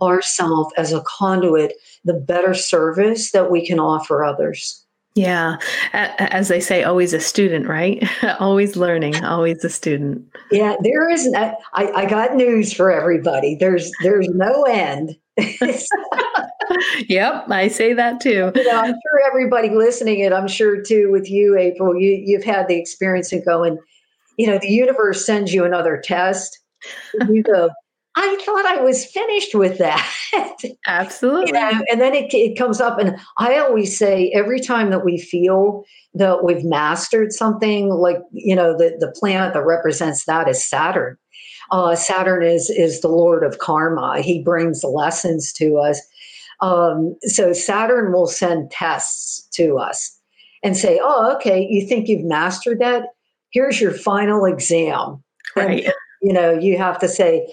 ourselves 0.00 0.72
as 0.76 0.92
a 0.92 1.02
conduit, 1.02 1.74
the 2.04 2.14
better 2.14 2.54
service 2.54 3.32
that 3.32 3.50
we 3.50 3.66
can 3.66 3.78
offer 3.78 4.24
others. 4.24 4.84
Yeah. 5.14 5.58
As 5.92 6.48
they 6.48 6.58
say, 6.58 6.82
always 6.82 7.12
a 7.12 7.20
student, 7.20 7.68
right? 7.68 8.02
always 8.40 8.76
learning, 8.76 9.22
always 9.24 9.64
a 9.64 9.70
student. 9.70 10.26
Yeah, 10.50 10.74
there 10.82 11.08
is, 11.08 11.32
I, 11.36 11.54
I 11.72 12.06
got 12.06 12.34
news 12.34 12.72
for 12.72 12.90
everybody. 12.90 13.54
There's, 13.54 13.92
there's 14.02 14.28
no 14.30 14.64
end. 14.64 15.16
yep, 17.08 17.44
I 17.50 17.68
say 17.68 17.92
that 17.92 18.20
too. 18.20 18.52
You 18.54 18.64
know, 18.64 18.80
I'm 18.80 18.92
sure 18.92 19.20
everybody 19.26 19.70
listening, 19.70 20.22
and 20.22 20.32
I'm 20.32 20.48
sure 20.48 20.80
too 20.80 21.10
with 21.10 21.28
you, 21.28 21.58
April, 21.58 21.96
you, 21.96 22.22
you've 22.24 22.44
had 22.44 22.68
the 22.68 22.78
experience 22.78 23.32
of 23.32 23.44
going, 23.44 23.78
you 24.38 24.46
know, 24.46 24.58
the 24.58 24.70
universe 24.70 25.26
sends 25.26 25.52
you 25.52 25.64
another 25.64 26.00
test. 26.02 26.58
You 27.28 27.42
go, 27.42 27.70
I 28.16 28.38
thought 28.44 28.64
I 28.64 28.80
was 28.80 29.04
finished 29.04 29.54
with 29.54 29.78
that. 29.78 30.08
Absolutely. 30.86 31.48
you 31.48 31.52
know, 31.52 31.84
and 31.90 32.00
then 32.00 32.14
it, 32.14 32.32
it 32.32 32.56
comes 32.56 32.80
up, 32.80 32.98
and 33.00 33.16
I 33.38 33.58
always 33.58 33.98
say 33.98 34.30
every 34.32 34.60
time 34.60 34.90
that 34.90 35.04
we 35.04 35.18
feel 35.18 35.84
that 36.14 36.44
we've 36.44 36.64
mastered 36.64 37.32
something, 37.32 37.88
like, 37.88 38.18
you 38.30 38.54
know, 38.54 38.76
the, 38.76 38.96
the 39.00 39.12
planet 39.18 39.52
that 39.54 39.66
represents 39.66 40.26
that 40.26 40.48
is 40.48 40.64
Saturn. 40.64 41.16
Uh, 41.70 41.94
Saturn 41.94 42.42
is 42.42 42.70
is 42.70 43.00
the 43.00 43.08
lord 43.08 43.44
of 43.44 43.58
karma. 43.58 44.20
He 44.20 44.42
brings 44.42 44.84
lessons 44.84 45.52
to 45.54 45.78
us. 45.78 46.00
Um, 46.60 47.16
so 47.22 47.52
Saturn 47.52 48.12
will 48.12 48.26
send 48.26 48.70
tests 48.70 49.48
to 49.54 49.78
us 49.78 50.18
and 50.62 50.76
say, 50.76 51.00
"Oh, 51.02 51.34
okay, 51.36 51.66
you 51.68 51.86
think 51.86 52.08
you've 52.08 52.24
mastered 52.24 52.80
that? 52.80 53.08
Here's 53.50 53.80
your 53.80 53.92
final 53.92 54.44
exam." 54.44 55.22
Right. 55.56 55.84
And, 55.84 55.94
you 56.22 56.32
know, 56.32 56.52
you 56.52 56.78
have 56.78 56.98
to 57.00 57.08
say, 57.08 57.52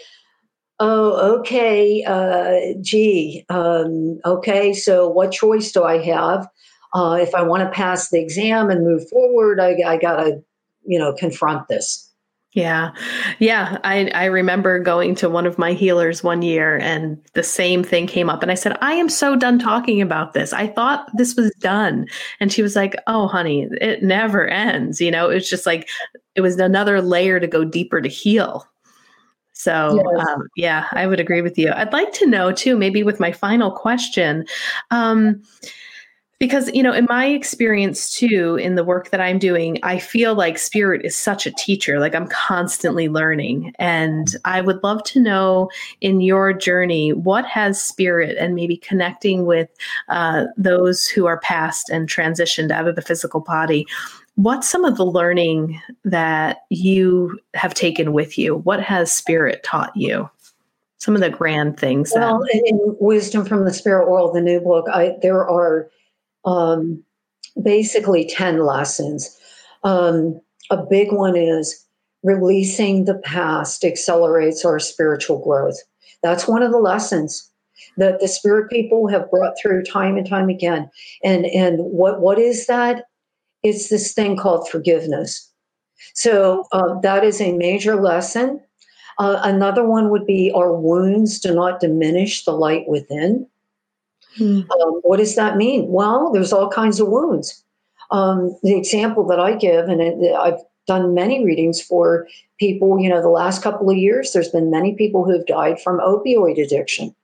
"Oh, 0.80 1.38
okay, 1.40 2.04
uh, 2.04 2.80
gee, 2.82 3.46
um, 3.50 4.20
okay. 4.26 4.74
So 4.74 5.08
what 5.08 5.32
choice 5.32 5.72
do 5.72 5.84
I 5.84 5.98
have?" 6.00 6.48
Uh, 6.94 7.18
if 7.22 7.34
I 7.34 7.42
want 7.42 7.64
to 7.64 7.70
pass 7.70 8.10
the 8.10 8.20
exam 8.20 8.70
and 8.70 8.86
move 8.86 9.08
forward, 9.10 9.60
I, 9.60 9.78
I 9.86 9.98
got 9.98 10.18
to, 10.18 10.44
you 10.86 11.00
know, 11.00 11.14
confront 11.14 11.68
this. 11.70 12.11
Yeah. 12.54 12.92
Yeah. 13.40 13.78
I, 13.86 14.08
I 14.14 14.26
remember 14.26 14.78
going 14.80 15.16
to 15.16 15.30
one 15.30 15.46
of 15.46 15.58
my 15.58 15.72
healers 15.72 16.22
one 16.22 16.42
year 16.42 16.78
and 16.80 17.18
the 17.34 17.44
same 17.44 17.82
thing 17.82 18.08
came 18.08 18.30
up. 18.30 18.42
And 18.42 18.52
I 18.52 18.56
said, 18.56 18.78
I 18.82 18.94
am 18.94 19.08
so 19.08 19.38
done 19.38 19.58
talking 19.58 20.02
about 20.02 20.34
this. 20.34 20.52
I 20.52 20.68
thought 20.68 21.10
this 21.16 21.36
was 21.36 21.52
done. 21.60 22.08
And 22.42 22.52
she 22.52 22.62
was 22.62 22.76
like, 22.76 22.96
Oh, 23.08 23.28
honey, 23.28 23.70
it 23.80 24.04
never 24.04 24.48
ends. 24.48 25.00
You 25.00 25.12
know, 25.12 25.30
it's 25.30 25.50
just 25.50 25.66
like 25.66 25.88
it 26.36 26.42
was 26.42 26.60
another 26.60 27.02
layer 27.02 27.40
to 27.40 27.48
go 27.48 27.64
deeper 27.64 28.02
to 28.02 28.10
heal. 28.10 28.68
So, 29.54 29.96
yes. 29.96 30.28
um, 30.28 30.48
yeah, 30.58 30.88
I 30.92 31.08
would 31.08 31.20
agree 31.20 31.42
with 31.42 31.58
you. 31.58 31.72
I'd 31.72 31.94
like 31.94 32.12
to 32.14 32.26
know 32.26 32.52
too, 32.52 32.76
maybe 32.76 33.04
with 33.04 33.20
my 33.20 33.32
final 33.32 33.72
question. 33.72 34.46
Um, 34.90 35.44
because 36.42 36.74
you 36.74 36.82
know 36.82 36.92
in 36.92 37.06
my 37.08 37.28
experience 37.28 38.12
too 38.12 38.56
in 38.56 38.74
the 38.74 38.84
work 38.84 39.12
that 39.12 39.22
i'm 39.22 39.38
doing 39.38 39.78
i 39.84 40.00
feel 40.00 40.34
like 40.34 40.58
spirit 40.58 41.06
is 41.06 41.16
such 41.16 41.46
a 41.46 41.52
teacher 41.52 42.00
like 42.00 42.16
i'm 42.16 42.28
constantly 42.28 43.08
learning. 43.08 43.74
And 43.78 44.36
i 44.44 44.60
would 44.60 44.84
love 44.84 45.04
to 45.04 45.20
know 45.20 45.70
in 46.02 46.20
your 46.20 46.52
journey 46.52 47.14
what 47.14 47.46
has 47.46 47.80
spirit 47.80 48.38
and 48.40 48.56
maybe 48.56 48.76
connecting 48.76 49.46
with 49.46 49.70
uh, 50.10 50.46
those 50.58 51.08
who 51.08 51.28
are 51.28 51.40
past 51.40 51.92
and 51.92 52.10
transitioned 52.10 52.72
out 52.72 52.88
of 52.88 52.96
the 52.96 53.04
physical 53.04 53.40
body 53.40 53.86
what's 54.36 54.68
some 54.68 54.84
of 54.84 54.98
the 54.98 55.06
learning 55.06 55.80
that 56.04 56.64
you 56.70 57.38
have 57.54 57.74
taken 57.74 58.14
with 58.14 58.38
you? 58.38 58.56
What 58.56 58.82
has 58.82 59.12
spirit 59.12 59.62
taught 59.62 59.96
you? 59.96 60.28
Some 60.98 61.16
of 61.16 61.22
the 61.22 61.30
grand 61.30 61.78
things 61.78 62.14
well 62.16 62.42
in 62.66 62.80
wisdom 63.00 63.46
from 63.46 63.66
the 63.66 63.74
spirit 63.74 64.10
world 64.10 64.34
the 64.34 64.42
new 64.42 64.62
book 64.62 64.88
I, 64.92 65.18
there 65.22 65.48
are 65.48 65.90
um, 66.46 67.04
basically 67.62 68.26
10 68.26 68.66
lessons. 68.66 69.38
Um, 69.84 70.40
a 70.70 70.78
big 70.78 71.12
one 71.12 71.36
is 71.36 71.86
releasing 72.24 73.06
the 73.06 73.18
past 73.20 73.84
accelerates 73.84 74.64
our 74.64 74.80
spiritual 74.80 75.40
growth. 75.40 75.78
That's 76.22 76.48
one 76.48 76.62
of 76.62 76.72
the 76.72 76.80
lessons 76.80 77.50
that 77.98 78.20
the 78.20 78.28
spirit 78.28 78.70
people 78.70 79.08
have 79.08 79.30
brought 79.32 79.56
through 79.62 79.84
time 79.84 80.18
and 80.18 80.28
time 80.28 80.50
again. 80.50 80.90
And 81.24 81.46
and 81.48 81.80
what 81.80 82.22
what 82.22 82.40
is 82.40 82.68
that? 82.68 83.06
It's 83.64 83.90
this 83.90 84.14
thing 84.14 84.38
called 84.38 84.70
forgiveness. 84.70 85.50
So 86.14 86.66
uh, 86.72 87.00
that 87.02 87.24
is 87.24 87.42
a 87.42 87.54
major 87.58 87.96
lesson. 87.96 88.62
Uh, 89.20 89.40
another 89.44 89.86
one 89.86 90.10
would 90.10 90.26
be 90.26 90.52
our 90.56 90.74
wounds 90.74 91.40
do 91.40 91.54
not 91.54 91.80
diminish 91.80 92.44
the 92.44 92.54
light 92.54 92.88
within. 92.88 93.48
Mm. 94.38 94.70
Um, 94.70 95.02
what 95.04 95.18
does 95.18 95.36
that 95.36 95.58
mean? 95.58 95.88
Well, 95.88 96.32
there's 96.32 96.54
all 96.54 96.70
kinds 96.70 97.00
of 97.00 97.08
wounds. 97.08 97.64
Um, 98.12 98.56
the 98.64 98.78
example 98.78 99.26
that 99.28 99.40
I 99.40 99.56
give, 99.56 99.88
and 99.88 100.02
it, 100.02 100.36
I've 100.36 100.60
done 100.88 101.14
many 101.14 101.44
readings 101.46 101.82
for 101.82 102.28
people, 102.60 103.00
you 103.00 103.10
know, 103.10 103.22
the 103.22 103.30
last 103.30 103.62
couple 103.62 103.90
of 103.90 103.98
years, 103.98 104.32
there's 104.34 104.50
been 104.50 104.72
many 104.72 104.96
people 104.96 105.24
who 105.24 105.32
have 105.32 105.46
died 105.46 105.80
from 105.82 106.00
opioid 106.00 106.62
addiction. 106.62 107.16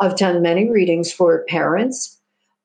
I've 0.00 0.16
done 0.16 0.42
many 0.42 0.70
readings 0.70 1.12
for 1.12 1.44
parents, 1.48 2.18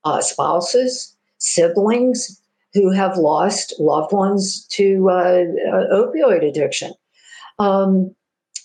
uh, 0.06 0.22
spouses, 0.22 1.16
siblings 1.40 2.40
who 2.74 2.92
have 2.92 3.18
lost 3.18 3.74
loved 3.80 4.12
ones 4.12 4.66
to 4.68 5.10
uh, 5.10 5.44
uh, 5.72 5.94
opioid 5.94 6.48
addiction. 6.48 6.94
Um, 7.60 8.16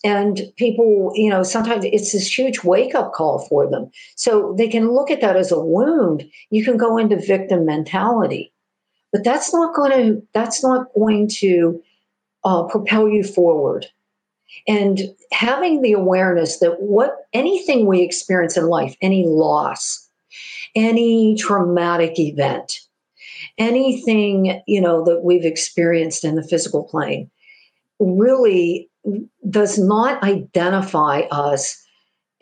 and 0.04 0.42
people 0.56 1.12
you 1.14 1.28
know 1.28 1.42
sometimes 1.42 1.84
it's 1.84 2.12
this 2.12 2.38
huge 2.38 2.62
wake 2.64 2.94
up 2.94 3.12
call 3.12 3.46
for 3.48 3.68
them. 3.68 3.90
So 4.16 4.54
they 4.56 4.68
can 4.68 4.92
look 4.92 5.10
at 5.10 5.20
that 5.20 5.36
as 5.36 5.50
a 5.50 5.60
wound. 5.60 6.24
You 6.50 6.64
can 6.64 6.76
go 6.76 6.96
into 6.96 7.16
victim 7.16 7.64
mentality. 7.64 8.52
But 9.12 9.24
that's 9.24 9.52
not 9.54 9.74
going 9.74 9.90
to 9.92 10.26
that's 10.34 10.62
not 10.62 10.92
going 10.94 11.28
to 11.38 11.82
uh, 12.44 12.64
propel 12.64 13.08
you 13.08 13.24
forward. 13.24 13.86
And 14.66 15.00
having 15.32 15.82
the 15.82 15.92
awareness 15.92 16.58
that 16.60 16.80
what 16.80 17.26
anything 17.32 17.86
we 17.86 18.00
experience 18.00 18.56
in 18.56 18.66
life 18.66 18.96
any 19.02 19.26
loss 19.26 20.08
any 20.74 21.36
traumatic 21.36 22.18
event 22.18 22.80
anything 23.58 24.62
you 24.66 24.80
know 24.80 25.04
that 25.04 25.22
we've 25.22 25.44
experienced 25.44 26.24
in 26.24 26.34
the 26.34 26.42
physical 26.42 26.84
plane 26.84 27.30
really 27.98 28.88
does 29.48 29.78
not 29.78 30.22
identify 30.22 31.20
us 31.30 31.82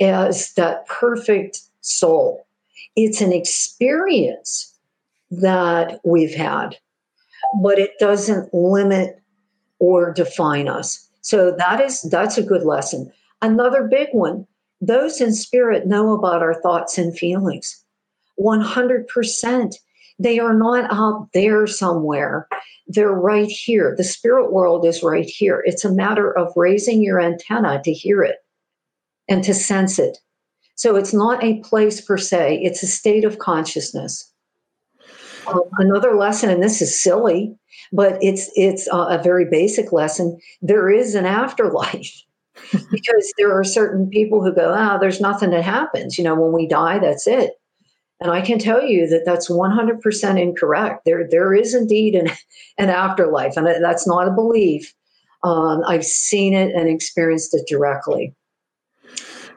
as 0.00 0.52
that 0.54 0.86
perfect 0.86 1.60
soul. 1.80 2.46
It's 2.94 3.20
an 3.20 3.32
experience 3.32 4.74
that 5.30 6.00
we've 6.04 6.34
had, 6.34 6.76
but 7.62 7.78
it 7.78 7.92
doesn't 7.98 8.52
limit 8.52 9.20
or 9.78 10.12
define 10.12 10.68
us. 10.68 11.08
So 11.20 11.50
that 11.52 11.80
is 11.80 12.02
that's 12.02 12.38
a 12.38 12.42
good 12.42 12.62
lesson. 12.62 13.12
Another 13.42 13.84
big 13.84 14.08
one, 14.12 14.46
those 14.80 15.20
in 15.20 15.34
spirit 15.34 15.86
know 15.86 16.14
about 16.14 16.42
our 16.42 16.60
thoughts 16.60 16.98
and 16.98 17.16
feelings. 17.16 17.82
100%. 18.38 19.74
They 20.18 20.38
are 20.38 20.54
not 20.54 20.92
out 20.92 21.28
there 21.34 21.66
somewhere 21.66 22.48
they're 22.88 23.12
right 23.12 23.48
here. 23.48 23.94
The 23.96 24.04
spirit 24.04 24.52
world 24.52 24.84
is 24.84 25.02
right 25.02 25.26
here. 25.26 25.62
It's 25.66 25.84
a 25.84 25.92
matter 25.92 26.36
of 26.36 26.52
raising 26.56 27.02
your 27.02 27.20
antenna 27.20 27.82
to 27.82 27.92
hear 27.92 28.22
it 28.22 28.36
and 29.28 29.42
to 29.44 29.54
sense 29.54 29.98
it. 29.98 30.18
So 30.76 30.94
it's 30.94 31.12
not 31.12 31.42
a 31.42 31.60
place 31.60 32.00
per 32.00 32.18
se, 32.18 32.60
it's 32.62 32.82
a 32.82 32.86
state 32.86 33.24
of 33.24 33.38
consciousness. 33.38 34.30
Um, 35.46 35.62
another 35.78 36.16
lesson, 36.16 36.50
and 36.50 36.62
this 36.62 36.82
is 36.82 37.00
silly, 37.00 37.56
but 37.92 38.18
it's 38.20 38.50
it's 38.56 38.88
uh, 38.92 39.06
a 39.08 39.22
very 39.22 39.46
basic 39.46 39.92
lesson. 39.92 40.38
There 40.60 40.90
is 40.90 41.14
an 41.14 41.24
afterlife 41.24 42.12
because 42.90 43.32
there 43.38 43.56
are 43.58 43.64
certain 43.64 44.10
people 44.10 44.42
who 44.42 44.52
go, 44.52 44.74
ah, 44.76 44.98
there's 44.98 45.20
nothing 45.20 45.50
that 45.50 45.62
happens. 45.62 46.18
You 46.18 46.24
know, 46.24 46.34
when 46.34 46.52
we 46.52 46.66
die, 46.66 46.98
that's 46.98 47.26
it. 47.26 47.52
And 48.20 48.30
I 48.30 48.40
can 48.40 48.58
tell 48.58 48.82
you 48.82 49.06
that 49.08 49.24
that's 49.26 49.50
100% 49.50 50.40
incorrect. 50.40 51.04
There, 51.04 51.28
there 51.28 51.52
is 51.54 51.74
indeed 51.74 52.14
an, 52.14 52.30
an 52.78 52.88
afterlife, 52.88 53.56
and 53.56 53.66
that's 53.66 54.06
not 54.06 54.28
a 54.28 54.32
belief. 54.32 54.94
Um, 55.42 55.82
I've 55.86 56.04
seen 56.04 56.54
it 56.54 56.74
and 56.74 56.88
experienced 56.88 57.54
it 57.54 57.66
directly. 57.68 58.34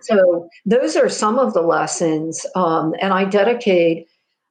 So 0.02 0.50
those 0.66 0.96
are 0.96 1.10
some 1.10 1.40
of 1.40 1.54
the 1.54 1.62
lessons, 1.62 2.46
um, 2.56 2.96
and 3.02 3.14
I 3.14 3.26
dedicate 3.26 4.08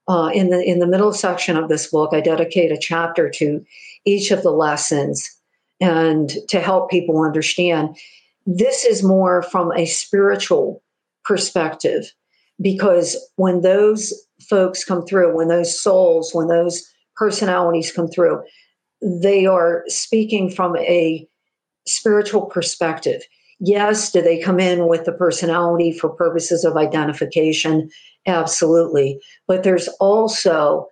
uh, 0.06 0.30
in 0.32 0.50
the 0.50 0.62
in 0.62 0.78
the 0.78 0.86
middle 0.86 1.12
section 1.12 1.56
of 1.56 1.68
this 1.68 1.88
book. 1.88 2.10
I 2.12 2.20
dedicate 2.20 2.70
a 2.70 2.78
chapter 2.78 3.30
to 3.30 3.64
each 4.04 4.30
of 4.30 4.42
the 4.42 4.50
lessons, 4.50 5.28
and 5.80 6.30
to 6.48 6.60
help 6.60 6.90
people 6.90 7.22
understand. 7.22 7.96
This 8.46 8.84
is 8.84 9.02
more 9.02 9.42
from 9.42 9.72
a 9.72 9.86
spiritual 9.86 10.82
perspective 11.24 12.12
because 12.60 13.16
when 13.36 13.60
those 13.60 14.12
folks 14.48 14.84
come 14.84 15.04
through, 15.04 15.34
when 15.34 15.48
those 15.48 15.78
souls, 15.78 16.32
when 16.34 16.48
those 16.48 16.86
personalities 17.16 17.92
come 17.92 18.08
through, 18.08 18.42
they 19.02 19.46
are 19.46 19.84
speaking 19.86 20.50
from 20.50 20.76
a 20.78 21.26
spiritual 21.86 22.46
perspective. 22.46 23.22
Yes, 23.60 24.12
do 24.12 24.22
they 24.22 24.40
come 24.40 24.60
in 24.60 24.86
with 24.86 25.04
the 25.04 25.12
personality 25.12 25.92
for 25.92 26.08
purposes 26.10 26.64
of 26.64 26.76
identification? 26.76 27.90
Absolutely. 28.26 29.20
But 29.46 29.62
there's 29.62 29.88
also 30.00 30.86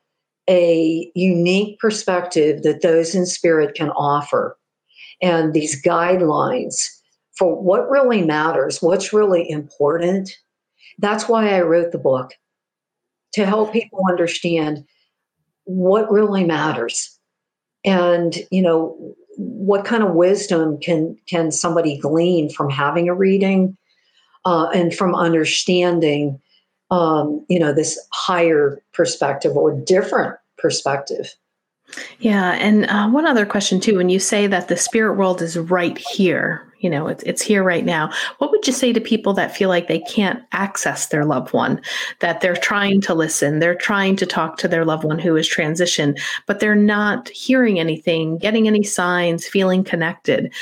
a 0.48 1.10
unique 1.14 1.78
perspective 1.78 2.62
that 2.62 2.82
those 2.82 3.14
in 3.14 3.26
spirit 3.26 3.74
can 3.74 3.90
offer 3.90 4.56
and 5.20 5.52
these 5.52 5.80
guidelines 5.82 6.88
for 7.36 7.60
what 7.60 7.90
really 7.90 8.22
matters, 8.22 8.80
what's 8.80 9.12
really 9.12 9.48
important, 9.50 10.30
that's 10.98 11.28
why 11.28 11.54
I 11.54 11.60
wrote 11.62 11.92
the 11.92 11.98
book 11.98 12.32
to 13.34 13.44
help 13.44 13.72
people 13.72 14.00
understand 14.08 14.84
what 15.64 16.10
really 16.10 16.44
matters. 16.44 17.18
And 17.84 18.34
you 18.50 18.62
know 18.62 19.14
what 19.36 19.84
kind 19.84 20.02
of 20.02 20.14
wisdom 20.14 20.78
can 20.78 21.16
can 21.28 21.52
somebody 21.52 21.98
glean 21.98 22.50
from 22.50 22.70
having 22.70 23.08
a 23.08 23.14
reading 23.14 23.76
uh, 24.44 24.68
and 24.74 24.94
from 24.94 25.14
understanding 25.14 26.40
um, 26.90 27.44
you 27.48 27.58
know 27.58 27.72
this 27.72 27.98
higher 28.12 28.82
perspective 28.92 29.56
or 29.56 29.78
different 29.78 30.36
perspective 30.58 31.34
yeah 32.18 32.52
and 32.52 32.86
uh, 32.86 33.08
one 33.08 33.26
other 33.26 33.46
question 33.46 33.80
too 33.80 33.96
when 33.96 34.08
you 34.08 34.18
say 34.18 34.46
that 34.46 34.68
the 34.68 34.76
spirit 34.76 35.14
world 35.14 35.40
is 35.40 35.56
right 35.56 35.98
here 35.98 36.66
you 36.80 36.90
know 36.90 37.06
it's, 37.06 37.22
it's 37.24 37.42
here 37.42 37.62
right 37.62 37.84
now 37.84 38.10
what 38.38 38.50
would 38.50 38.66
you 38.66 38.72
say 38.72 38.92
to 38.92 39.00
people 39.00 39.32
that 39.32 39.56
feel 39.56 39.68
like 39.68 39.88
they 39.88 40.00
can't 40.00 40.42
access 40.52 41.06
their 41.06 41.24
loved 41.24 41.52
one? 41.52 41.80
That 42.20 42.40
they're 42.40 42.56
trying 42.56 43.00
to 43.02 43.14
listen 43.14 43.58
they're 43.58 43.74
trying 43.74 44.16
to 44.16 44.26
talk 44.26 44.58
to 44.58 44.68
their 44.68 44.84
loved 44.84 45.04
one 45.04 45.18
who 45.18 45.36
is 45.36 45.48
transitioned 45.48 46.20
but 46.46 46.60
they're 46.60 46.74
not 46.74 47.28
hearing 47.28 47.78
anything 47.78 48.38
getting 48.38 48.66
any 48.66 48.82
signs 48.82 49.46
feeling 49.46 49.84
connected? 49.84 50.52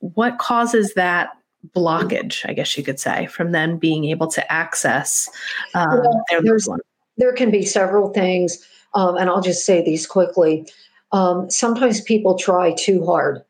What 0.00 0.38
causes 0.38 0.94
that 0.94 1.30
blockage 1.74 2.48
i 2.48 2.52
guess 2.52 2.76
you 2.78 2.84
could 2.84 3.00
say 3.00 3.26
from 3.26 3.50
them 3.50 3.76
being 3.76 4.04
able 4.04 4.28
to 4.28 4.52
access 4.52 5.28
um, 5.74 5.88
well, 5.90 6.24
their 6.28 6.40
loved 6.42 6.68
one? 6.68 6.78
there 7.16 7.32
can 7.32 7.50
be 7.50 7.64
several 7.64 8.12
things 8.12 8.64
um, 8.96 9.16
and 9.16 9.30
i'll 9.30 9.40
just 9.40 9.64
say 9.64 9.84
these 9.84 10.06
quickly. 10.06 10.66
Um, 11.12 11.48
sometimes 11.48 12.00
people 12.00 12.36
try 12.36 12.72
too 12.72 13.06
hard. 13.06 13.44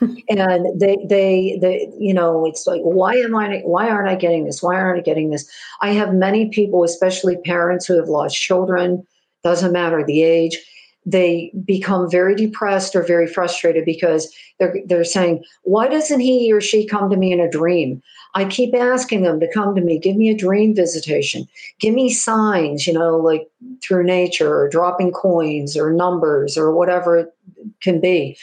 And 0.28 0.80
they 0.80 0.96
they 1.08 1.58
they 1.60 1.92
you 1.96 2.12
know 2.12 2.44
it's 2.46 2.66
like 2.66 2.80
why 2.82 3.14
am 3.14 3.36
i 3.36 3.60
why 3.64 3.88
aren't 3.88 4.08
i 4.08 4.16
getting 4.16 4.44
this? 4.44 4.60
Why 4.60 4.74
aren't 4.74 4.98
i 4.98 5.02
getting 5.02 5.30
this? 5.30 5.48
I 5.80 5.90
have 5.92 6.12
many 6.12 6.48
people 6.48 6.82
especially 6.82 7.36
parents 7.44 7.86
who 7.86 7.96
have 7.96 8.08
lost 8.08 8.36
children 8.36 9.06
doesn't 9.44 9.72
matter 9.72 10.04
the 10.04 10.22
age 10.22 10.58
they 11.06 11.52
become 11.64 12.10
very 12.10 12.34
depressed 12.34 12.96
or 12.96 13.02
very 13.02 13.28
frustrated 13.28 13.84
because 13.84 14.34
they're 14.58 14.76
they're 14.86 15.04
saying, 15.04 15.44
"Why 15.62 15.86
doesn't 15.86 16.20
he 16.20 16.52
or 16.52 16.60
she 16.60 16.84
come 16.84 17.08
to 17.10 17.16
me 17.16 17.32
in 17.32 17.40
a 17.40 17.48
dream?" 17.48 18.02
I 18.36 18.44
keep 18.44 18.74
asking 18.74 19.22
them 19.22 19.40
to 19.40 19.52
come 19.52 19.74
to 19.74 19.80
me, 19.80 19.98
give 19.98 20.16
me 20.16 20.28
a 20.28 20.36
dream 20.36 20.74
visitation, 20.74 21.48
give 21.80 21.94
me 21.94 22.12
signs, 22.12 22.86
you 22.86 22.92
know, 22.92 23.16
like 23.16 23.48
through 23.82 24.04
nature 24.04 24.54
or 24.54 24.68
dropping 24.68 25.10
coins 25.10 25.76
or 25.76 25.92
numbers 25.92 26.56
or 26.56 26.72
whatever 26.72 27.16
it 27.16 27.34
can 27.80 28.00
be. 28.00 28.36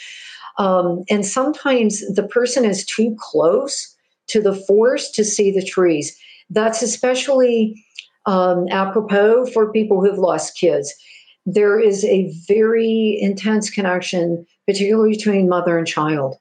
Um, 0.58 1.04
and 1.08 1.24
sometimes 1.24 2.06
the 2.14 2.22
person 2.22 2.64
is 2.64 2.84
too 2.84 3.16
close 3.18 3.96
to 4.26 4.42
the 4.42 4.54
forest 4.54 5.14
to 5.14 5.24
see 5.24 5.50
the 5.50 5.64
trees. 5.64 6.16
That's 6.50 6.82
especially 6.82 7.82
um, 8.26 8.66
apropos 8.70 9.46
for 9.46 9.72
people 9.72 10.04
who've 10.04 10.18
lost 10.18 10.58
kids 10.58 10.92
there 11.46 11.78
is 11.78 12.04
a 12.04 12.32
very 12.48 13.18
intense 13.20 13.70
connection, 13.70 14.46
particularly 14.66 15.16
between 15.16 15.48
mother 15.48 15.76
and 15.76 15.86
child. 15.86 16.36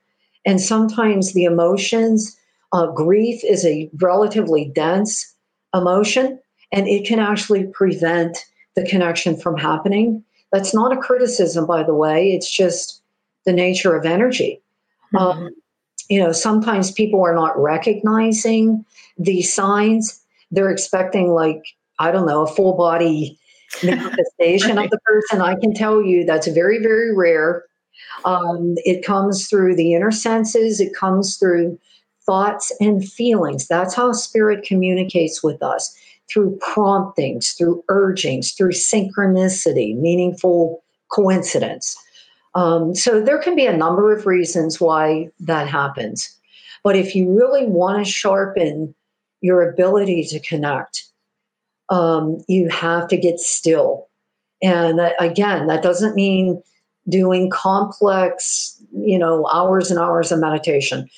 And 0.46 0.62
sometimes 0.62 1.34
the 1.34 1.44
emotions, 1.44 2.38
uh, 2.74 2.88
grief 2.88 3.44
is 3.44 3.66
a 3.66 3.90
relatively 4.02 4.72
dense 4.74 5.34
emotion, 5.74 6.40
and 6.72 6.88
it 6.88 7.08
can 7.08 7.20
actually 7.20 7.66
prevent 7.68 8.38
the 8.76 8.84
connection 8.84 9.38
from 9.38 9.56
happening. 9.56 10.24
That's 10.52 10.74
not 10.74 10.92
a 10.92 10.98
criticism, 10.98 11.68
by 11.68 11.84
the 11.84 11.94
way, 11.94 12.32
it's 12.32 12.52
just 12.52 13.02
the 13.46 13.54
nature 13.54 13.96
of 13.96 14.06
energy. 14.06 14.62
Mm-hmm. 15.14 15.18
Um, 15.18 15.50
you 16.10 16.20
know, 16.20 16.32
sometimes 16.32 16.92
people 16.92 17.24
are 17.24 17.36
not 17.36 17.58
recognizing 17.58 18.84
these 19.18 19.54
signs. 19.54 20.20
They're 20.52 20.72
expecting, 20.72 21.30
like, 21.30 21.64
I 22.00 22.12
don't 22.12 22.26
know, 22.26 22.42
a 22.42 22.48
full 22.48 22.76
body 22.76 23.40
manifestation 23.84 24.78
right. 24.78 24.86
of 24.86 24.92
the 24.92 25.00
person. 25.06 25.42
I 25.42 25.56
can 25.56 25.74
tell 25.74 26.02
you 26.02 26.26
that's 26.26 26.48
very, 26.48 26.80
very 26.80 27.16
rare. 27.16 27.66
Um, 28.26 28.74
it 28.78 29.06
comes 29.06 29.48
through 29.48 29.76
the 29.76 29.94
inner 29.94 30.12
senses, 30.12 30.80
it 30.80 30.94
comes 30.96 31.38
through 31.38 31.80
thoughts 32.26 32.72
and 32.80 33.08
feelings. 33.08 33.68
That's 33.68 33.94
how 33.94 34.12
spirit 34.12 34.66
communicates 34.66 35.44
with 35.44 35.62
us 35.62 35.96
through 36.32 36.58
promptings, 36.62 37.52
through 37.52 37.84
urgings, 37.90 38.52
through 38.54 38.72
synchronicity, 38.72 39.96
meaningful 39.98 40.84
coincidence. 41.12 41.98
Um, 42.56 42.96
so 42.96 43.22
there 43.22 43.40
can 43.40 43.56
be 43.56 43.66
a 43.66 43.76
number 43.76 44.16
of 44.16 44.26
reasons 44.26 44.80
why 44.80 45.30
that 45.40 45.68
happens. 45.68 46.38
But 46.84 46.96
if 46.96 47.16
you 47.16 47.32
really 47.32 47.66
want 47.66 48.06
to 48.06 48.12
sharpen 48.12 48.94
your 49.42 49.68
ability 49.68 50.24
to 50.26 50.40
connect, 50.40 51.06
um, 51.90 52.44
you 52.48 52.70
have 52.70 53.08
to 53.10 53.18
get 53.18 53.40
still. 53.40 54.08
And 54.62 55.00
again, 55.20 55.68
that 55.68 55.84
doesn't 55.84 56.16
mean 56.16 56.62
doing 57.10 57.50
complex, 57.50 58.82
you 58.94 59.20
know, 59.20 59.48
hours 59.52 59.92
and 59.92 60.00
hours 60.00 60.32
of 60.32 60.40
meditation. 60.40 61.10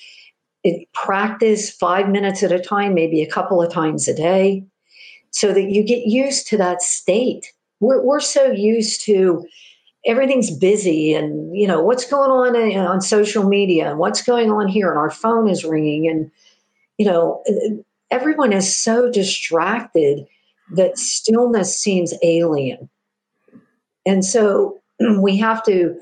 Practice 0.94 1.70
five 1.70 2.10
minutes 2.10 2.42
at 2.44 2.52
a 2.52 2.60
time, 2.60 2.94
maybe 2.94 3.22
a 3.22 3.30
couple 3.30 3.62
of 3.62 3.72
times 3.72 4.08
a 4.08 4.16
day, 4.16 4.64
so 5.30 5.54
that 5.54 5.70
you 5.70 5.84
get 5.84 6.08
used 6.08 6.48
to 6.48 6.58
that 6.58 6.82
state. 6.82 7.54
We're, 7.80 8.02
we're 8.02 8.20
so 8.20 8.52
used 8.52 9.06
to 9.06 9.46
everything's 10.06 10.56
busy 10.56 11.14
and 11.14 11.56
you 11.58 11.68
know 11.68 11.82
what's 11.82 12.06
going 12.06 12.30
on 12.30 12.56
on 12.78 13.02
social 13.02 13.44
media 13.44 13.90
and 13.90 13.98
what's 13.98 14.22
going 14.22 14.52
on 14.52 14.68
here 14.68 14.90
and 14.90 15.00
our 15.00 15.10
phone 15.10 15.50
is 15.50 15.66
ringing 15.66 16.08
and 16.08 16.30
you 17.00 17.06
know 17.08 17.44
everyone 18.12 18.54
is 18.54 18.76
so 18.76 19.10
distracted 19.10 20.26
that 20.72 20.98
stillness 20.98 21.78
seems 21.78 22.14
alien. 22.24 22.90
And 24.06 24.24
so 24.24 24.80
we 25.20 25.38
have 25.38 25.64
to, 25.66 26.00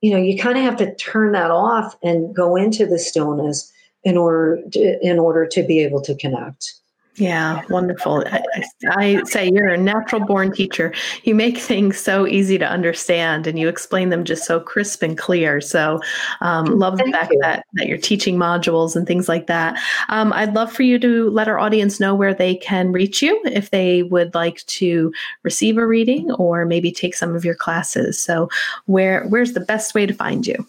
you 0.00 0.10
know, 0.10 0.18
you 0.18 0.38
kind 0.38 0.58
of 0.58 0.64
have 0.64 0.76
to 0.76 0.94
turn 0.96 1.32
that 1.32 1.50
off 1.50 1.96
and 2.02 2.34
go 2.34 2.56
into 2.56 2.86
the 2.86 2.98
stillness 2.98 3.72
in 4.04 4.16
order 4.16 4.60
to, 4.72 4.98
in 5.02 5.18
order 5.18 5.46
to 5.46 5.62
be 5.62 5.80
able 5.80 6.00
to 6.02 6.14
connect. 6.14 6.74
Yeah, 7.16 7.62
wonderful. 7.70 8.24
I, 8.26 8.42
I, 8.90 9.22
say 9.22 9.48
you're 9.48 9.68
a 9.68 9.76
natural 9.76 10.24
born 10.26 10.52
teacher. 10.52 10.92
You 11.22 11.36
make 11.36 11.58
things 11.58 11.96
so 11.96 12.26
easy 12.26 12.58
to 12.58 12.68
understand 12.68 13.46
and 13.46 13.56
you 13.56 13.68
explain 13.68 14.08
them 14.08 14.24
just 14.24 14.44
so 14.44 14.58
crisp 14.58 15.00
and 15.00 15.16
clear. 15.16 15.60
So, 15.60 16.00
um, 16.40 16.64
love 16.64 16.98
Thank 16.98 17.12
the 17.12 17.18
fact 17.18 17.32
you. 17.32 17.38
that, 17.42 17.66
that 17.74 17.86
you're 17.86 17.98
teaching 17.98 18.36
modules 18.36 18.96
and 18.96 19.06
things 19.06 19.28
like 19.28 19.46
that. 19.46 19.80
Um, 20.08 20.32
I'd 20.32 20.54
love 20.54 20.72
for 20.72 20.82
you 20.82 20.98
to 20.98 21.30
let 21.30 21.46
our 21.46 21.60
audience 21.60 22.00
know 22.00 22.16
where 22.16 22.34
they 22.34 22.56
can 22.56 22.90
reach 22.90 23.22
you 23.22 23.40
if 23.44 23.70
they 23.70 24.02
would 24.02 24.34
like 24.34 24.66
to 24.66 25.12
receive 25.44 25.78
a 25.78 25.86
reading 25.86 26.32
or 26.32 26.64
maybe 26.64 26.90
take 26.90 27.14
some 27.14 27.36
of 27.36 27.44
your 27.44 27.54
classes. 27.54 28.18
So, 28.18 28.48
where 28.86 29.24
where's 29.28 29.52
the 29.52 29.60
best 29.60 29.94
way 29.94 30.04
to 30.04 30.14
find 30.14 30.44
you? 30.48 30.66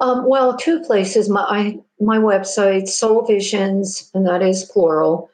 Um, 0.00 0.28
well, 0.28 0.56
two 0.56 0.80
places. 0.80 1.28
My 1.28 1.42
I, 1.42 1.78
my 2.00 2.18
website, 2.18 2.88
Soul 2.88 3.24
Visions, 3.24 4.10
and 4.14 4.26
that 4.26 4.42
is 4.42 4.64
plural, 4.64 5.30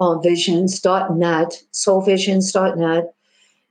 uh, 0.00 0.18
visions.net, 0.18 1.62
soulvisions.net. 1.72 3.14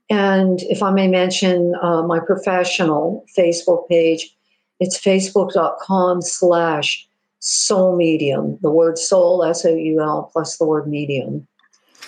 And 0.10 0.62
if 0.64 0.84
I 0.84 0.92
may 0.92 1.08
mention 1.08 1.74
uh, 1.82 2.04
my 2.04 2.20
professional 2.20 3.26
Facebook 3.36 3.88
page, 3.90 4.36
it's 4.80 5.00
facebook.com 5.00 6.22
slash 6.22 7.08
soul 7.40 7.96
medium, 7.96 8.58
the 8.62 8.70
word 8.70 8.98
soul, 8.98 9.44
S 9.44 9.66
O 9.66 9.76
U 9.76 10.02
L, 10.02 10.30
plus 10.32 10.58
the 10.58 10.66
word 10.66 10.88
medium. 10.88 11.48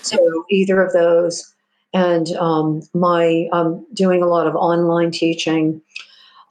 So 0.01 0.45
either 0.49 0.81
of 0.81 0.93
those. 0.93 1.53
And 1.93 2.27
um, 2.33 2.81
my, 2.93 3.47
I'm 3.51 3.85
doing 3.93 4.21
a 4.21 4.27
lot 4.27 4.45
of 4.45 4.55
online 4.55 5.11
teaching 5.11 5.81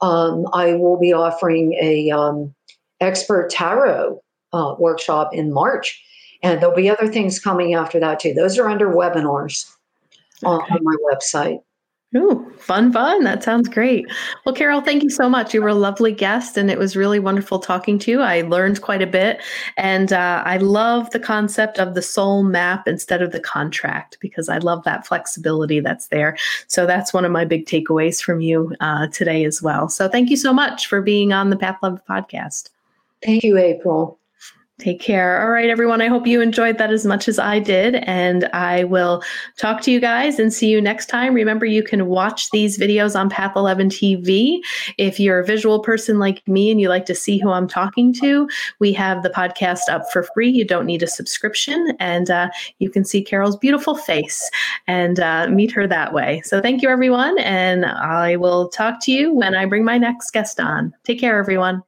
um, 0.01 0.45
I 0.53 0.73
will 0.73 0.99
be 0.99 1.13
offering 1.13 1.73
a 1.81 2.11
um, 2.11 2.53
expert 2.99 3.49
tarot 3.49 4.21
uh, 4.53 4.75
workshop 4.79 5.33
in 5.33 5.51
March, 5.51 6.01
and 6.43 6.61
there'll 6.61 6.75
be 6.75 6.89
other 6.89 7.07
things 7.07 7.39
coming 7.39 7.73
after 7.73 7.99
that 7.99 8.19
too. 8.19 8.33
Those 8.33 8.57
are 8.57 8.69
under 8.69 8.91
webinars 8.91 9.69
okay. 10.43 10.73
on 10.73 10.79
my 10.83 10.95
website. 11.11 11.59
Ooh, 12.15 12.49
fun, 12.57 12.93
fun. 12.93 13.25
That 13.25 13.43
sounds 13.43 13.67
great. 13.67 14.05
Well, 14.45 14.55
Carole, 14.55 14.79
thank 14.79 15.03
you 15.03 15.09
so 15.09 15.29
much. 15.29 15.53
You 15.53 15.61
were 15.61 15.67
a 15.67 15.73
lovely 15.73 16.13
guest, 16.13 16.55
and 16.55 16.71
it 16.71 16.79
was 16.79 16.95
really 16.95 17.19
wonderful 17.19 17.59
talking 17.59 17.99
to 17.99 18.11
you. 18.11 18.21
I 18.21 18.41
learned 18.43 18.81
quite 18.81 19.01
a 19.01 19.07
bit, 19.07 19.41
and 19.75 20.13
uh, 20.13 20.41
I 20.45 20.55
love 20.55 21.09
the 21.09 21.19
concept 21.19 21.79
of 21.79 21.95
the 21.95 22.01
soul 22.01 22.43
map 22.43 22.87
instead 22.87 23.21
of 23.21 23.33
the 23.33 23.41
contract 23.41 24.17
because 24.21 24.47
I 24.47 24.59
love 24.59 24.85
that 24.85 25.05
flexibility 25.05 25.81
that's 25.81 26.07
there. 26.07 26.37
So 26.67 26.85
that's 26.85 27.13
one 27.13 27.25
of 27.25 27.31
my 27.33 27.43
big 27.43 27.65
takeaways 27.65 28.23
from 28.23 28.39
you 28.39 28.73
uh, 28.79 29.07
today 29.07 29.43
as 29.43 29.61
well. 29.61 29.89
So 29.89 30.07
thank 30.07 30.29
you 30.29 30.37
so 30.37 30.53
much 30.53 30.87
for 30.87 31.01
being 31.01 31.33
on 31.33 31.49
the 31.49 31.57
Path 31.57 31.79
11 31.83 32.01
podcast. 32.09 32.69
Thank 33.21 33.43
you, 33.43 33.57
April. 33.57 34.17
Take 34.79 35.01
care. 35.01 35.41
All 35.41 35.49
right, 35.49 35.71
everyone. 35.71 36.03
I 36.03 36.07
hope 36.07 36.27
you 36.27 36.39
enjoyed 36.39 36.77
that 36.77 36.91
as 36.91 37.03
much 37.03 37.27
as 37.27 37.39
I 37.39 37.57
did. 37.57 37.95
And 37.95 38.45
I 38.53 38.83
will 38.83 39.23
talk 39.57 39.81
to 39.81 39.91
you 39.91 39.99
guys 39.99 40.37
and 40.37 40.53
see 40.53 40.69
you 40.69 40.79
next 40.79 41.07
time. 41.07 41.33
Remember, 41.33 41.65
you 41.65 41.81
can 41.81 42.05
watch 42.05 42.51
these 42.51 42.77
videos 42.77 43.19
on 43.19 43.27
Path 43.27 43.53
11 43.55 43.89
TV. 43.89 44.59
If 44.99 45.19
you're 45.19 45.39
a 45.39 45.43
visual 45.43 45.79
person 45.79 46.19
like 46.19 46.47
me 46.47 46.69
and 46.69 46.79
you 46.79 46.89
like 46.89 47.07
to 47.07 47.15
see 47.15 47.39
who 47.39 47.49
I'm 47.49 47.67
talking 47.67 48.13
to, 48.21 48.47
we 48.77 48.93
have 48.93 49.23
the 49.23 49.31
podcast 49.31 49.89
up 49.89 50.03
for 50.13 50.21
free. 50.21 50.49
You 50.49 50.63
don't 50.63 50.85
need 50.85 51.01
a 51.01 51.07
subscription. 51.07 51.97
And 51.99 52.29
uh, 52.29 52.49
you 52.77 52.91
can 52.91 53.03
see 53.03 53.23
Carole's 53.23 53.57
beautiful 53.57 53.95
face 53.95 54.47
and 54.85 55.19
uh, 55.19 55.47
meet 55.47 55.71
her 55.71 55.87
that 55.87 56.13
way. 56.13 56.43
So 56.45 56.61
thank 56.61 56.83
you, 56.83 56.89
everyone. 56.89 57.39
And 57.39 57.83
I 57.83 58.35
will 58.35 58.69
talk 58.69 59.01
to 59.05 59.11
you 59.11 59.33
when 59.33 59.55
I 59.55 59.65
bring 59.65 59.83
my 59.83 59.97
next 59.97 60.29
guest 60.29 60.59
on. 60.59 60.93
Take 61.03 61.19
care, 61.19 61.39
everyone. 61.39 61.81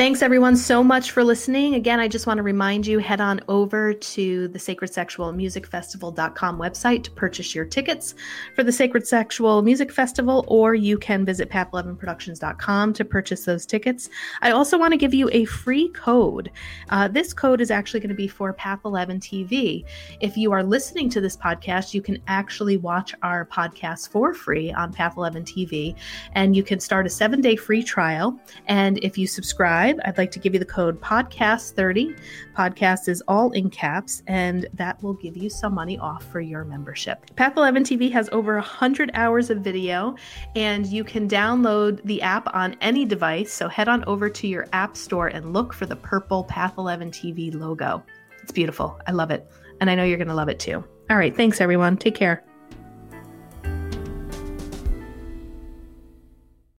Thanks 0.00 0.22
everyone 0.22 0.56
so 0.56 0.82
much 0.82 1.10
for 1.10 1.22
listening. 1.22 1.74
Again, 1.74 2.00
I 2.00 2.08
just 2.08 2.26
want 2.26 2.38
to 2.38 2.42
remind 2.42 2.86
you 2.86 3.00
head 3.00 3.20
on 3.20 3.38
over 3.48 3.92
to 3.92 4.48
the 4.48 4.58
Sacred 4.58 4.94
Sexual 4.94 5.30
Music 5.32 5.66
Festival.com 5.66 6.58
website 6.58 7.04
to 7.04 7.10
purchase 7.10 7.54
your 7.54 7.66
tickets 7.66 8.14
for 8.54 8.64
the 8.64 8.72
Sacred 8.72 9.06
Sexual 9.06 9.60
Music 9.60 9.92
Festival, 9.92 10.46
or 10.48 10.74
you 10.74 10.96
can 10.96 11.26
visit 11.26 11.50
path11productions.com 11.50 12.94
to 12.94 13.04
purchase 13.04 13.44
those 13.44 13.66
tickets. 13.66 14.08
I 14.40 14.52
also 14.52 14.78
want 14.78 14.92
to 14.92 14.96
give 14.96 15.12
you 15.12 15.28
a 15.32 15.44
free 15.44 15.90
code. 15.90 16.50
Uh, 16.88 17.06
this 17.06 17.34
code 17.34 17.60
is 17.60 17.70
actually 17.70 18.00
going 18.00 18.08
to 18.08 18.14
be 18.14 18.26
for 18.26 18.54
Path 18.54 18.80
11 18.86 19.20
TV. 19.20 19.84
If 20.20 20.34
you 20.34 20.50
are 20.50 20.62
listening 20.62 21.10
to 21.10 21.20
this 21.20 21.36
podcast, 21.36 21.92
you 21.92 22.00
can 22.00 22.22
actually 22.26 22.78
watch 22.78 23.14
our 23.22 23.44
podcast 23.44 24.08
for 24.08 24.32
free 24.32 24.72
on 24.72 24.94
Path 24.94 25.18
11 25.18 25.44
TV, 25.44 25.94
and 26.32 26.56
you 26.56 26.62
can 26.62 26.80
start 26.80 27.04
a 27.04 27.10
seven 27.10 27.42
day 27.42 27.54
free 27.54 27.82
trial. 27.82 28.40
And 28.64 28.96
if 29.04 29.18
you 29.18 29.26
subscribe, 29.26 29.89
subscribe, 29.90 30.08
I'd 30.08 30.18
like 30.18 30.30
to 30.32 30.38
give 30.38 30.54
you 30.54 30.58
the 30.58 30.66
code 30.66 31.00
podcast30. 31.00 32.18
Podcast 32.56 33.08
is 33.08 33.22
all 33.28 33.50
in 33.52 33.70
caps, 33.70 34.22
and 34.26 34.66
that 34.74 35.02
will 35.02 35.14
give 35.14 35.36
you 35.36 35.50
some 35.50 35.74
money 35.74 35.98
off 35.98 36.24
for 36.24 36.40
your 36.40 36.64
membership. 36.64 37.34
Path 37.36 37.56
11 37.56 37.84
TV 37.84 38.10
has 38.12 38.28
over 38.32 38.54
100 38.54 39.10
hours 39.14 39.50
of 39.50 39.58
video, 39.58 40.14
and 40.56 40.86
you 40.86 41.04
can 41.04 41.28
download 41.28 42.02
the 42.04 42.22
app 42.22 42.54
on 42.54 42.76
any 42.80 43.04
device. 43.04 43.52
So 43.52 43.68
head 43.68 43.88
on 43.88 44.04
over 44.04 44.28
to 44.30 44.46
your 44.46 44.66
app 44.72 44.96
store 44.96 45.28
and 45.28 45.52
look 45.52 45.72
for 45.72 45.86
the 45.86 45.96
purple 45.96 46.44
Path 46.44 46.74
11 46.78 47.10
TV 47.10 47.54
logo. 47.54 48.02
It's 48.42 48.52
beautiful. 48.52 48.98
I 49.06 49.12
love 49.12 49.30
it. 49.30 49.50
And 49.80 49.90
I 49.90 49.94
know 49.94 50.04
you're 50.04 50.18
going 50.18 50.28
to 50.28 50.34
love 50.34 50.48
it 50.48 50.58
too. 50.58 50.84
All 51.08 51.16
right. 51.16 51.34
Thanks, 51.34 51.60
everyone. 51.60 51.96
Take 51.96 52.14
care. 52.14 52.44